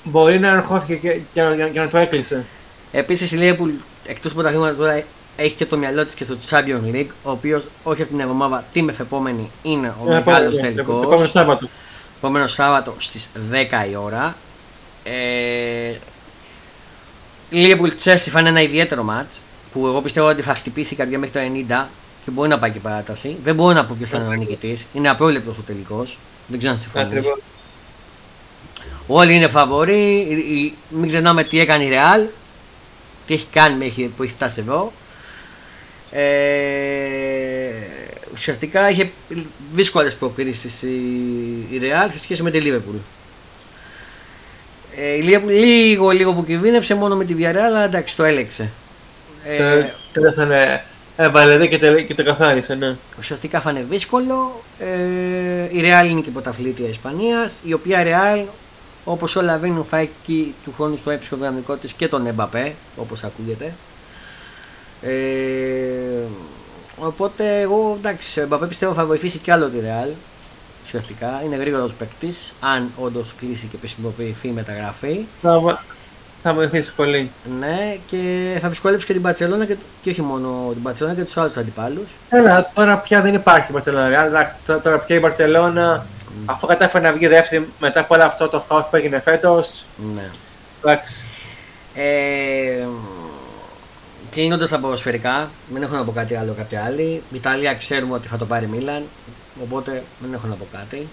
Μπορεί 0.04 0.38
να 0.38 0.52
αγχώθηκε 0.52 0.94
και, 0.94 1.18
και, 1.34 1.42
να- 1.42 1.54
και 1.68 1.80
να 1.80 1.88
το 1.88 1.98
έκλεισε. 1.98 2.44
Επίσης 2.92 3.32
η 3.32 3.36
Λίβερπουλ 3.36 3.70
εκτός 4.06 4.32
από 4.32 4.42
τα 4.42 4.48
χρήματα 4.48 4.74
τώρα 4.74 5.02
έχει 5.36 5.54
και 5.54 5.66
το 5.66 5.76
μυαλό 5.78 6.04
της 6.04 6.14
και 6.14 6.24
στο 6.24 6.36
Champions 6.50 6.94
League, 6.94 7.06
ο 7.22 7.30
οποίος 7.30 7.62
όχι 7.82 8.02
αυτή 8.02 8.14
την 8.14 8.22
εβδομάδα, 8.22 8.64
την 8.72 8.84
μεθεπόμενη 8.84 9.50
είναι 9.62 9.94
ο 10.04 10.12
Ε, 10.12 10.14
μεγάλος 10.14 10.54
επόμενο- 10.54 10.74
τελικός. 10.74 11.02
Επόμενο 11.04 11.28
Σάββατο. 11.28 11.68
επόμενο 12.18 12.46
Σάββατο 12.46 12.94
στις 12.98 13.28
10 13.50 13.86
η 13.90 13.96
ώρα. 13.96 14.36
Ε, 15.04 15.92
Liverpool 17.52 17.90
Chelsea 18.04 18.16
θα 18.16 18.40
είναι 18.40 18.48
ένα 18.48 18.62
ιδιαίτερο 18.62 19.02
μάτς 19.02 19.40
που 19.72 19.86
εγώ 19.86 20.00
πιστεύω 20.00 20.26
ότι 20.28 20.42
θα 20.42 20.54
χτυπήσει 20.54 20.94
η 20.94 20.96
καρδιά 20.96 21.18
μέχρι 21.18 21.40
το 21.40 21.46
90 21.46 21.88
και 22.24 22.30
μπορεί 22.30 22.48
να 22.48 22.58
πάει 22.58 22.70
και 22.70 22.78
παράταση. 22.80 23.36
Δεν 23.44 23.54
μπορώ 23.54 23.72
να 23.72 23.84
πω 23.86 23.94
ποιος 23.98 24.10
θα 24.10 24.16
είναι 24.16 24.26
ο 24.26 24.32
νικητής. 24.32 24.86
Είναι 24.92 25.08
απρόλεπτο 25.08 25.50
ο 25.50 25.62
τελικός. 25.66 26.18
Δεν 26.46 26.58
ξέρω 26.58 26.72
αν 26.74 26.78
συμφωνείς. 26.80 27.06
Ακριβώς. 27.08 27.38
Όλοι 29.06 29.34
είναι 29.34 29.48
φαβοροί. 29.48 30.16
Η- 30.28 30.54
η- 30.54 30.74
Μην 30.88 31.08
ξεχνάμε 31.08 31.42
τι 31.44 31.60
έκανε 31.60 31.84
η 31.84 31.90
Real. 31.92 32.26
Τι 33.26 33.34
έχει 33.34 33.46
κάνει 33.52 33.76
μέχρι 33.76 34.12
που 34.16 34.22
έχει 34.22 34.32
φτάσει 34.32 34.60
εδώ. 34.60 34.92
Ε, 36.10 37.70
ουσιαστικά 38.32 38.90
είχε 38.90 39.10
δύσκολες 39.74 40.14
προκρίσεις 40.14 40.82
η, 40.82 40.96
η 41.70 41.80
Real 41.82 42.08
σε 42.12 42.18
σχέση 42.18 42.42
με 42.42 42.50
τη 42.50 42.60
Liverpool. 42.64 42.98
Ε, 44.96 45.14
η 45.14 45.22
Liverpool 45.26 45.48
λίγο 45.48 46.10
λίγο 46.10 46.32
που 46.32 46.44
κινδύνευσε 46.44 46.94
μόνο 46.94 47.16
με 47.16 47.24
τη 47.24 47.34
Villarreal 47.38 47.56
αλλά 47.66 47.84
εντάξει 47.84 48.16
το 48.16 48.24
έλεξε. 48.24 48.70
Ε, 49.44 49.56
Και- 49.56 49.90
Και 51.20 51.30
δεν 51.30 51.34
θα 51.34 51.42
είναι. 51.42 51.54
Έβαλε 51.54 51.56
δε 51.56 51.66
και 51.66 51.78
το, 51.78 52.02
και 52.02 52.14
το 52.14 52.24
καθάρισε, 52.24 52.74
ναι. 52.74 52.96
ουσιαστικά 53.18 53.60
θα 53.60 53.70
είναι 53.70 53.86
δύσκολο. 53.90 54.62
Ε, 54.78 55.64
η 55.70 55.82
Real 55.82 56.08
είναι 56.10 56.20
και 56.20 56.30
πρωταθλήτρια 56.30 56.88
Ισπανίας, 56.88 57.52
η 57.64 57.72
οποία 57.72 58.02
Real 58.04 58.46
όπως 59.04 59.36
όλα 59.36 59.58
δίνουν 59.58 59.84
θα 59.84 59.98
έχει 59.98 60.54
του 60.64 60.72
χρόνου 60.76 60.96
στο 60.96 61.10
έψυχο 61.10 61.36
δυναμικό 61.36 61.74
της 61.74 61.92
και 61.92 62.08
τον 62.08 62.26
Εμπαπέ, 62.26 62.74
όπως 62.96 63.24
ακούγεται. 63.24 63.72
Ε, 65.02 65.12
οπότε 66.98 67.60
εγώ 67.60 67.96
εντάξει, 67.98 68.40
ο 68.40 68.42
Εμπαπέ 68.42 68.66
πιστεύω 68.66 68.94
θα 68.94 69.04
βοηθήσει 69.04 69.38
κι 69.38 69.50
άλλο 69.50 69.68
τη 69.68 69.76
Real. 69.80 70.10
Ουσιαστικά 70.84 71.42
είναι 71.44 71.56
γρήγορος 71.56 71.92
παίκτης, 71.92 72.54
αν 72.60 72.90
όντως 72.96 73.32
κλείσει 73.36 73.66
και 73.66 73.76
επισημοποιηθεί 73.76 74.48
η 74.48 74.52
μεταγραφή. 74.52 75.24
Θα, 76.42 76.52
βο- 76.52 76.60
θα 76.62 76.68
βοηθήσει 76.68 76.92
πολύ. 76.96 77.30
Ναι, 77.58 77.96
και 78.06 78.58
θα 78.60 78.68
δυσκολεύσει 78.68 79.06
και 79.06 79.12
την 79.12 79.22
Παρσελόνα 79.22 79.64
και, 79.66 79.76
και 80.02 80.10
όχι 80.10 80.22
μόνο 80.22 80.70
την 80.72 80.82
Παρσελόνα 80.82 81.14
και 81.16 81.24
τους 81.24 81.36
άλλους 81.36 81.56
αντιπάλους. 81.56 82.08
Έλα, 82.30 82.70
τώρα 82.74 82.96
πια 82.96 83.20
δεν 83.20 83.34
υπάρχει 83.34 83.66
η 83.68 83.72
Μπαρσελόνα. 83.72 84.08
Real. 84.08 84.26
Εντάξει, 84.26 84.54
τώρα- 84.66 84.80
Τώρα 84.80 84.98
πια 84.98 85.16
η 85.16 85.18
Μπαρσελόνα, 85.18 86.06
αφού 86.44 86.66
κατάφερε 86.66 87.04
να 87.08 87.12
βγει 87.12 87.26
δεύτερη 87.26 87.68
μετά 87.80 88.00
από 88.00 88.14
όλο 88.14 88.24
αυτό 88.24 88.48
το 88.48 88.64
χάος 88.68 88.86
που 88.90 88.96
έγινε 88.96 89.20
φέτος. 89.20 89.84
Ναι. 90.14 90.30
Εντάξει. 90.84 91.14
Ε, 91.94 92.86
Κλείνοντας 94.30 94.68
τα 94.68 94.78
ποδοσφαιρικά, 94.78 95.50
δεν 95.72 95.82
έχω 95.82 95.94
να 95.96 96.04
πω 96.04 96.12
κάτι 96.12 96.34
άλλο 96.34 96.52
κάποια 96.56 96.84
άλλη. 96.84 97.02
Η 97.02 97.22
Ιταλία 97.36 97.74
ξέρουμε 97.74 98.14
ότι 98.14 98.28
θα 98.28 98.36
το 98.36 98.44
πάρει 98.46 98.66
Μίλαν, 98.66 99.02
οπότε 99.62 100.02
δεν 100.20 100.32
έχω 100.32 100.46
να 100.46 100.54
πω 100.54 100.66
κάτι. 100.72 101.08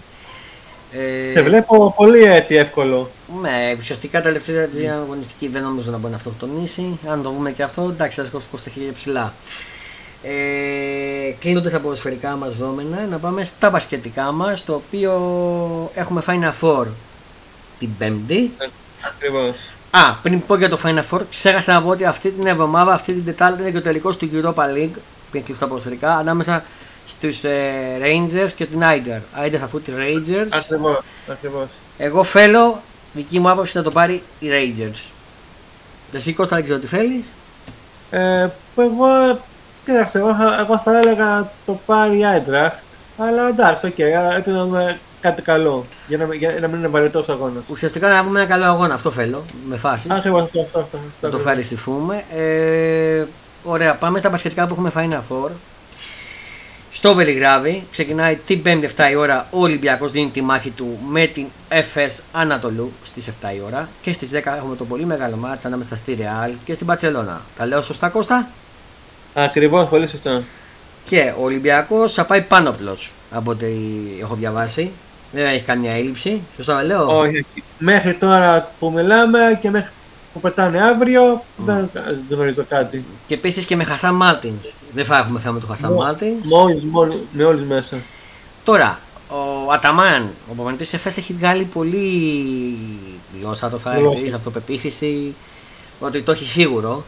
Ε, 0.91 1.33
Σε 1.33 1.41
βλέπω 1.41 1.93
πολύ 1.97 2.23
έτσι 2.23 2.55
εύκολο. 2.55 3.09
Ναι, 3.41 3.75
ουσιαστικά 3.79 4.21
τελευταία 4.21 4.67
mm. 4.97 5.01
αγωνιστική 5.03 5.47
δεν 5.47 5.61
νομίζω 5.63 5.91
να 5.91 5.97
μπορεί 5.97 6.11
να 6.11 6.17
αυτοκτονήσει. 6.17 6.99
Αν 7.07 7.23
το 7.23 7.29
δούμε 7.29 7.51
και 7.51 7.63
αυτό, 7.63 7.81
εντάξει, 7.81 8.21
θα 8.21 8.39
σκόψει 8.39 8.63
τα 8.63 8.69
χέρια 8.69 8.93
ψηλά. 8.93 9.33
Ε, 10.23 11.31
Κλείνοντας 11.39 11.71
τα 11.71 11.79
ποδοσφαιρικά 11.79 12.35
μας 12.35 12.55
δόμενα, 12.55 13.05
να 13.09 13.17
πάμε 13.17 13.43
στα 13.43 13.69
μπασκετικά 13.69 14.31
μας, 14.31 14.65
το 14.65 14.73
οποίο 14.73 15.11
έχουμε 15.93 16.23
Final 16.27 16.53
Four 16.61 16.85
την 17.79 17.89
Πέμπτη. 17.97 18.51
Ακριβώς. 19.01 19.55
Α, 19.91 20.13
πριν 20.21 20.45
πω 20.45 20.55
για 20.55 20.69
το 20.69 20.79
Final 20.83 21.03
Four, 21.11 21.21
ξέχασα 21.29 21.73
να 21.73 21.81
πω 21.81 21.89
ότι 21.89 22.05
αυτή 22.05 22.29
την 22.29 22.47
εβδομάδα, 22.47 22.93
αυτή 22.93 23.13
την 23.13 23.25
Τετάρτη 23.25 23.61
είναι 23.61 23.71
και 23.71 23.77
ο 23.77 23.81
τελικός 23.81 24.17
του 24.17 24.29
Europa 24.33 24.63
League, 24.63 24.97
που 25.31 25.37
είναι 25.37 25.43
κλειστό 25.45 25.67
ποδοσφαιρικά, 25.67 26.15
ανάμεσα 26.15 26.63
στους 27.07 27.43
ε, 27.43 27.61
Rangers 28.01 28.51
και 28.55 28.65
την 28.65 28.81
Aider. 28.83 29.43
Aider 29.45 29.57
θα 29.59 29.67
φούει 29.67 29.81
τη 29.81 29.91
Rangers. 29.95 30.47
Ακριβώς. 30.49 30.99
Ακριβώς. 31.31 31.65
Εγώ 31.97 32.23
θέλω, 32.23 32.81
δική 33.13 33.39
μου 33.39 33.49
άποψη, 33.49 33.77
να 33.77 33.83
το 33.83 33.91
πάρει 33.91 34.23
η 34.39 34.47
Rangers. 34.51 34.99
Εσύ 36.13 36.33
Κώστα 36.33 36.55
δεν 36.55 36.63
ξέρω 36.63 36.79
τι 36.79 36.87
θέλεις. 36.87 37.23
Ε, 38.11 38.47
που 38.75 38.81
εγώ, 38.81 39.39
κοίταξε, 39.85 40.17
εγώ, 40.17 40.33
θα- 40.35 40.57
εγώ 40.59 40.81
θα 40.83 40.97
έλεγα 40.99 41.25
να 41.25 41.51
το 41.65 41.79
πάρει 41.85 42.17
η 42.19 42.25
Άιντραχτ. 42.25 42.77
Αλλά 43.17 43.47
εντάξει, 43.47 43.85
OK, 43.85 43.93
okay, 43.97 44.01
έπρεπε 44.29 44.51
να 44.51 44.63
δούμε 44.63 44.99
κάτι 45.21 45.41
καλό. 45.41 45.85
Για 46.07 46.17
να, 46.17 46.25
μην- 46.25 46.39
για 46.39 46.57
να 46.61 46.67
μην 46.67 46.77
είναι 46.77 46.87
βαρετό 46.87 47.25
αγώνας. 47.29 47.63
Ουσιαστικά 47.69 48.09
να 48.09 48.23
πούμε 48.23 48.39
ένα 48.39 48.47
καλό 48.49 48.63
αγώνα, 48.63 48.93
αυτό 48.93 49.11
θέλω, 49.11 49.43
με 49.67 49.77
φάσεις. 49.77 50.09
Ακριβώς 50.11 50.43
αυτό, 50.43 50.59
αυτό, 50.61 50.79
αυτό. 50.79 50.97
Να 51.21 51.29
το 51.29 51.37
ευχαριστηθούμε. 51.37 52.23
Ε, 52.35 53.23
ωραία, 53.63 53.95
πάμε 53.95 54.19
στα 54.19 54.29
μπασκετικά 54.29 54.67
που 54.67 54.73
έχουμε 54.73 54.91
Final 54.95 55.19
Four. 55.33 55.49
Στο 56.97 57.13
Βελιγράδι 57.13 57.83
ξεκινάει 57.91 58.35
την 58.35 58.61
5η 58.65 58.83
7 58.83 59.11
η 59.11 59.15
ώρα. 59.15 59.47
Ο 59.51 59.61
Ολυμπιακός 59.61 60.11
δίνει 60.11 60.29
τη 60.29 60.41
μάχη 60.41 60.69
του 60.69 60.99
με 61.07 61.25
την 61.25 61.45
Εφές 61.69 62.19
Αναντολού 62.31 62.91
στις 63.03 63.27
7 63.27 63.31
η 63.55 63.61
ώρα. 63.65 63.89
Και 64.01 64.13
στις 64.13 64.31
10 64.33 64.35
έχουμε 64.57 64.75
το 64.75 64.85
πολύ 64.85 65.05
μεγάλο 65.05 65.35
μάτς 65.35 65.65
ανάμεσα 65.65 65.95
στη 65.95 66.17
Real 66.19 66.53
και 66.65 66.73
στην 66.73 66.85
Μπαρσελόνα. 66.85 67.41
Τα 67.57 67.65
λέω 67.65 67.81
σωστά 67.81 68.09
Κώστα; 68.09 68.47
Ακριβώς, 69.33 69.89
πολύ 69.89 70.07
σωστά. 70.07 70.43
Και 71.05 71.33
ο 71.37 71.43
Ολυμπιακός 71.43 72.13
θα 72.13 72.25
πάει 72.25 72.41
πάνοπλος 72.41 73.11
από 73.31 73.51
ό,τι 73.51 73.65
έχω 74.21 74.35
διαβάσει. 74.35 74.91
Δεν 75.31 75.45
έχει 75.45 75.63
καμία 75.63 75.91
έλλειψη. 75.91 76.41
Σωστά 76.55 76.75
τα 76.75 76.83
λέω; 76.83 77.19
Όχι, 77.19 77.29
όχι. 77.29 77.63
Μέχρι 77.77 78.13
τώρα 78.13 78.71
που 78.79 78.91
μιλάμε 78.91 79.59
και 79.61 79.69
μέχρι 79.69 79.89
που 80.33 80.39
πετάνε 80.39 80.81
αύριο, 80.81 81.43
δεν, 81.65 81.89
δεν 81.93 82.25
γνωρίζω 82.29 82.65
κάτι. 82.69 83.05
Και 83.27 83.33
επίσης 83.33 83.65
και 83.65 83.75
με 83.75 83.83
Χασάν 83.83 84.15
Μάρτινς. 84.15 84.65
Δεν 84.93 85.05
θα 85.05 85.17
έχουμε 85.17 85.39
θέμα 85.39 85.59
του 85.59 85.67
Χασάν 85.67 85.91
Ναι. 85.91 85.97
Μάρτιν. 85.97 86.33
Μόλις, 86.43 86.83
μόλις, 86.83 87.17
με 87.31 87.43
όλους 87.43 87.63
μέσα. 87.67 87.97
Τώρα, 88.63 88.99
ο 89.29 89.71
Αταμάν, 89.71 90.29
ο 90.51 90.53
προπονητής 90.53 90.93
ΕΦΕΣ 90.93 91.17
έχει 91.17 91.33
βγάλει 91.33 91.63
πολύ 91.63 92.77
γλώσσα, 93.41 93.69
το 93.69 93.77
θα 93.77 93.93
Γλώσσα. 93.97 94.19
δεις, 94.19 94.33
αυτοπεποίθηση, 94.33 95.35
ότι 95.99 96.21
το 96.21 96.31
έχει 96.31 96.47
σίγουρο. 96.47 97.03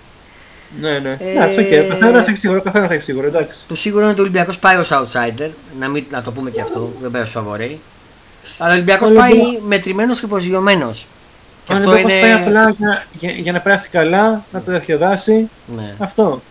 Ναι, 0.82 1.00
ναι. 1.00 1.18
Ε, 1.20 1.32
Εντάξει, 1.32 1.60
οκ. 1.60 1.88
Καθένας 1.90 2.28
έχει 2.28 2.38
σίγουρο, 2.38 2.62
καθένας 2.62 2.90
έχει 2.92 3.04
σίγουρο, 3.04 3.28
εντάξει. 3.28 3.60
Το 3.68 3.76
σίγουρο 3.76 4.02
είναι 4.02 4.12
ότι 4.12 4.20
ο 4.20 4.24
Ολυμπιακός 4.24 4.60
πάει 4.60 4.78
ως 4.78 4.90
outsider, 4.92 5.50
να, 5.80 5.88
μην, 5.88 6.04
να 6.12 6.22
το 6.22 6.32
πούμε 6.32 6.50
και 6.50 6.62
αυτό, 6.62 6.92
δεν 7.02 7.12
πάει 7.12 7.22
ως 7.22 7.30
φαβορί. 7.30 7.80
Αλλά 8.58 8.72
ο 8.72 8.74
Ολυμπιακός 8.76 9.10
Ο 9.10 9.14
πάει 9.14 9.32
Ολυμπια- 9.32 9.60
μετρημένος 9.68 10.20
και 10.20 10.28
προσγειωμένος. 10.28 11.08
Και 11.66 11.74
Αν 11.74 11.80
αυτό 11.80 11.90
αυτό 11.92 12.02
είναι... 12.10 12.20
πάει 12.22 12.32
απλά 12.32 12.70
για, 12.78 13.06
για, 13.20 13.32
για 13.32 13.52
να 13.52 13.60
περάσει 13.60 13.90
καλά, 13.90 14.44
να 14.52 14.62
το 14.62 14.72
διασκεδάσει. 14.72 15.50
Ναι. 15.76 15.96
Αυτό. 15.98 16.42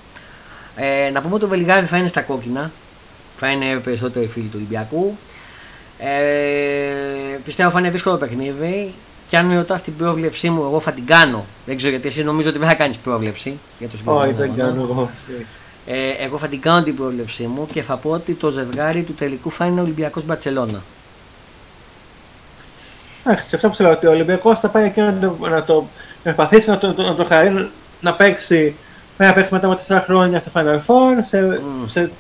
Ε, 0.81 1.11
να 1.11 1.21
πούμε 1.21 1.35
ότι 1.35 1.45
ο 1.45 1.49
Βελιγράδι 1.49 1.87
θα 1.87 1.97
είναι 1.97 2.09
στα 2.09 2.21
κόκκινα. 2.21 2.71
Θα 3.37 3.49
είναι 3.51 3.77
περισσότερο 3.85 4.25
οι 4.25 4.29
φίλοι 4.29 4.45
του 4.45 4.53
Ολυμπιακού. 4.55 5.17
Ε, 5.99 7.39
πιστεύω 7.45 7.71
θα 7.71 7.79
είναι 7.79 7.91
δύσκολο 7.91 8.17
παιχνίδι. 8.17 8.95
Και 9.29 9.37
αν 9.37 9.47
με 9.47 9.57
ρωτάς 9.57 9.83
την 9.83 9.97
πρόβλεψή 9.97 10.51
μου, 10.51 10.63
εγώ 10.63 10.81
θα 10.81 10.93
την 10.93 11.07
κάνω. 11.07 11.45
Δεν 11.67 11.77
ξέρω 11.77 11.91
γιατί 11.93 12.09
εσύ 12.09 12.23
νομίζω 12.25 12.49
ότι 12.49 12.59
δεν 12.59 12.69
θα 12.69 12.75
κάνεις 12.75 12.97
πρόβλεψη 12.99 13.59
για 13.79 13.89
το 13.89 13.97
Όχι, 14.05 14.29
συγκεκριμένο. 14.29 14.55
δεν 14.55 14.65
αγώνα. 14.65 14.69
κάνω 14.69 14.83
εγώ. 14.83 15.11
Ε, 15.87 16.25
εγώ 16.25 16.39
θα 16.39 16.49
την 16.49 16.61
κάνω 16.61 16.83
την 16.83 16.97
πρόβλεψή 16.97 17.43
μου 17.43 17.67
και 17.73 17.83
θα 17.83 17.97
πω 17.97 18.11
ότι 18.11 18.33
το 18.35 18.51
ζευγάρι 18.51 19.03
του 19.03 19.15
τελικού 19.15 19.51
θα 19.53 19.65
είναι 19.67 19.81
Ολυμπιακός 19.81 20.25
Μπαρσελόνα. 20.25 20.83
Εντάξει, 23.25 23.49
σε 23.49 23.57
αυτό 23.57 23.69
που 23.69 23.75
σου 23.75 23.83
λέω 23.83 23.93
ότι 23.93 24.07
ο 24.07 24.11
Ολυμπιακός 24.11 24.61
θα 24.61 24.69
πάει 24.69 24.85
εκεί 24.85 25.01
να 25.01 25.15
το, 25.19 25.37
να 25.49 25.63
το 25.65 25.87
να 26.25 26.33
προσπαθήσει 26.33 26.69
να 26.71 26.79
το, 26.79 26.93
το, 26.95 27.03
να 27.03 27.15
το 27.15 27.25
χαρεί, 27.25 27.69
να 28.01 28.15
παίξει, 28.15 28.75
πάει 29.19 29.29
να 29.29 29.35
παίξει 29.35 29.53
μετά 29.53 29.67
από 29.67 29.81
4 29.89 30.03
χρόνια 30.05 30.41
στο 30.41 30.51
Final 30.55 30.77
Four, 30.87 31.25
σε, 31.29 31.41
Μμ. 31.43 31.87
σε, 31.89 32.11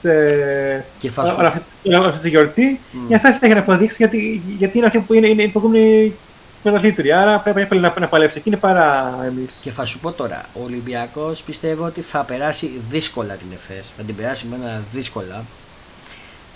σε 0.00 0.84
Και 0.98 1.10
θα 1.10 1.26
σου- 1.26 1.38
όλη 1.38 1.46
αυτή, 1.46 1.62
όλη 1.94 2.06
αυτή 2.06 2.20
τη 2.20 2.28
γιορτή, 2.28 2.80
Μμ. 2.92 3.06
για 3.06 3.20
να 3.22 3.28
έχει 3.28 3.54
να 3.54 3.60
αποδείξει 3.60 3.96
γιατί, 3.98 4.42
γιατί 4.58 4.76
είναι 4.78 4.86
αυτή 4.86 4.98
που 4.98 5.14
είναι, 5.14 5.26
είναι 5.26 5.42
η 5.42 5.48
προηγούμενη 5.48 6.14
πρωταθλήτρια. 6.62 7.20
Άρα 7.20 7.38
πρέπει 7.38 7.60
εύκολα 7.60 7.80
να, 7.80 7.94
να 8.00 8.06
παλέψει 8.08 8.38
εκείνη 8.38 8.56
παρά 8.56 9.18
εμείς. 9.26 9.50
Και 9.60 9.70
θα 9.70 9.84
σου 9.84 9.98
πω 9.98 10.12
τώρα, 10.12 10.44
ο 10.54 10.60
Ολυμπιακός 10.64 11.42
πιστεύω 11.42 11.84
ότι 11.84 12.00
θα 12.00 12.22
περάσει 12.24 12.70
δύσκολα 12.90 13.34
την 13.34 13.46
ΕΦΕΣ. 13.52 13.86
Θα 13.96 14.02
την 14.02 14.16
περάσει 14.16 14.46
με 14.46 14.56
ένα 14.62 14.82
δύσκολα. 14.92 15.44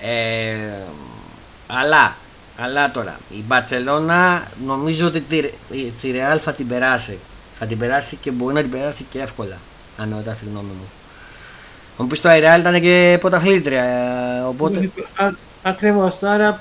Ε, 0.00 0.54
αλλά, 1.66 2.14
αλλά 2.58 2.90
τώρα, 2.90 3.20
η 3.30 3.42
Μπαρσελόνα 3.46 4.42
νομίζω 4.66 5.06
ότι 5.06 5.20
τη, 5.20 5.40
τη 6.00 6.12
Real 6.14 6.38
θα 6.44 6.52
την 6.52 6.68
περάσει. 6.68 7.18
Θα 7.62 7.66
την 7.68 7.78
περάσει 7.78 8.16
και 8.16 8.30
μπορεί 8.30 8.54
να 8.54 8.60
την 8.60 8.70
περάσει 8.70 9.06
και 9.10 9.18
εύκολα. 9.20 9.56
Αν 9.98 10.12
ρωτάς 10.16 10.38
τη 10.38 10.44
γνώμη 10.44 10.66
μου. 10.66 10.88
Θα 11.96 12.02
μου 12.02 12.08
πεις 12.08 12.20
τώρα 12.20 12.36
η 12.36 12.40
Real 12.44 12.60
ήταν 12.60 12.80
και 12.80 13.16
πρωταθλήτρια. 13.20 13.82
ε, 13.82 14.42
Οπότε 14.48 14.90
Ακριβώς. 15.62 16.22
Άρα 16.22 16.60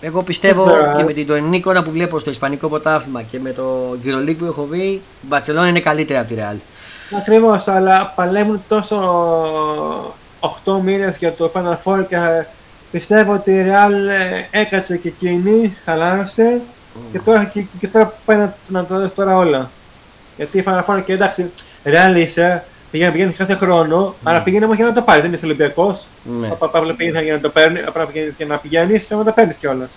εγώ 0.00 0.22
πιστεύω 0.22 0.64
Τώρα- 0.64 0.92
και 0.96 1.02
με 1.04 1.12
την 1.12 1.26
τωρινή 1.26 1.56
εικόνα 1.56 1.82
που 1.82 1.90
βλέπω 1.90 2.18
στο 2.18 2.30
Ισπανικό 2.30 2.68
πρωτάθλημα 2.68 3.22
και 3.22 3.38
με 3.40 3.50
το 3.52 3.96
EuroLeague 4.04 4.36
που 4.38 4.44
έχω 4.44 4.66
δει, 4.70 4.78
η 4.82 5.02
Μπαρσελόνα 5.22 5.68
είναι 5.68 5.80
καλύτερη 5.80 6.18
από 6.18 6.28
τη 6.28 6.34
Real. 6.38 6.56
Ακριβώς, 7.18 7.68
αλλά 7.68 8.12
παλεύουν 8.16 8.62
τόσο 8.68 8.96
8 10.40 10.80
μήνες 10.82 11.16
για 11.16 11.32
το 11.32 11.50
Final 11.54 11.76
Four 11.84 12.04
και 12.08 12.16
πιστεύω 12.90 13.32
ότι 13.32 13.50
η 13.50 13.64
Real 13.68 13.92
ε, 14.50 14.60
έκατσε 14.60 14.96
και 14.96 15.08
εκείνη, 15.08 15.76
χαλάρωσε 15.84 16.60
και 17.12 17.18
τώρα, 17.18 17.44
και, 17.44 17.64
και 17.80 17.88
τώρα 17.88 18.14
πάει 18.24 18.36
να, 18.36 18.56
να 18.68 18.84
το 18.84 18.98
δώσει 18.98 19.14
τώρα 19.14 19.36
όλα. 19.36 19.70
Γιατί 20.42 20.58
η 20.58 20.64
Final 20.66 20.84
Four 20.86 21.02
και 21.04 21.12
εντάξει, 21.12 21.50
Real 21.84 22.16
είσαι, 22.16 22.64
πηγαίνει, 22.90 23.12
πηγαίνει 23.12 23.32
κάθε 23.32 23.54
χρόνο, 23.54 24.14
αλλά 24.22 24.42
πηγαίνει 24.42 24.64
όμως 24.64 24.76
για 24.76 24.84
να 24.86 24.92
το 24.92 25.02
πάρεις. 25.02 25.22
Δεν 25.22 25.32
είσαι 25.32 25.44
Ολυμπιακός. 25.44 26.04
Ναι. 26.40 26.52
Απλά 26.58 26.94
πηγαίνει 26.94 27.22
για 27.22 27.32
να 27.32 27.40
το 27.40 27.48
παίρνει, 27.48 27.80
απλά 27.86 28.06
πηγαίνει 28.06 28.34
για 28.36 28.46
να 28.46 28.56
πηγαίνεις 28.56 29.04
και 29.04 29.14
να 29.14 29.24
το 29.24 29.32
παίρνεις 29.32 29.56
κιόλας. 29.56 29.90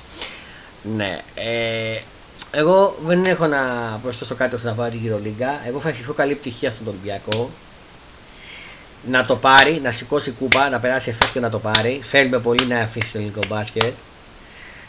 Ναι. 0.96 1.20
Ε, 1.36 2.00
Εγώ 2.52 2.96
δεν 3.06 3.24
έχω 3.28 3.48
να 3.48 3.60
προσθέσω 4.04 4.36
κάτι 4.36 4.56
ώστε 4.56 4.68
να 4.68 4.74
πάρω 4.74 4.90
την 4.90 5.00
Euroliga. 5.14 5.68
Εγώ 5.68 5.80
θα 5.80 5.90
ευχηθώ 5.90 6.14
καλή 6.14 6.36
πτυχία 6.36 6.72
στον 6.72 6.88
Ολυμπιακό. 6.88 7.50
Να 9.10 9.26
το 9.26 9.36
πάρει, 9.36 9.80
να 9.84 9.92
σηκώσει 9.92 10.32
κούπα, 10.32 10.70
να 10.70 10.80
περάσει 10.80 11.10
εφέ 11.10 11.30
και 11.34 11.40
να 11.40 11.50
το 11.50 11.60
πάρει. 11.60 12.02
Θέλουμε 12.04 12.40
πολύ 12.40 12.66
να 12.66 12.80
αφήσει 12.80 13.12
το 13.12 13.18
ελληνικό 13.18 13.40
μπάσκετ. 13.48 13.94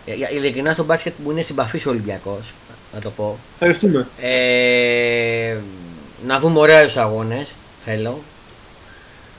Ε, 0.07 0.12
Ειλικρινά 0.36 0.72
στο 0.72 0.84
μπάσκετ 0.84 1.12
μου 1.24 1.30
είναι 1.30 1.42
συμπαθής 1.42 1.86
ο 1.86 1.90
Ολυμπιακός, 1.90 2.52
να 2.95 3.01
το 3.01 3.11
πω. 3.11 3.39
Ευχαριστούμε. 3.53 4.07
Ε, 4.20 5.57
να 6.26 6.39
δούμε 6.39 6.59
ωραίους 6.59 6.97
αγώνες. 6.97 7.55
Θέλω. 7.84 8.18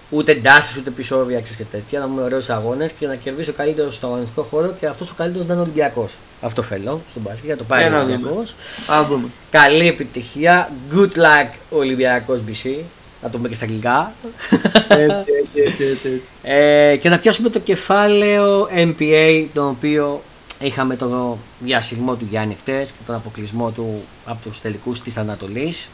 Ούτε 0.10 0.32
εντάσει 0.32 0.80
ούτε 0.80 0.90
επεισόδια 0.90 1.40
και 1.40 1.64
τέτοια. 1.72 2.00
Να 2.00 2.08
δούμε 2.08 2.22
ωραίους 2.22 2.50
αγώνες 2.50 2.92
και 2.92 3.08
να 3.08 3.16
κερδίσει 3.16 3.50
ο 3.50 3.54
καλύτερος 3.54 3.96
στο 3.96 4.08
αγωνιστικό 4.08 4.44
χώρο 4.44 4.76
και 4.80 4.86
αυτός 4.86 5.10
ο 5.10 5.14
καλύτερος 5.18 5.48
να 5.48 5.54
είναι 5.54 5.62
Ολυμπιακός. 5.62 6.12
Αυτό 6.42 6.62
θέλω 6.62 7.02
στον 7.10 7.22
μπάσκετ 7.22 7.46
για 7.46 7.54
να 7.54 7.60
το 7.60 7.66
πάρει 7.68 7.84
ο 7.84 7.88
Για 7.88 7.98
να 7.98 8.04
δούμε. 8.04 8.14
Ολυμπιακός. 8.14 8.56
Α 8.88 9.04
δούμε. 9.04 9.28
Καλή 9.52 9.88
επιτυχία. 9.88 10.72
Good 10.94 11.18
luck 11.18 11.50
Ολυμπιακός 11.70 12.40
BC. 12.48 12.76
Να 13.22 13.30
το 13.30 13.38
πούμε 13.38 13.50
και 13.50 13.56
στα 13.56 13.66
αγγλικά. 13.66 14.14
Έτσι, 14.88 15.32
έτσι, 15.42 15.62
έτσι, 15.66 15.84
έτσι. 15.84 16.22
Ε, 16.44 16.96
και 16.96 17.10
να 17.10 17.20
πιάσουμε 17.20 17.50
το 17.50 17.60
κεφάλαιο 17.60 18.70
MPA, 18.76 19.46
τον 19.54 19.68
οποίο 19.68 20.22
είχαμε 20.60 20.96
τον 20.96 21.38
διασυγμό 21.60 22.16
του 22.16 22.28
Γιάννη 22.30 22.58
χτες 22.60 22.88
και 22.90 23.04
τον 23.06 23.16
αποκλεισμό 23.16 23.72
του 23.72 24.04
από 24.26 24.50
τους 24.50 24.62
τελικούς 24.62 25.02
της 25.02 25.18
Ανατολής. 25.18 25.90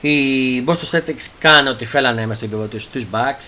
Οι 0.00 0.62
Boston 0.66 0.90
Celtics 0.96 1.26
κάνουν 1.38 1.72
ό,τι 1.72 1.84
θέλανε 1.84 2.20
μέσα 2.26 2.34
στο 2.34 2.44
επίπεδο 2.44 2.66
τους 2.66 2.82
στους 2.82 3.04
Bucks. 3.12 3.44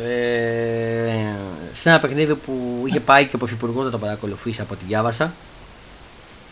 Ε, 0.00 1.34
σε 1.80 1.88
ένα 1.88 2.00
παιχνίδι 2.00 2.34
που 2.34 2.82
είχε 2.86 3.00
πάει 3.00 3.24
και 3.26 3.34
ο 3.36 3.38
Πρωθυπουργός 3.38 3.84
να 3.84 3.90
το 3.90 3.98
παρακολουθήσει 3.98 4.60
από 4.60 4.74
ό,τι 4.74 4.84
διάβασα 4.84 5.32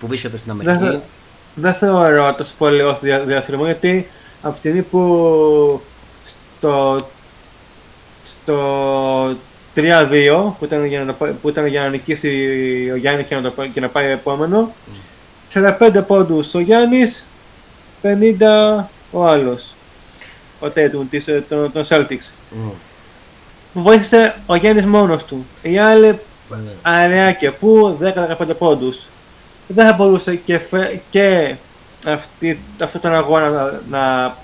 που 0.01 0.07
βρίσκεται 0.07 0.37
στην 0.37 0.57
Δεν, 0.57 0.69
Αμερική. 0.77 0.93
θε- 0.93 1.03
δεν 1.55 1.75
θεωρώ 1.75 2.35
τόσο 2.35 2.53
πολύ 2.59 2.83
ως 2.83 3.01
δια, 3.01 3.19
διαστριμμό 3.19 3.65
γιατί 3.65 4.09
από 4.43 4.53
τη 4.53 4.59
στιγμή 4.59 4.83
που 4.83 5.83
στο, 6.59 7.07
στο 8.43 9.37
3-2 9.77 10.53
που 10.59 10.65
ήταν, 10.65 10.85
για 10.85 10.99
να, 11.01 11.07
το 11.07 11.13
πά- 11.13 11.35
που 11.43 11.49
ήταν 11.49 11.67
για 11.67 11.81
να 11.81 11.89
νικήσει 11.89 12.29
ο 12.93 12.97
Γιάννης 12.97 13.27
και 13.27 13.35
να, 13.35 13.41
το, 13.43 13.51
πά- 13.51 13.69
και 13.75 13.81
να 13.81 13.89
πάει 13.89 14.11
επόμενο 14.11 14.73
45 15.55 16.03
πόντους 16.07 16.55
ο 16.55 16.61
Γιάννης 16.61 17.25
50 18.03 18.85
ο 19.11 19.27
άλλος 19.27 19.75
ο 20.61 20.69
Τέτουμ 20.71 21.09
της, 21.09 21.29
ε, 21.29 21.45
των, 21.49 21.73
των 21.73 21.87
Celtics 21.89 22.29
Μμ, 22.51 22.69
που 23.73 23.83
βοήθησε 23.83 24.35
ο 24.47 24.55
Γιάννης 24.55 24.87
μόνος 24.87 25.25
του 25.25 25.47
οι 25.63 25.79
άλλοι 25.79 26.07
ναι. 26.49 26.57
Αρεάκια 26.83 27.53
που 27.53 27.99
10-15 28.03 28.57
πόντους. 28.59 28.99
Δεν 29.67 29.87
θα 29.87 29.93
μπορούσε 29.93 30.35
και, 30.37 30.59
φε- 30.59 31.01
και 31.11 31.55
αυτή, 32.07 32.59
αυτό 32.83 32.99
τον 32.99 33.15
αγώνα 33.15 33.51
να, 33.51 33.81
να 33.91 34.37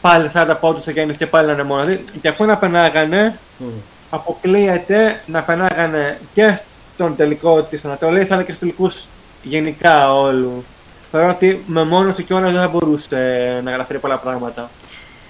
πάλι 0.00 0.30
40 0.34 0.54
πόντους 0.60 0.86
ο 0.86 0.90
Γιάννης 0.90 1.16
και 1.16 1.26
πάλι 1.26 1.46
να 1.46 1.52
είναι 1.52 1.62
μόνος. 1.62 1.84
Δηλαδή, 1.86 2.04
Και 2.22 2.28
αυτό 2.28 2.44
να 2.44 2.56
περνάγανε, 2.56 3.38
Μμ. 3.58 3.66
Αποκλείεται 4.14 5.20
να 5.26 5.42
περνάγανε 5.42 6.18
και 6.34 6.58
στον 6.94 7.16
τελικό 7.16 7.62
της 7.62 7.84
Ανατολής 7.84 8.30
αλλά 8.30 8.42
και 8.42 8.52
στους 8.52 8.58
τελικούς 8.58 9.04
γενικά 9.42 10.14
όλου. 10.14 10.64
Θεωρώ 11.10 11.28
ότι 11.28 11.62
με 11.66 11.84
μόνος 11.84 12.14
του 12.14 12.24
κιόλας 12.24 12.52
δεν 12.52 12.60
θα 12.60 12.68
μπορούσε 12.68 13.60
να 13.64 13.70
καταφέρει 13.70 13.98
πολλά 13.98 14.16
πράγματα. 14.16 14.70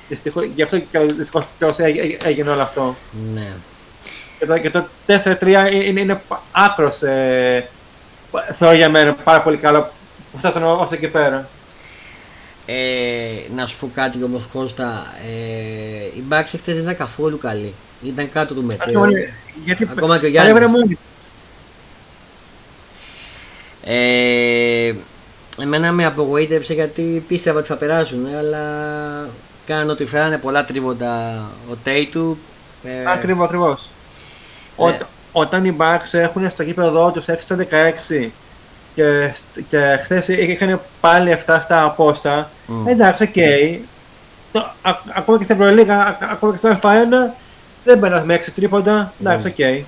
Δυστυχώς, 0.09 0.45
γι' 0.55 0.63
αυτό 0.63 0.79
και 0.79 0.99
δυστυχώς 0.99 1.45
κιόλας 1.59 1.79
έ- 1.79 1.97
έ- 1.97 2.25
έγινε 2.27 2.51
όλο 2.51 2.63
αυτό. 2.63 2.97
ναι. 3.35 3.47
Και 4.39 4.47
το, 4.47 4.59
και 4.59 4.71
το 4.71 4.85
4-3 5.07 5.69
είναι, 5.73 6.01
είναι 6.01 6.21
άκρος 6.53 7.03
ε, 7.03 7.69
θεωρώ 8.59 8.77
για 8.77 8.89
μένα 8.91 9.13
πάρα 9.13 9.41
πολύ 9.43 9.57
καλό 9.57 9.91
που 10.33 10.39
φτάσανε 10.39 10.65
ως 10.67 10.93
εκεί 10.93 11.07
πέρα. 11.09 11.49
Ε, 12.67 13.31
να 13.57 13.67
σου 13.67 13.77
πω 13.81 13.91
κάτι 13.95 14.23
όμως 14.23 14.43
Κώστα, 14.53 15.07
ε, 15.27 16.19
η 16.19 16.23
Bucks 16.31 16.45
χτες 16.47 16.75
δεν 16.75 16.83
ήταν 16.83 16.97
καθόλου 16.97 17.39
καλή. 17.39 17.75
Ήταν 18.03 18.31
κάτω 18.33 18.55
του 18.55 18.63
μετρίου. 18.63 18.99
Ακόμα- 18.99 19.19
Γιατί 19.65 19.89
Ακόμα 19.91 20.19
και 20.19 20.27
ο 20.27 20.29
Γιάννης. 20.29 20.53
παλεύανε 20.53 20.79
μόνοι. 20.79 20.99
Ε, 23.85 24.93
εμένα 25.63 25.93
με 25.93 26.05
απογοήτευσε 26.05 26.75
γιατί 26.75 27.25
πίστευα 27.29 27.59
ότι 27.59 27.69
θα 27.69 27.75
περάσουν, 27.77 28.27
αλλά 28.39 28.61
κάνουν 29.67 29.91
ότι 29.91 30.05
φέρανε 30.05 30.39
πολλά 30.39 30.65
τρίβοντα 30.65 31.43
ο 31.71 31.75
Τέιτου. 31.85 32.39
Ε, 32.85 33.11
Ακριβώς, 33.11 33.45
ακριβώς. 33.47 33.89
Ναι. 34.77 34.85
Ό, 34.85 34.97
όταν 35.33 35.65
οι 35.65 35.77
Bucks 35.79 36.13
έχουν 36.13 36.51
στο 36.51 36.63
γήπεδο 36.63 37.11
τους 37.11 37.25
6 37.29 37.43
στα 37.43 37.57
16 37.57 38.33
και, 38.95 39.33
και 39.69 39.99
χθες 40.03 40.29
είχαν 40.29 40.81
πάλι 41.01 41.39
7 41.47 41.59
στα 41.63 41.85
απόστα, 41.85 42.51
Μμ. 42.67 42.89
εντάξει, 42.89 43.23
οκ. 43.23 43.35
Το- 44.53 44.71
α- 44.83 44.99
Ακόμα 45.15 45.39
και 45.39 45.45
στην 45.45 45.57
Ευρωλίγα, 45.61 45.97
α- 46.07 46.17
ακόμα 46.33 46.53
και 46.53 46.59
στο 46.59 46.79
Α1, 46.83 47.35
δεν 47.85 47.99
μπαίνουν 47.99 48.25
με 48.25 48.35
6 48.35 48.53
τρίποντα, 48.55 49.13
εντάξει, 49.21 49.47
οκ. 49.47 49.85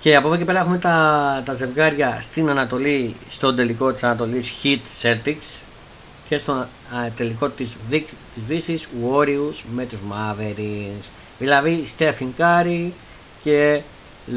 Και 0.00 0.16
από 0.16 0.26
εδώ 0.28 0.36
και 0.36 0.44
πέρα 0.44 0.60
έχουμε 0.60 0.78
τα, 0.78 1.42
τα 1.44 1.54
ζευγάρια 1.54 2.18
στην 2.30 2.50
Ανατολή, 2.50 3.14
στον 3.30 3.56
τελικό 3.56 3.92
της 3.92 4.02
Ανατολής 4.04 4.54
Heat 4.62 4.78
Celtics 5.02 5.54
και 6.28 6.38
στον 6.38 6.56
α, 6.58 6.66
τελικό 7.16 7.48
της, 7.48 7.76
Βίκ- 7.88 8.08
της 8.34 8.42
Δύσης 8.48 8.88
Warriors 9.04 9.62
με 9.74 9.84
τους 9.84 9.98
Mavericks. 10.10 11.04
Δηλαδή 11.38 11.86
Stephen 11.98 12.26
Curry 12.42 12.88
και 13.42 13.80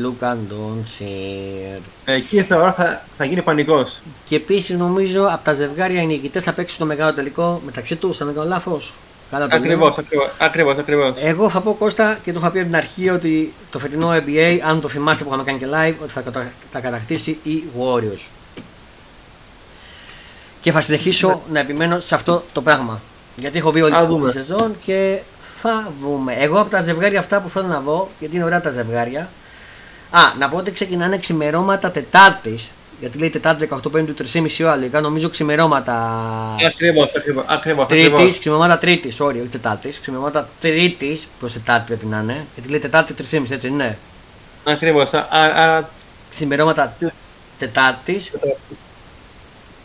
Luka 0.02 0.32
Doncic. 0.34 1.82
Εκεί 2.06 2.42
θεωρώ 2.44 2.72
θα, 2.72 3.02
θα 3.18 3.26
γίνει 3.26 3.42
πανικός. 3.42 4.00
Και 4.26 4.36
επίσης 4.36 4.78
νομίζω 4.78 5.26
από 5.32 5.44
τα 5.44 5.54
ζευγάρια 5.54 6.02
οι 6.02 6.06
νικητές 6.06 6.44
θα 6.44 6.54
παίξουν 6.54 6.80
το 6.80 6.86
μεγάλο 6.86 7.14
τελικό 7.14 7.62
μεταξύ 7.66 7.96
τους. 7.96 8.22
Αν 8.22 8.28
δεν 8.28 8.36
κάνω 8.36 8.48
λάθος. 8.50 8.94
Καλά 9.32 9.48
το 9.48 9.56
λέω. 9.58 9.64
Ακριβώς, 9.66 9.98
ακριβώς, 9.98 10.30
ακριβώς, 10.40 10.78
ακριβώς. 10.78 11.14
Εγώ 11.20 11.50
θα 11.50 11.62
πω 11.62 11.74
Κώστα 11.74 12.20
και 12.24 12.32
το 12.34 12.40
είχα 12.40 12.52
πει 12.52 12.58
από 12.60 12.68
την 12.68 12.76
αρχή 12.78 13.10
ότι 13.10 13.54
το 13.72 13.80
φετινό 13.80 14.10
NBA, 14.12 14.60
αν 14.68 14.82
το 14.82 14.88
θυμάσαι 14.88 15.24
που 15.24 15.30
είχαμε 15.30 15.44
κάνει 15.44 15.58
και 15.60 15.66
live, 15.74 15.94
ότι 16.04 16.12
θα 16.12 16.22
κατα- 16.22 16.52
θα 16.72 16.80
κατακτήσει 16.80 17.38
η 17.44 17.64
Warriors. 17.80 18.28
Και 20.62 20.72
θα 20.72 20.82
συνεχίσω 20.82 21.42
να 21.52 21.60
επιμένω 21.60 22.00
σε 22.00 22.16
αυτό 22.16 22.44
το 22.54 22.62
πράγμα. 22.62 23.02
Γιατί 23.36 23.58
έχω 23.58 23.72
δει 23.72 23.82
όλη 23.82 23.96
Α, 23.96 24.00
τη 24.00 24.06
δούμε. 24.06 24.32
σεζόν 24.32 24.76
και 24.86 25.20
θα 25.62 25.92
δούμε. 26.02 26.34
Εγώ 26.34 26.60
από 26.60 26.70
τα 26.70 26.82
ζευγάρια 26.82 27.20
αυτά 27.20 27.40
που 27.40 27.50
θέλω 27.50 27.68
να 27.68 27.80
δω, 27.80 28.10
γιατί 28.20 28.36
είναι 28.36 28.44
ωραία 28.46 28.62
τα 28.62 28.70
ζευγάρια. 28.70 29.30
Α, 30.16 30.20
να 30.40 30.50
πω 30.50 30.58
ότι 30.58 30.72
ξεκινάνε 30.72 31.18
ξημερώματα 31.18 31.92
Τετάρτης. 31.92 32.70
Γιατί 33.00 33.18
λέει 33.18 33.30
Τετάρτης 33.30 33.70
18 33.70 33.92
Πέμπτη 33.92 34.14
3,5 34.34 34.64
ώρα. 34.64 34.76
Λογικά 34.76 35.02
νομίζω 35.02 35.30
ξημερώματα 35.30 35.94
Ακριβώς, 36.66 37.14
ακριβώς, 37.16 37.46
ακριβώς, 37.48 37.88
Τρίτης, 37.88 38.08
ακριβώς. 38.14 38.40
ξημερώματα 38.40 38.78
Τρίτης, 38.78 39.18
sorry, 39.22 39.28
όχι 39.40 39.48
Τετάρτης. 39.52 40.00
Ξημερώματα 40.00 40.48
Τρίτης 40.60 41.28
προς 41.40 41.54
Τετάρτη 41.54 41.86
πρέπει 41.88 42.06
να 42.06 42.20
είναι. 42.20 42.46
Γιατί 42.56 42.70
λέει 42.70 42.80
Τετάρτη 42.80 43.14
3,5 43.14 43.52
έτσι, 43.52 43.70
ναι. 43.72 43.98
Ακριβώς. 44.64 45.14
Α- 45.14 45.28
Άρα, 45.30 45.90
Ξημερώματα 46.32 46.96
Τετάρτης, 47.60 48.32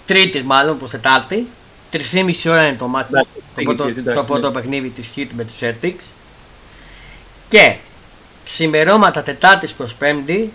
Τρίτης 0.07 0.43
μάλλον 0.43 0.79
προς 0.79 0.91
Τετάρτη. 0.91 1.47
3,5 1.91 2.51
ώρα 2.51 2.66
είναι 2.66 2.76
το 2.76 2.87
μάτι. 2.87 3.09
Εντάξει, 3.12 3.31
Το, 3.35 3.43
πήγε, 3.55 3.66
πρώτο, 3.74 3.89
εντάξει, 3.89 4.14
το 4.14 4.24
πρώτο 4.24 4.49
ναι. 4.49 4.55
παιχνίδι 4.55 4.89
της 4.89 5.11
Heat 5.16 5.26
με 5.37 5.45
τους 5.45 5.55
Celtics. 5.61 6.05
Και 7.49 7.74
ξημερώματα 8.49 9.22
Τετάρτης 9.22 9.72
προς 9.72 9.94
Πέμπτη. 9.94 10.53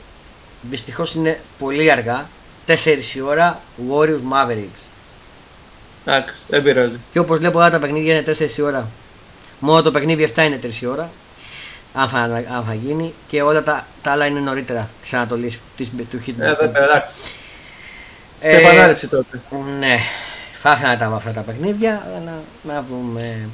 Δυστυχώς 0.61 1.13
είναι 1.13 1.39
πολύ 1.59 1.91
αργά. 1.91 2.27
4 2.67 2.75
η 3.15 3.21
ώρα 3.21 3.61
Warriors 3.89 4.21
Mavericks. 4.33 4.81
εντάξει, 6.05 6.35
δεν 6.47 6.63
πειράζει. 6.63 6.99
Και 7.11 7.19
όπως 7.19 7.37
βλέπω 7.37 7.59
όλα 7.59 7.69
τα 7.69 7.79
παιχνίδια 7.79 8.13
είναι 8.13 8.35
4 8.39 8.57
η 8.57 8.61
ώρα. 8.61 8.87
Μόνο 9.59 9.81
το 9.81 9.91
παιχνίδι 9.91 10.33
7 10.35 10.43
είναι 10.43 10.59
3 10.63 10.81
η 10.81 10.85
ώρα. 10.85 11.09
Αν 11.93 12.09
θα, 12.09 12.19
αν 12.55 12.63
θα 12.67 12.73
γίνει. 12.73 13.13
Και 13.27 13.41
όλα 13.41 13.63
τα, 13.63 13.85
τα 14.01 14.11
άλλα 14.11 14.25
είναι 14.25 14.39
νωρίτερα 14.39 14.89
της 15.01 15.13
Ανατολής 15.13 15.59
του 16.09 16.21
Hit. 16.27 16.33
Ε, 16.39 16.53
δεν 16.53 16.71
πειράζει, 16.71 16.73
εντάξει. 16.73 17.13
Ε, 18.39 18.51
Σε 18.51 18.57
επανάληψη 18.57 19.07
τότε. 19.07 19.41
Ναι, 19.79 19.97
θα 20.61 20.71
ήθελα 20.71 20.91
να 20.91 20.97
τα 20.97 21.09
δω 21.09 21.15
αυτά 21.15 21.31
τα 21.31 21.41
παιχνίδια, 21.41 22.07
αλλά 22.17 22.41
να 22.63 22.85
δούμε. 22.89 23.49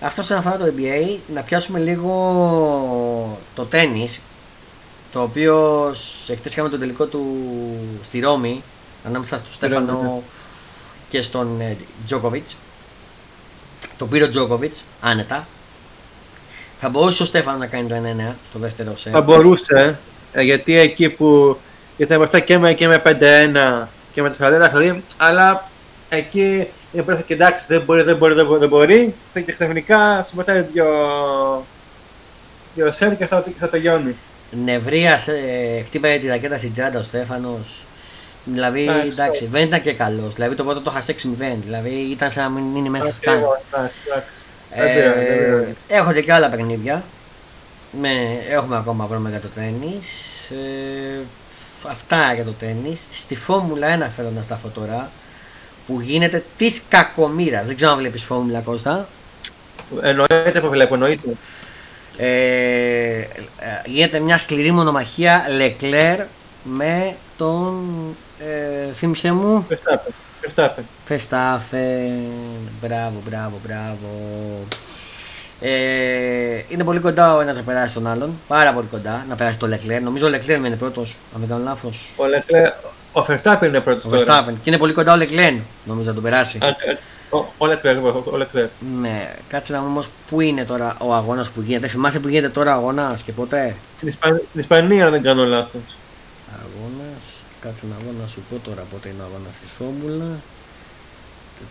Αυτό 0.00 0.20
όσον 0.20 0.36
αφορά 0.36 0.56
το 0.56 0.72
NBA, 0.76 1.16
να 1.34 1.42
πιάσουμε 1.42 1.78
λίγο 1.78 3.38
το 3.54 3.64
τέννις, 3.64 4.20
το 5.12 5.22
οποίο 5.22 5.86
εχθές 6.26 6.52
είχαμε 6.52 6.68
τον 6.68 6.78
τελικό 6.78 7.06
του 7.06 7.24
στη 8.04 8.20
Ρώμη, 8.20 8.62
ανάμεσα 9.04 9.40
στον 9.50 9.72
Ρώμη, 9.72 9.84
ναι. 9.84 9.90
Στέφανο 9.92 10.22
και 11.08 11.22
στον 11.22 11.60
ε, 11.60 11.76
Τζόκοβιτς. 12.06 12.56
Το 13.98 14.06
πήρε 14.06 14.24
ο 14.24 14.28
Τζόκοβιτς, 14.28 14.84
άνετα. 15.00 15.46
Θα 16.80 16.88
μπορούσε 16.88 17.22
ο 17.22 17.26
Στέφανος 17.26 17.60
να 17.60 17.66
κάνει 17.66 17.88
το 17.88 17.94
1-9 17.94 18.34
στο 18.50 18.58
δεύτερο 18.58 18.96
σετ. 18.96 19.12
Θα 19.12 19.20
μπορούσε, 19.20 19.98
ε, 20.32 20.42
γιατί 20.42 20.78
εκεί 20.78 21.08
που 21.08 21.58
ήταν 21.96 22.18
μπροστά 22.18 22.40
και 22.40 22.58
με, 22.58 22.74
και 22.74 22.88
με 22.88 23.02
5-1 23.04 23.88
και 24.12 24.22
με 24.22 24.36
4 24.38 24.50
δηλαδή, 24.50 25.02
αλλά 25.16 25.68
εκεί 26.08 26.66
είναι 26.92 27.02
πρώτα 27.02 27.20
και 27.20 27.34
εντάξει, 27.34 27.64
δεν 27.68 27.80
μπορεί, 27.80 28.02
δεν 28.02 28.16
μπορεί, 28.16 28.34
δεν 28.34 28.46
μπορεί, 28.46 28.58
δεν 28.60 28.68
μπορεί 28.68 29.14
και 29.32 29.52
ξαφνικά 29.52 30.26
συμμετάει 30.28 30.60
δύο, 30.60 30.86
δύο 32.74 32.92
σερ 32.92 33.16
και 33.16 33.26
θα, 33.26 33.40
και 33.46 33.52
θα 33.58 33.68
τελειώνει. 33.68 34.16
Νευρίας, 34.64 35.28
ε, 35.28 35.82
χτύπαγε 35.86 36.18
τη 36.18 36.26
ρακέτα 36.26 36.58
στην 36.58 36.72
τσάντα 36.72 36.98
ο 36.98 37.02
Στέφανος. 37.02 37.82
Δηλαδή, 38.44 38.84
Ναι, 38.84 39.02
εντάξει, 39.10 39.46
δεν 39.46 39.62
ήταν 39.62 39.80
και 39.82 39.92
καλός. 39.92 40.34
Δηλαδή, 40.34 40.54
το 40.54 40.64
πρώτο 40.64 40.80
το 40.80 40.90
είχα 40.94 41.02
6-0. 41.02 41.58
Δηλαδή, 41.64 41.90
ήταν 41.90 42.30
σαν 42.30 42.42
να 42.52 42.60
μην 42.60 42.76
είναι 42.76 42.88
μέσα 42.88 43.04
στο 43.04 43.14
σκάνι. 43.14 43.36
Ακριβώς, 43.36 43.58
εντάξει, 43.72 43.96
εντάξει. 44.06 44.28
Δεν 44.74 44.92
πειράζει, 44.94 45.18
δεν 45.26 45.36
Ε, 45.36 45.46
πειράζει. 45.46 45.74
Έχονται 45.88 46.20
και 46.20 46.32
άλλα 46.32 46.48
παιχνίδια. 46.50 47.02
Με, 48.00 48.08
έχουμε 48.50 48.76
ακόμα 48.76 49.06
βρούμε 49.06 49.30
για 49.30 49.40
το 49.40 49.48
τέννις. 49.48 50.06
Ε, 50.50 51.20
αυτά 51.88 52.32
για 52.34 52.44
το 52.44 52.52
τέννις. 52.52 52.98
Στη 53.10 53.36
Φόρμουλα 53.36 53.86
1 53.96 54.06
θέλω 54.16 54.30
να 54.30 54.42
σταθώ 54.42 54.68
τώρα. 54.68 55.10
Που 55.88 56.00
γίνεται 56.00 56.44
της 56.56 56.82
κακομήρα. 56.88 57.62
Δεν 57.66 57.76
ξέρω 57.76 57.90
αν 57.90 57.98
βλέπεις 57.98 58.22
Φόρμουλα 58.22 58.60
Κώστα. 58.60 59.08
Εννοείται 60.02 60.60
που 60.60 60.68
βλέπω, 60.68 60.94
εννοείται. 60.94 61.28
Ε, 62.16 62.26
ε, 63.18 63.26
γίνεται 63.84 64.18
μια 64.18 64.38
σκληρή 64.38 64.70
μονομαχία 64.70 65.44
Leclerc 65.60 66.24
με 66.62 67.14
τον. 67.36 67.86
Ε, 68.38 68.92
θύμισε 68.94 69.32
μου. 69.32 69.66
Verstappen, 69.70 70.12
Verstappen. 70.42 70.82
Verstappen. 71.08 72.12
Μπράβο, 72.80 73.22
μπράβο, 73.28 73.60
μπράβο. 73.66 74.08
Ε, 75.60 76.62
είναι 76.68 76.84
πολύ 76.84 77.00
κοντά 77.00 77.36
ο 77.36 77.40
ένας 77.40 77.56
να 77.56 77.62
περάσει 77.62 77.94
τον 77.94 78.06
άλλον. 78.06 78.38
Πάρα 78.48 78.72
πολύ 78.72 78.86
κοντά 78.86 79.24
να 79.28 79.34
περάσει 79.34 79.58
τον 79.58 79.74
Leclerc. 79.74 80.00
Νομίζω 80.02 80.26
ο 80.26 80.30
Leclerc 80.30 80.64
είναι 80.64 80.76
πρώτος, 80.76 81.16
αν 81.34 81.40
δεν 81.40 81.48
κάνω 81.48 81.64
λάθος. 81.64 82.10
Ο 82.16 82.22
Leclerc, 82.24 82.90
ο 83.12 83.24
Verstappen 83.28 83.62
είναι 83.66 83.80
πρώτος 83.80 84.04
Ο 84.04 84.08
τώρα. 84.08 84.44
Verstappen. 84.44 84.52
Και 84.62 84.70
είναι 84.70 84.78
πολύ 84.78 84.92
κοντά 84.92 85.12
ο 85.14 85.16
Leclerc. 85.20 85.58
Νομίζω 85.84 86.08
να 86.08 86.14
τον 86.14 86.22
περάσει. 86.22 86.58
Α, 86.62 86.66
α, 86.66 86.72
Ο 87.30 87.38
ο 87.38 87.66
Leclerc, 87.66 88.12
ο 88.24 88.36
Leclerc. 88.36 88.68
Ναι, 89.00 89.34
κάτσε 89.48 89.72
να 89.72 89.78
δούμε 89.78 89.90
όμως 89.90 90.08
πού 90.30 90.40
είναι 90.40 90.64
τώρα 90.64 90.96
ο 91.00 91.14
αγώνας 91.14 91.48
που 91.48 91.60
γίνεται. 91.60 91.88
Θυμάσαι 91.88 92.18
που 92.20 92.28
γίνεται 92.28 92.48
τώρα 92.48 92.74
ο 92.74 92.78
αγώνας 92.78 93.22
και 93.22 93.32
ποτέ. 93.32 93.74
Στην 93.96 94.08
Ισπανία, 94.08 94.40
στην 94.48 94.60
Ισπανία, 94.60 95.04
αν 95.04 95.10
δεν 95.10 95.22
κάνω 95.22 95.44
λάθος. 95.44 95.80
Αγώνας. 96.52 97.22
Κάτσε 97.60 97.84
να 97.90 97.96
δω 98.04 98.14
να 98.22 98.28
σου 98.28 98.40
πω 98.50 98.56
τώρα 98.68 98.82
πότε 98.90 99.08
είναι 99.08 99.22
ο 99.22 99.24
αγώνας 99.24 99.52
της 99.60 99.70
Φόρμουλα. 99.78 100.24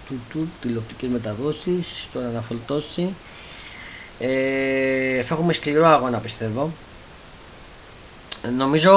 Του, 0.08 0.20
του, 0.30 0.50
τηλεοπτικές 0.62 1.10
μεταδόσεις, 1.10 2.08
τώρα 2.14 2.28
να 2.34 2.42
φορτώσει. 2.42 3.16
Ε, 4.20 5.22
θα 5.22 5.34
έχουμε 5.34 5.54
σκληρό 5.54 5.88
αγώνα 5.88 6.18
πιστεύω. 6.18 6.72
Ε, 8.46 8.50
Νομίζω 8.50 8.94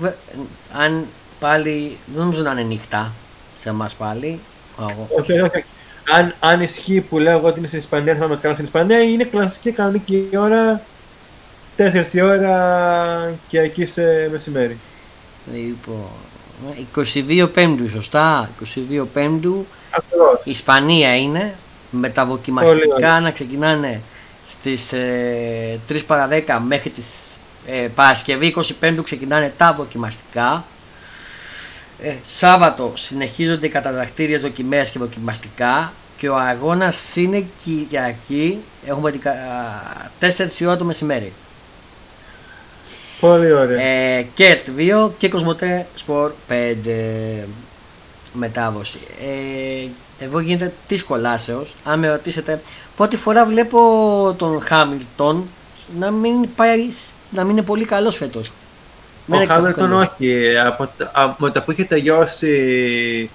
βε- 0.00 0.14
αν 0.72 1.06
πάλι, 1.40 1.96
δεν 2.06 2.22
νομίζω 2.22 2.42
να 2.42 2.50
είναι 2.50 2.62
νύχτα 2.62 3.12
σε 3.60 3.68
εμάς 3.68 3.94
πάλι. 3.94 4.40
ο 4.78 4.82
αγώ- 4.82 5.08
Όχι, 5.18 5.32
όχι, 5.32 5.40
όχι. 5.40 5.64
Αν, 6.12 6.34
αν 6.40 6.60
ισχύει 6.62 7.00
που 7.00 7.18
λέω 7.18 7.38
εγώ 7.38 7.46
ότι 7.48 7.58
είναι 7.58 7.66
στην 7.68 7.78
Ισπανία, 7.78 8.14
θα 8.16 8.28
με 8.28 8.36
κάνω 8.36 8.54
στην 8.54 8.66
Ισπανία, 8.66 9.02
είναι 9.02 9.24
κλασική 9.24 9.70
κανονική 9.70 10.28
ώρα, 10.38 10.80
4 11.76 12.12
η 12.14 12.20
ώρα 12.20 13.32
και 13.48 13.60
εκεί 13.60 13.86
σε 13.86 14.28
μεσημέρι. 14.32 14.78
Λοιπόν, 15.54 16.08
ε, 16.76 16.80
22 17.44 17.48
Πέμπτου 17.54 17.90
σωστά, 17.90 18.50
22 19.00 19.06
Πέμπτου 19.12 19.66
Ακριβώς. 19.90 20.40
Η 20.44 20.50
Ισπανία 20.50 21.16
είναι 21.16 21.54
με 21.90 22.08
τα 22.08 22.22
Πολύ 22.22 22.36
δοκιμαστικά 22.36 22.94
ωραία. 22.94 23.20
να 23.20 23.30
ξεκινάνε 23.30 24.00
στις 24.46 24.92
ε, 24.92 25.78
3 25.88 26.04
παρα 26.06 26.28
10 26.30 26.60
μέχρι 26.66 26.90
τις 26.90 27.06
ε, 27.66 27.88
Παρασκευή 27.94 28.54
25 28.80 28.94
ξεκινάνε 29.04 29.52
τα 29.56 29.72
δοκιμαστικά 29.72 30.64
ε, 32.02 32.14
Σάββατο 32.24 32.92
συνεχίζονται 32.96 33.66
οι 33.66 33.70
καταδακτήριες 33.70 34.40
δοκιμές 34.40 34.90
και 34.90 34.98
δοκιμαστικά 34.98 35.92
και 36.16 36.28
ο 36.28 36.36
αγώνας 36.36 36.96
είναι 37.14 37.44
Κυριακή 37.64 38.58
έχουμε 38.86 39.10
την, 39.10 39.20
κα- 39.20 40.10
4 40.20 40.48
η 40.58 40.66
ώρα 40.66 40.76
το 40.76 40.84
μεσημέρι 40.84 41.32
Πολύ 43.20 43.52
ωραία. 43.52 43.80
ε, 43.82 44.26
και 44.34 44.58
2 44.76 45.10
και 45.18 45.28
Κοσμοτέ 45.28 45.86
Σπορ 45.94 46.32
5 46.48 46.54
μετάδοση. 48.32 48.98
Ε, 49.20 50.24
εδώ 50.24 50.38
γίνεται 50.40 50.72
της 50.88 51.04
κολάσεως. 51.04 51.74
Αν 51.84 51.98
με 51.98 52.08
ρωτήσετε, 52.08 52.60
πρώτη 52.96 53.16
φορά 53.16 53.46
βλέπω 53.46 53.78
τον 54.38 54.60
Χάμιλτον 54.60 55.48
να 55.98 56.10
μην, 56.10 56.48
πάει, 56.56 56.88
να 57.30 57.42
μην 57.44 57.50
είναι 57.56 57.62
πολύ 57.66 57.84
καλός 57.84 58.16
φέτος. 58.16 58.52
Δεν 59.26 59.38
Ο 59.38 59.42
είναι 59.42 59.46
πολύ 59.46 59.60
Χάμιλτον 59.60 59.88
καλός. 59.90 60.06
όχι. 60.08 60.56
Από, 60.66 60.88
το- 60.98 61.08
από 61.12 61.50
το 61.50 61.60
που 61.62 61.72
είχε 61.72 61.84
τελειώσει 61.84 63.30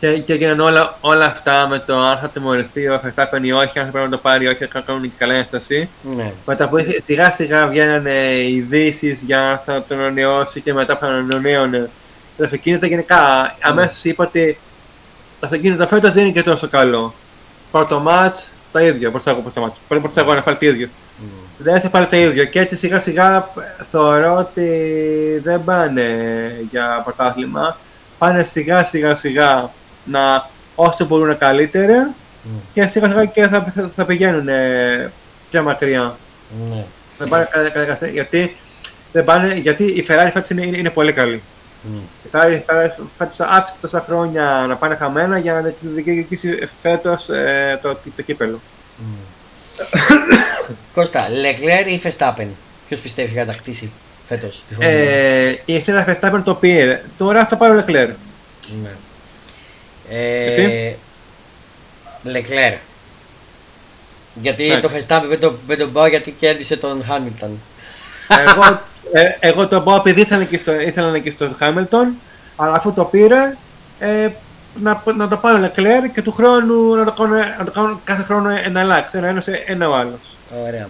και, 0.00 0.18
και 0.18 0.32
έγιναν 0.32 0.60
όλα, 0.60 0.96
όλα 1.00 1.24
αυτά 1.24 1.68
με 1.68 1.78
το 1.78 1.98
αν 2.00 2.18
θα 2.18 2.28
τιμωρηθεί 2.28 2.88
ο 2.88 3.00
Verstappen 3.04 3.40
ή 3.42 3.52
όχι, 3.52 3.78
αν 3.78 3.84
θα 3.84 3.90
πρέπει 3.90 4.04
να 4.04 4.10
το 4.10 4.18
πάρει 4.18 4.44
ή 4.44 4.48
όχι, 4.48 4.64
θα 4.66 4.80
κάνουν 4.86 5.02
και 5.02 5.08
καλή 5.18 5.34
ένσταση. 5.34 5.88
Ναι. 6.16 6.32
Μετά 6.46 6.68
που 6.68 6.78
είχε- 6.78 7.02
σιγά 7.04 7.30
σιγά 7.30 7.66
βγαίνανε 7.66 8.42
ειδήσεις 8.48 9.20
για 9.20 9.50
αν 9.50 9.60
θα 9.64 9.84
τον 9.88 9.98
ανανεώσει 9.98 10.60
και 10.60 10.72
μετά 10.74 10.94
που 10.96 11.00
θα 11.00 11.06
τον 11.06 11.16
ανανέωνε 11.16 11.90
το 12.36 12.44
αυτοκίνητο. 12.44 12.86
Γενικά, 12.86 13.54
αμέσως 13.60 14.04
είπα 14.04 14.24
ότι 14.24 14.58
το 15.40 15.46
αυτοκίνητο 15.46 15.86
φέτος 15.86 16.12
δεν 16.12 16.24
είναι 16.24 16.32
και 16.32 16.42
τόσο 16.42 16.68
καλό. 16.68 17.14
Πρώτο 17.70 17.98
μάτ 17.98 18.36
το 18.72 18.78
ίδιο. 18.78 19.10
Πρώτο 19.10 19.30
αγώνα, 19.30 19.44
πρώτο 19.44 19.60
μάτς. 19.60 19.76
Πρώτο 19.88 20.02
πρώτο 20.02 20.20
αγώνας 20.20 20.44
πάλι 20.44 20.56
το 20.56 20.66
ίδιο. 20.66 20.88
Δεν 21.58 21.80
θα 21.80 21.88
πάλι 21.88 22.06
το 22.06 22.16
ίδιο. 22.16 22.44
Και 22.44 22.60
έτσι 22.60 22.76
σιγά 22.76 23.00
σιγά 23.00 23.48
θεωρώ 23.90 24.36
ότι 24.36 24.68
δεν 25.44 25.64
πάνε 25.64 26.06
για 26.70 27.00
πρωτάθλημα. 27.04 27.76
Πάνε 28.18 28.42
σιγά 28.42 28.84
σιγά 28.84 29.16
σιγά 29.16 29.70
να 30.04 30.48
όσο 30.74 31.04
μπορούν 31.04 31.38
καλύτερα 31.38 32.14
και 32.72 32.86
σιγά 32.86 33.08
σιγά 33.08 33.24
και 33.24 33.48
θα, 33.48 33.72
θα, 33.74 33.90
θα 33.96 34.04
πηγαίνουν 34.04 34.48
ε, 34.48 35.10
πιο 35.50 35.62
μακριά. 35.62 36.16
Ναι. 36.70 36.84
Δεν 37.18 37.28
πάνε 37.28 37.48
κα- 37.50 37.68
κα- 37.68 37.94
κα- 37.94 38.06
γιατί, 38.06 38.56
δεν 39.12 39.24
πάνε, 39.24 39.54
γιατί 39.54 39.84
η 39.84 40.06
Ferrari 40.08 40.30
φέτος 40.32 40.50
είναι, 40.50 40.66
είναι, 40.66 40.76
είναι 40.76 40.90
πολύ 40.90 41.12
καλή. 41.12 41.42
Ναι. 41.82 41.98
Η 42.24 42.28
Ferrari, 42.32 42.52
η 42.60 42.64
Ferrari 42.66 43.04
φέτος 43.18 43.40
άφησε 43.40 43.76
τόσα 43.80 44.04
χρόνια 44.06 44.64
να 44.68 44.76
πάνε 44.76 44.94
χαμένα 44.94 45.38
για 45.38 45.52
να 45.52 45.72
διεκδικήσει 45.80 46.68
φέτος 46.82 47.28
ε, 47.28 47.78
το, 47.82 47.96
το, 48.16 48.22
κύπελο. 48.22 48.60
Κώστα, 50.94 51.26
Leclerc 51.28 51.86
ή 51.88 52.00
Verstappen, 52.04 52.46
ποιος 52.88 53.00
πιστεύει 53.00 53.34
θα 53.34 53.40
κατακτήσει 53.44 53.90
φέτος 54.28 54.62
τη 54.68 54.74
Φόρμουλα; 54.74 54.98
Ε, 54.98 55.58
η 55.64 55.74
Ευθύνα 55.76 56.06
Verstappen 56.08 56.40
το 56.44 56.54
πήρε. 56.54 57.02
Τώρα 57.18 57.46
θα 57.46 57.56
πάρει 57.56 57.76
ο 57.76 57.84
Leclerc. 57.86 58.10
Ναι. 58.82 58.90
Ε, 60.10 60.44
Εσύ; 60.44 60.96
Leclerc. 62.24 62.76
Γιατί 64.34 64.64
Εντάξει. 64.64 64.88
το 64.88 65.16
Verstappen 65.16 65.28
δεν 65.28 65.40
το, 65.40 65.54
δεν 65.66 65.78
τον 65.78 65.92
πάω 65.92 66.06
γιατί 66.06 66.30
κέρδισε 66.30 66.76
τον 66.76 67.04
Χάμιλτον. 67.04 67.60
εγώ, 68.28 68.62
ε, 69.12 69.36
εγώ 69.40 69.68
το 69.68 69.80
πω 69.80 69.94
επειδή 69.94 70.20
ήθελα 70.20 70.44
και, 70.44 70.58
στο, 70.58 70.80
ήθελα 70.80 71.10
να 71.10 71.18
και 71.18 71.30
στο 71.30 71.56
Hamilton, 71.60 72.06
αλλά 72.56 72.74
αφού 72.74 72.92
το 72.92 73.04
πήρε, 73.04 73.56
ε, 73.98 74.28
να, 74.82 75.02
να 75.16 75.28
το 75.28 75.36
πάρει 75.36 75.62
ο 75.62 75.72
Leclerc 75.74 76.10
και 76.14 76.22
του 76.22 76.32
χρόνου 76.32 76.94
να 76.94 77.04
το 77.04 77.12
κάνω, 77.12 77.34
να 77.58 77.64
το 77.64 77.70
κάνω 77.70 78.00
κάθε 78.04 78.22
χρόνο 78.22 78.48
ένα 78.48 78.80
αλλάξει. 78.80 79.16
Ένα 79.16 79.26
ένας, 79.26 79.46
ένα 79.66 79.88
ο 79.88 79.94
άλλος. 79.94 80.18
Ωραία. 80.66 80.88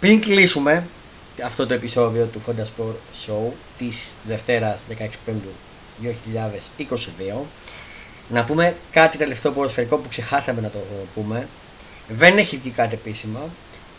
Πριν 0.00 0.20
κλείσουμε 0.20 0.84
αυτό 1.44 1.66
το 1.66 1.74
επεισόδιο 1.74 2.24
του 2.24 2.42
Honda 2.46 2.62
Sport 2.62 3.26
Show 3.26 3.52
της 3.78 4.14
Δευτέρας 4.26 4.82
16 4.90 4.94
Πέμπτου 5.24 5.48
2022 6.02 6.06
να 8.28 8.44
πούμε 8.44 8.74
κάτι 8.90 9.18
τελευταίο 9.18 9.52
ποδοσφαιρικό 9.52 9.96
που 9.96 10.08
ξεχάσαμε 10.08 10.60
να 10.60 10.70
το 10.70 10.78
πούμε 11.14 11.48
δεν 12.08 12.38
έχει 12.38 12.56
βγει 12.56 12.70
κάτι 12.70 12.94
επίσημα 12.94 13.40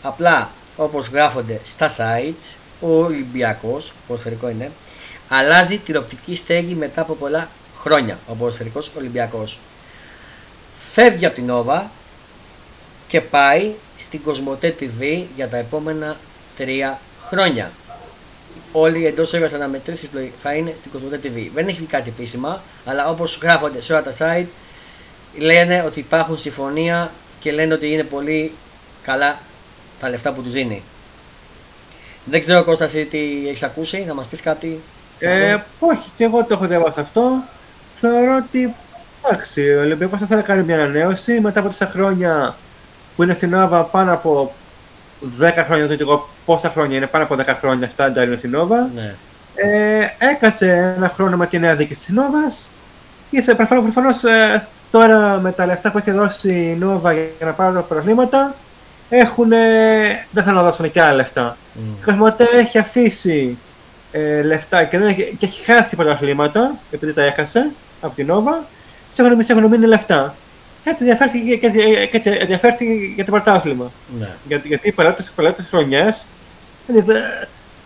απλά 0.02 0.50
όπως 0.76 1.08
γράφονται 1.08 1.60
στα 1.70 1.90
sites 1.96 2.54
ο 2.80 3.02
Ολυμπιακός, 3.04 3.92
ποδοσφαιρικό 4.06 4.48
είναι 4.48 4.70
αλλάζει 5.28 5.78
τηλεοπτική 5.78 6.36
στέγη 6.36 6.74
μετά 6.74 7.00
από 7.00 7.14
πολλά 7.14 7.48
χρόνια 7.84 8.18
ο 8.26 8.34
ποδοσφαιρικός 8.34 8.90
Ολυμπιακός 8.96 9.58
φεύγει 10.92 11.26
από 11.26 11.34
την 11.34 11.50
Nova 11.50 11.82
και 13.08 13.20
πάει 13.20 13.70
στην 13.98 14.22
Κοσμοτέ 14.22 14.74
TV 14.80 15.22
για 15.36 15.48
τα 15.48 15.56
επόμενα 15.56 16.16
τρία 16.56 17.00
χρόνια. 17.28 17.70
Όλοι 18.72 18.98
οι 18.98 19.06
εντό 19.06 19.24
έργα 19.32 19.56
αναμετρήσεις 19.56 20.08
θα 20.42 20.54
είναι 20.54 20.74
στην 20.78 20.90
Κοσμοτέ 20.90 21.20
TV. 21.22 21.48
Δεν 21.54 21.68
έχει 21.68 21.76
βγει 21.76 21.86
κάτι 21.86 22.08
επίσημα, 22.08 22.62
αλλά 22.84 23.08
όπως 23.08 23.38
γράφονται 23.42 23.80
σε 23.80 23.92
όλα 23.92 24.02
τα 24.02 24.12
site, 24.18 24.46
λένε 25.38 25.82
ότι 25.86 26.00
υπάρχουν 26.00 26.38
συμφωνία 26.38 27.10
και 27.40 27.52
λένε 27.52 27.74
ότι 27.74 27.92
είναι 27.92 28.02
πολύ 28.02 28.52
καλά 29.02 29.38
τα 30.00 30.08
λεφτά 30.08 30.32
που 30.32 30.42
του 30.42 30.50
δίνει. 30.50 30.82
Δεν 32.24 32.40
ξέρω 32.40 32.64
Κώστας 32.64 32.94
εσύ 32.94 33.04
τι 33.04 33.48
έχεις 33.48 33.62
ακούσει, 33.62 34.04
να 34.06 34.14
μας 34.14 34.26
πεις 34.26 34.40
κάτι. 34.40 34.80
σε 35.18 35.26
Ε, 35.26 35.52
αυτό; 35.52 35.86
όχι, 35.86 36.10
και 36.16 36.24
εγώ 36.24 36.44
το 36.44 36.54
έχω 36.54 36.66
διαβάσει 36.66 37.00
αυτό. 37.00 37.42
Θεωρώ 38.00 38.36
ότι 38.36 38.74
εντάξει, 39.24 39.74
ο 39.74 39.80
Ολυμπιακός 39.80 40.18
θα 40.18 40.26
θέλει 40.26 40.40
να 40.40 40.46
κάνει 40.46 40.62
μια 40.62 40.74
ανανέωση 40.74 41.40
μετά 41.40 41.60
από 41.60 41.68
τόσα 41.68 41.86
χρόνια 41.86 42.54
που 43.16 43.22
είναι 43.22 43.34
στην 43.34 43.50
Νόβα 43.50 43.82
πάνω 43.82 44.12
από 44.12 44.54
10 45.40 45.50
χρόνια, 45.66 45.86
δεν 45.86 45.96
ξέρω 45.96 46.10
εγώ 46.10 46.28
πόσα 46.44 46.70
χρόνια 46.70 46.96
είναι, 46.96 47.06
πάνω 47.06 47.24
από 47.24 47.36
10 47.38 47.44
χρόνια 47.60 47.88
στάνταρ 47.88 48.26
είναι 48.26 48.36
στην 48.36 48.50
Νόβα. 48.50 48.90
Ναι. 48.94 49.14
Ε, 49.54 50.08
έκατσε 50.18 50.94
ένα 50.96 51.12
χρόνο 51.14 51.36
με 51.36 51.46
τη 51.46 51.58
νέα 51.58 51.74
διοίκηση 51.74 51.98
της 51.98 52.14
Νόβας 52.14 52.68
και 53.30 53.36
ήρθε 53.36 53.54
προφανώς, 53.54 53.84
προφανώς 53.84 54.24
ε, 54.24 54.66
τώρα 54.90 55.38
με 55.38 55.52
τα 55.52 55.66
λεφτά 55.66 55.90
που 55.90 55.98
έχει 55.98 56.10
δώσει 56.10 56.48
η 56.48 56.76
Νόβα 56.78 57.12
για 57.12 57.46
να 57.46 57.52
πάρουν 57.52 57.74
τα 57.74 57.80
προβλήματα 57.80 58.54
έχουν, 59.08 59.48
δεν 60.30 60.44
θέλουν 60.44 60.54
να 60.54 60.62
δώσουν 60.62 60.92
και 60.92 61.02
άλλα 61.02 61.14
λεφτά. 61.14 61.56
Μμ. 61.72 61.92
Η 62.00 62.04
Κοσμοτέ 62.04 62.46
έχει 62.52 62.78
αφήσει 62.78 63.58
ε, 64.12 64.42
λεφτά 64.42 64.84
και, 64.84 64.98
δεν 64.98 65.08
έχει, 65.08 65.36
και 65.38 65.46
έχει 65.46 65.64
χάσει 65.64 65.96
πρωταθλήματα, 65.96 66.74
επειδή 66.90 67.12
τα 67.12 67.22
έχασε 67.22 67.70
από 68.04 68.14
την 68.14 68.26
Νόβα, 68.26 68.64
σε 69.12 69.22
έχουν, 69.22 69.44
σε 69.44 69.52
έχουν 69.52 69.64
μείνει 69.66 69.86
λεφτά. 69.86 70.34
Έτσι 70.84 71.02
ενδιαφέρθηκε 71.04 71.56
και, 71.56 71.68
και, 71.68 72.06
και, 72.10 72.18
και 72.18 72.30
ενδιαφέρθηκε 72.30 72.92
για 73.14 73.24
το 73.24 73.30
πρωτάθλημα. 73.30 73.90
Ναι. 74.18 74.28
Για, 74.46 74.60
γιατί 74.64 74.88
οι 74.88 74.92
παλαιότερε 74.92 75.28
παλαιότερες 75.36 75.70
χρονιές 75.70 76.24
δεν 76.86 76.96
είδε 76.96 77.22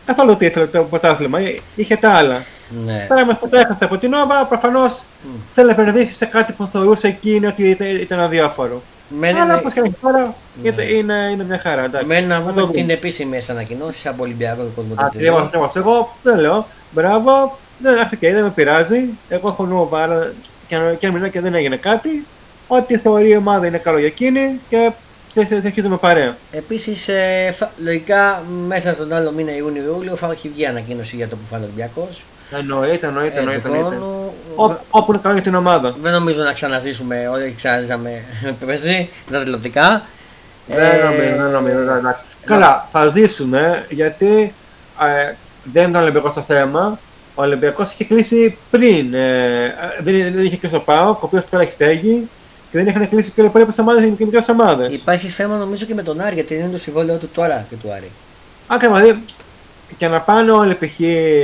καθόλου 0.07 0.37
τι 0.37 0.45
ήθελε 0.47 0.66
το 0.66 0.83
πρωτάθλημα, 0.83 1.39
ε, 1.41 1.59
είχε 1.77 1.97
τα 1.97 2.11
άλλα. 2.12 2.43
Ναι. 2.85 3.07
Τώρα 3.09 3.25
με 3.25 3.35
που 3.35 3.49
το 3.49 3.57
έχασε 3.59 3.85
από 3.85 3.97
την 3.99 4.11
Νόβα, 4.11 4.45
προφανώς 4.45 5.03
Μμ. 5.23 5.29
θέλει 5.55 5.66
να 5.66 5.83
επενδύσει 5.83 6.12
σε 6.14 6.25
κάτι 6.25 6.53
που 6.53 6.69
θεωρούσε 6.73 7.07
εκείνη 7.07 7.47
ότι 7.47 7.71
ήταν, 7.71 7.87
ήταν 8.01 8.21
αδιάφορο. 8.21 8.83
Μένει, 9.09 9.39
Αλλά 9.41 9.57
όπως 9.57 9.73
και 9.73 9.81
να 9.81 9.87
έχει 9.87 9.95
τώρα, 10.03 10.35
Ναι. 10.62 10.69
είναι, 10.69 10.83
είναι, 10.83 11.14
είναι 11.33 11.45
μια 11.45 11.59
χαρά. 11.59 11.85
εντάξει. 11.85 12.07
μένει 12.07 12.27
να 12.27 12.35
Θα 12.35 12.43
το 12.43 12.49
δούμε 12.49 12.61
δούμε. 12.61 12.73
την 12.73 12.91
επίσημη 12.91 13.41
ανακοινώσει 13.51 14.09
από 14.09 14.23
Ολυμπιακό 14.23 14.62
και 14.62 14.69
κόσμο 14.75 14.95
Ακριβώς, 14.97 15.43
ακριβώς. 15.43 15.77
Εγώ 15.77 16.14
δεν 16.23 16.39
λέω, 16.39 16.66
μπράβο, 16.91 17.59
δεν 17.79 17.99
αχ, 17.99 18.09
και 18.18 18.33
δεν 18.33 18.43
με 18.43 18.51
πειράζει. 18.51 19.01
Εγώ 19.29 19.49
έχω 19.49 19.66
νόβα, 19.66 20.03
αλλά 20.03 20.33
και 20.68 20.74
αν, 20.74 20.99
και 20.99 21.07
αν 21.07 21.12
μιλάω 21.12 21.29
και 21.29 21.41
δεν 21.41 21.55
έγινε 21.55 21.76
κάτι, 21.76 22.26
ό,τι 22.66 22.97
θεωρεί 22.99 23.29
η 23.29 23.37
ομάδα 23.37 23.66
είναι 23.66 23.79
καλό 23.79 23.99
για 23.99 24.07
εκείνη 24.07 24.61
και 24.68 24.91
θε- 25.35 25.47
θε- 25.49 25.59
συνεχίζουμε 25.59 25.97
παρέα. 25.97 26.37
Επίσης, 26.51 27.09
ε, 27.09 27.55
φα- 27.57 27.70
λογικά 27.85 28.43
μέσα 28.66 28.93
στον 28.95 29.12
άλλο 29.12 29.31
μήνα 29.33 29.57
Ιούνιο-Ιούλιο 29.57 30.16
θα 30.16 30.29
έχει 30.33 30.49
βγει 30.49 30.66
ανακοίνωση 30.66 31.16
για 31.16 31.29
το 31.29 31.37
που 31.37 31.43
φάνε 31.51 31.64
Ολυμπιακός. 31.64 32.22
Εννοείται, 32.59 33.07
εννοείται, 33.07 33.37
Ε, 33.37 33.39
εννοείται. 33.41 33.68
του 33.68 33.74
εννοείται. 33.74 33.97
χρόνου. 33.97 34.33
Ό- 34.57 34.76
Όπου 34.91 35.12
είναι 35.12 35.20
καλό 35.22 35.35
για 35.35 35.43
την 35.43 35.55
ομάδα. 35.55 35.95
Δεν 36.03 36.12
νομίζω 36.12 36.43
να 36.43 36.53
ξαναζήσουμε 36.53 37.29
ό,τι 37.29 37.53
ξαναζήσαμε 37.57 38.22
πέρσι, 38.66 39.09
τα 39.31 39.43
τηλεοπτικά. 39.43 40.03
Δεν 40.66 41.05
νομίζω, 41.05 41.37
δεν 41.43 41.51
νομίζω. 41.51 41.76
δεν- 41.85 41.97
εντάξει. 41.97 42.20
Καλά, 42.45 42.89
θα 42.93 43.09
ζήσουμε 43.09 43.85
γιατί 43.89 44.53
ε, 45.03 45.33
δεν 45.72 45.83
ήταν 45.89 45.95
ο 45.95 46.03
Ολυμπιακός 46.03 46.35
το 46.35 46.41
θέμα. 46.47 46.99
Ο 47.39 47.43
Ολυμπιακός 47.43 47.93
είχε 47.93 48.05
κλείσει 48.05 48.57
πριν. 48.70 49.14
Ε, 49.14 49.74
δεν, 50.01 50.32
δεν 50.32 50.45
είχε 50.45 50.57
κλείσει 50.57 50.74
ο 50.74 50.80
Πάοκ, 50.80 51.22
ο 51.22 51.26
οποίος 51.26 51.45
τώρα 51.51 51.62
έχει 51.62 51.72
στέγη 51.72 52.28
και 52.70 52.78
δεν 52.78 52.86
είχαν 52.86 53.09
κλείσει 53.09 53.30
και 53.30 53.41
οι 53.41 53.45
υπόλοιπε 53.45 53.72
ομάδες, 53.80 54.05
οι 54.05 54.14
μικρέ 54.18 54.41
ομάδες. 54.51 54.93
Υπάρχει 54.93 55.28
θέμα 55.28 55.57
νομίζω 55.57 55.86
και 55.86 55.95
με 55.95 56.03
τον 56.03 56.20
Άρη 56.20 56.34
γιατί 56.34 56.55
είναι 56.55 56.68
το 56.72 56.78
συμβόλαιο 56.78 57.16
του 57.16 57.28
τώρα 57.34 57.66
και 57.70 57.76
του 57.76 57.93
Άρη. 57.93 58.11
Άκρα 58.66 58.93
δηλαδή, 58.93 59.22
και 59.99 60.09
να 60.09 60.20
πάνε 60.20 60.51
όλοι 60.51 60.74
π.χ. 60.74 60.99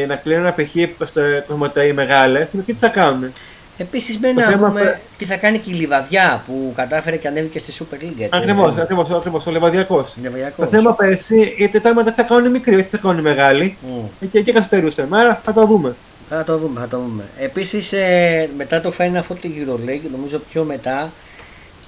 να 0.08 0.16
κλείνουν 0.16 0.54
π.χ. 0.54 1.06
στο 1.08 1.20
κοσμοτέ 1.46 1.84
οι 1.84 1.92
μεγάλες, 1.92 2.48
οι 2.52 2.56
μικροί 2.56 2.72
τι 2.72 2.78
θα 2.78 2.88
κάνουν; 2.88 3.32
Επίσης, 3.78 4.18
μένει 4.18 4.34
Το 4.34 4.40
να 4.40 4.46
θέμα 4.46 4.68
δούμε 4.68 4.80
φε- 4.80 4.96
τι 5.18 5.24
θα 5.24 5.36
κάνει 5.36 5.58
και 5.58 5.70
η 5.70 5.74
Λιβαδιά 5.74 6.42
που 6.46 6.72
κατάφερε 6.76 7.16
και 7.16 7.28
ανέβηκε 7.28 7.58
στη 7.58 7.72
Super 7.78 7.94
League. 7.94 8.12
έτσι. 8.18 8.28
Ακριβώς, 8.32 8.76
ακριβώς, 8.78 9.10
ακριβώς, 9.10 9.46
ο 9.46 9.50
Λεβαδιακό. 9.50 10.06
Λιβαδιακός. 10.22 10.64
Το 10.70 10.76
θέμα 10.76 10.94
πέρσι 10.94 11.54
είτε 11.58 11.80
τα 11.80 11.94
μετά 11.94 12.10
τι 12.10 12.16
θα 12.16 12.22
κάνουν 12.22 12.44
οι 12.44 12.48
μικροί, 12.48 12.74
όχι 12.74 12.82
τι 12.84 12.88
θα 12.90 12.96
κάνουν 12.98 13.18
οι 13.18 13.22
μεγάλοι. 13.22 13.76
Μμ. 14.20 14.26
Και 14.32 14.38
εκεί 14.38 14.52
καθυστερούσαν. 14.52 15.14
Άρα 15.14 15.40
θα 15.44 15.52
το 15.52 15.66
δούμε. 15.66 15.94
Θα 16.28 16.44
το 16.44 16.56
δούμε, 16.58 16.80
θα 16.80 16.88
το 16.88 16.98
δούμε. 16.98 17.22
Επίσης, 17.38 17.92
μετά 18.56 18.80
το 18.80 18.92
Final 18.98 19.18
Four 19.18 19.36
του 19.40 19.48
EuroLeague, 19.56 20.08
νομίζω 20.12 20.38
πιο 20.52 20.64
μετά, 20.64 21.10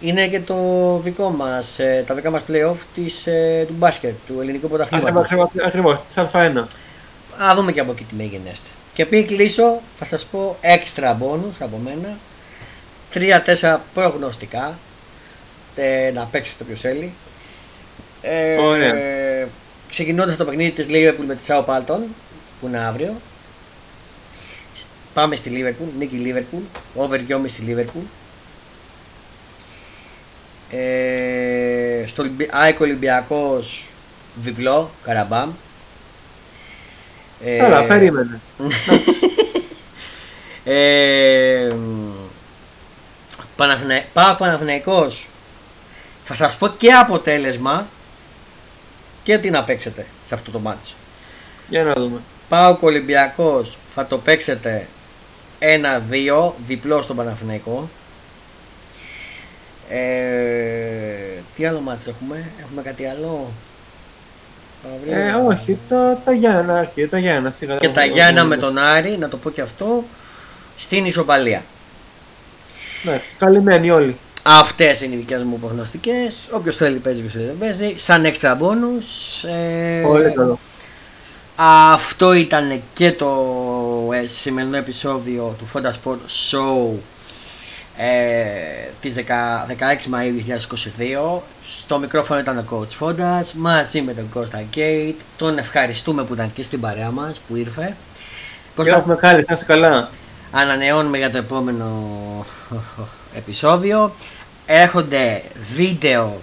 είναι 0.01 0.26
και 0.26 0.41
το 0.41 0.57
δικό 1.05 1.30
μας, 1.30 1.78
ε, 1.78 2.05
τα 2.07 2.14
δικά 2.14 2.30
μας 2.30 2.43
playoff 2.49 2.76
της, 2.95 3.26
ε, 3.26 3.64
του 3.66 3.74
μπάσκετ, 3.78 4.14
του 4.26 4.41
ελληνικού 4.41 4.68
πρωταθλήματος. 4.68 5.32
Ακριβώς, 5.66 5.99
της 6.09 6.16
Α1. 6.16 6.66
Α 7.51 7.55
δούμε 7.55 7.72
και 7.72 7.80
από 7.80 7.93
εκεί 7.93 8.05
τι 8.05 8.14
με 8.14 8.22
γενέστε. 8.22 8.68
Και 8.97 9.07
πριν 9.07 9.26
κλείσω, 9.26 9.80
θα 9.99 10.05
σας 10.05 10.24
πω 10.24 10.57
έξτρα 10.61 11.18
bonus 11.22 11.55
από 11.59 11.76
μένα. 11.84 12.18
Τρία-τέσσερα 13.11 13.82
προγνωστικά. 13.94 14.78
Ε, 15.76 16.11
να 16.14 16.24
παίξετε 16.24 16.64
ποιος 16.64 16.80
θέλει. 16.80 17.12
Ε, 18.22 18.57
Ωραία. 18.57 18.94
Ε, 18.97 19.49
ξεκινώντας 19.90 20.36
το 20.36 20.44
παιχνίδι 20.44 20.70
της 20.70 20.86
Liverpool 20.88 21.24
με 21.26 21.34
τη 21.34 21.44
Sao 21.49 21.64
Palton, 21.64 22.01
που 22.61 22.66
είναι 22.66 22.78
αύριο. 22.78 23.14
Πάμε 25.14 25.36
στη 25.36 25.51
Liverpool, 25.55 25.88
νίκη 25.99 26.22
Liverpool, 26.34 26.62
over 27.03 27.18
2,5 27.28 27.62
Liverpool. 27.68 28.05
Ε, 30.70 32.05
στο 32.07 32.22
Ολυμπι- 32.22 32.51
ΑΕΚ 32.55 32.80
Ολυμπιακός 32.80 33.84
διπλό, 34.34 34.90
Καραμπάμ. 35.05 35.51
Ε, 37.45 37.57
Καλά, 37.57 37.84
περίμενε. 37.84 38.41
ε, 40.64 41.68
Παναθηνα... 43.57 44.03
Πάω 44.12 44.34
Παναθηναϊκός 44.34 45.28
Θα 46.24 46.34
σας 46.34 46.57
πω 46.57 46.68
και 46.68 46.93
αποτέλεσμα 46.93 47.87
Και 49.22 49.39
τι 49.39 49.51
να 49.51 49.64
παίξετε 49.64 50.07
σε 50.26 50.34
αυτό 50.34 50.51
το 50.51 50.59
μάτς 50.59 50.95
Για 51.68 51.84
να 51.84 51.93
δούμε. 51.93 52.20
Πάω 52.49 52.76
Ολυμπιακός 52.80 53.78
Θα 53.95 54.07
το 54.07 54.18
παίξετε 54.18 54.87
1-2 55.59 56.53
Διπλό 56.66 57.03
στον 57.03 57.16
Παναθηναϊκό 57.16 57.89
ε, 59.89 61.41
Τι 61.57 61.66
άλλο 61.66 61.80
μάτς 61.80 62.07
έχουμε; 62.07 62.51
Έχουμε 62.61 62.82
κάτι 62.82 63.07
άλλο; 63.07 63.51
Ε, 65.11 65.33
όχι, 65.33 65.79
το, 65.89 66.18
τα 66.24 66.33
Γιάννα, 66.33 66.79
αρχή, 66.79 67.09
τα 67.09 67.18
Γιάννα, 67.18 67.55
σιγά. 67.59 67.77
Και 67.77 67.89
τα 67.89 68.05
Γιάννα 68.05 68.45
με 68.45 68.57
τον 68.57 68.79
Άρη 68.79 69.16
Να 69.18 69.29
το 69.29 69.37
πω 69.37 69.51
και 69.51 69.61
αυτό 69.61 70.05
Στην 70.79 71.07
ισοπαλία 71.07 71.62
Ναι, 73.03 73.20
καλυμμένοι 73.39 73.91
όλοι. 73.91 74.16
Αυτές 74.49 75.01
είναι 75.01 75.14
οι 75.14 75.18
δικές 75.18 75.43
μου 75.43 75.59
προγνωστικές. 75.59 76.35
Όποιος 76.51 76.77
θέλει 76.77 76.99
παίζει, 76.99 77.18
όποιος 77.18 77.33
θέλει 77.33 77.45
δεν 77.45 77.59
παίζει. 77.59 77.95
Σαν 77.99 78.24
extra 78.24 78.51
bonus. 78.51 79.49
Ε, 79.49 80.01
Πολύ 80.03 80.33
καλό. 80.33 80.59
Αυτό 81.57 82.33
ήταν 82.33 82.83
και 82.95 83.12
το 83.12 83.29
ε, 84.12 84.27
σημερινό 84.27 84.77
επεισόδιο 84.77 85.57
του 85.59 85.68
Fonda 85.72 85.91
Sport 85.91 86.16
Show 86.51 86.99
ε, 87.97 88.88
της 89.01 89.14
10 89.16 89.20
16 89.20 89.22
Μαΐου 90.14 90.57
2022 91.36 91.40
στο 91.82 91.99
μικρόφωνο 91.99 92.40
ήταν 92.40 92.59
ο 92.59 92.64
Coach 92.70 93.07
Fondas 93.07 93.53
μαζί 93.55 94.03
με 94.03 94.14
τον 94.14 94.28
Costa 94.34 94.76
Gate 94.76 95.14
τον 95.36 95.59
ευχαριστούμε 95.59 96.24
που 96.24 96.34
ήταν 96.34 96.53
και 96.53 96.62
στην 96.62 96.80
παρέα 96.80 97.11
μας 97.11 97.40
που 97.49 97.57
ήρθε 97.57 97.86
Και 97.86 98.82
Κώστα, 98.82 98.97
έχουμε 98.97 99.16
χάρη, 99.20 99.44
να 99.49 99.55
είσαι 99.55 99.64
καλά. 99.64 100.11
ανανεώνουμε 100.51 101.18
για 101.18 101.30
το 101.30 101.38
επόμενο 101.38 101.86
επεισόδιο. 103.36 104.14
Έρχονται 104.66 105.42
βίντεο 105.74 106.40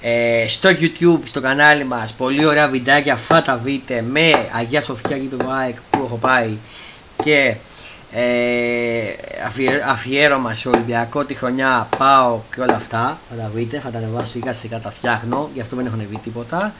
ε, 0.00 0.44
στο 0.48 0.68
YouTube, 0.68 1.20
στο 1.24 1.40
κανάλι 1.40 1.84
μας, 1.84 2.12
πολύ 2.12 2.44
ωραία 2.44 2.68
βιντεάκια, 2.68 3.16
θα 3.16 3.42
τα 3.42 3.56
δείτε 3.56 4.04
με 4.10 4.48
Αγία 4.52 4.82
Σοφιά 4.82 5.18
και 5.18 5.28
ΑΕΚ 5.48 5.76
που 5.90 6.02
έχω 6.04 6.16
πάει 6.16 6.56
και 7.24 7.54
ε, 8.18 9.14
αφιε- 9.46 9.82
αφιέρωμα 9.86 10.54
σε 10.54 10.68
Ολυμπιακό 10.68 11.24
τη 11.24 11.34
χρονιά 11.34 11.88
πάω 11.98 12.40
και 12.54 12.60
όλα 12.60 12.74
αυτά, 12.74 13.18
θα 13.30 13.36
τα 13.36 13.50
δείτε, 13.54 13.78
θα 13.80 13.90
τα 13.90 13.98
ανεβάσω 13.98 14.30
σιγά 14.30 14.52
σιγά 14.52 14.80
τα 14.80 14.90
φτιάχνω, 14.90 15.50
γι' 15.54 15.60
αυτό 15.60 15.76
δεν 15.76 15.86
έχω 15.86 15.94
ανεβεί 15.94 16.18
τίποτα. 16.24 16.72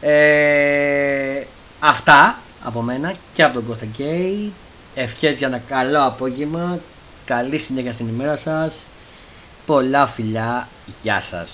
Ε, 0.00 1.42
αυτά 1.80 2.38
από 2.64 2.80
μένα 2.80 3.12
και 3.34 3.42
από 3.42 3.54
τον 3.54 3.66
Κώστα 3.66 3.84
Γκέι. 3.84 4.52
Ευχές 4.94 5.38
για 5.38 5.46
ένα 5.46 5.58
καλό 5.58 6.04
απόγευμα. 6.04 6.78
Καλή 7.24 7.58
συνέχεια 7.58 7.92
στην 7.92 8.08
ημέρα 8.08 8.36
σας. 8.36 8.74
Πολλά 9.66 10.06
φιλιά. 10.06 10.68
Γεια 11.02 11.20
σας. 11.20 11.48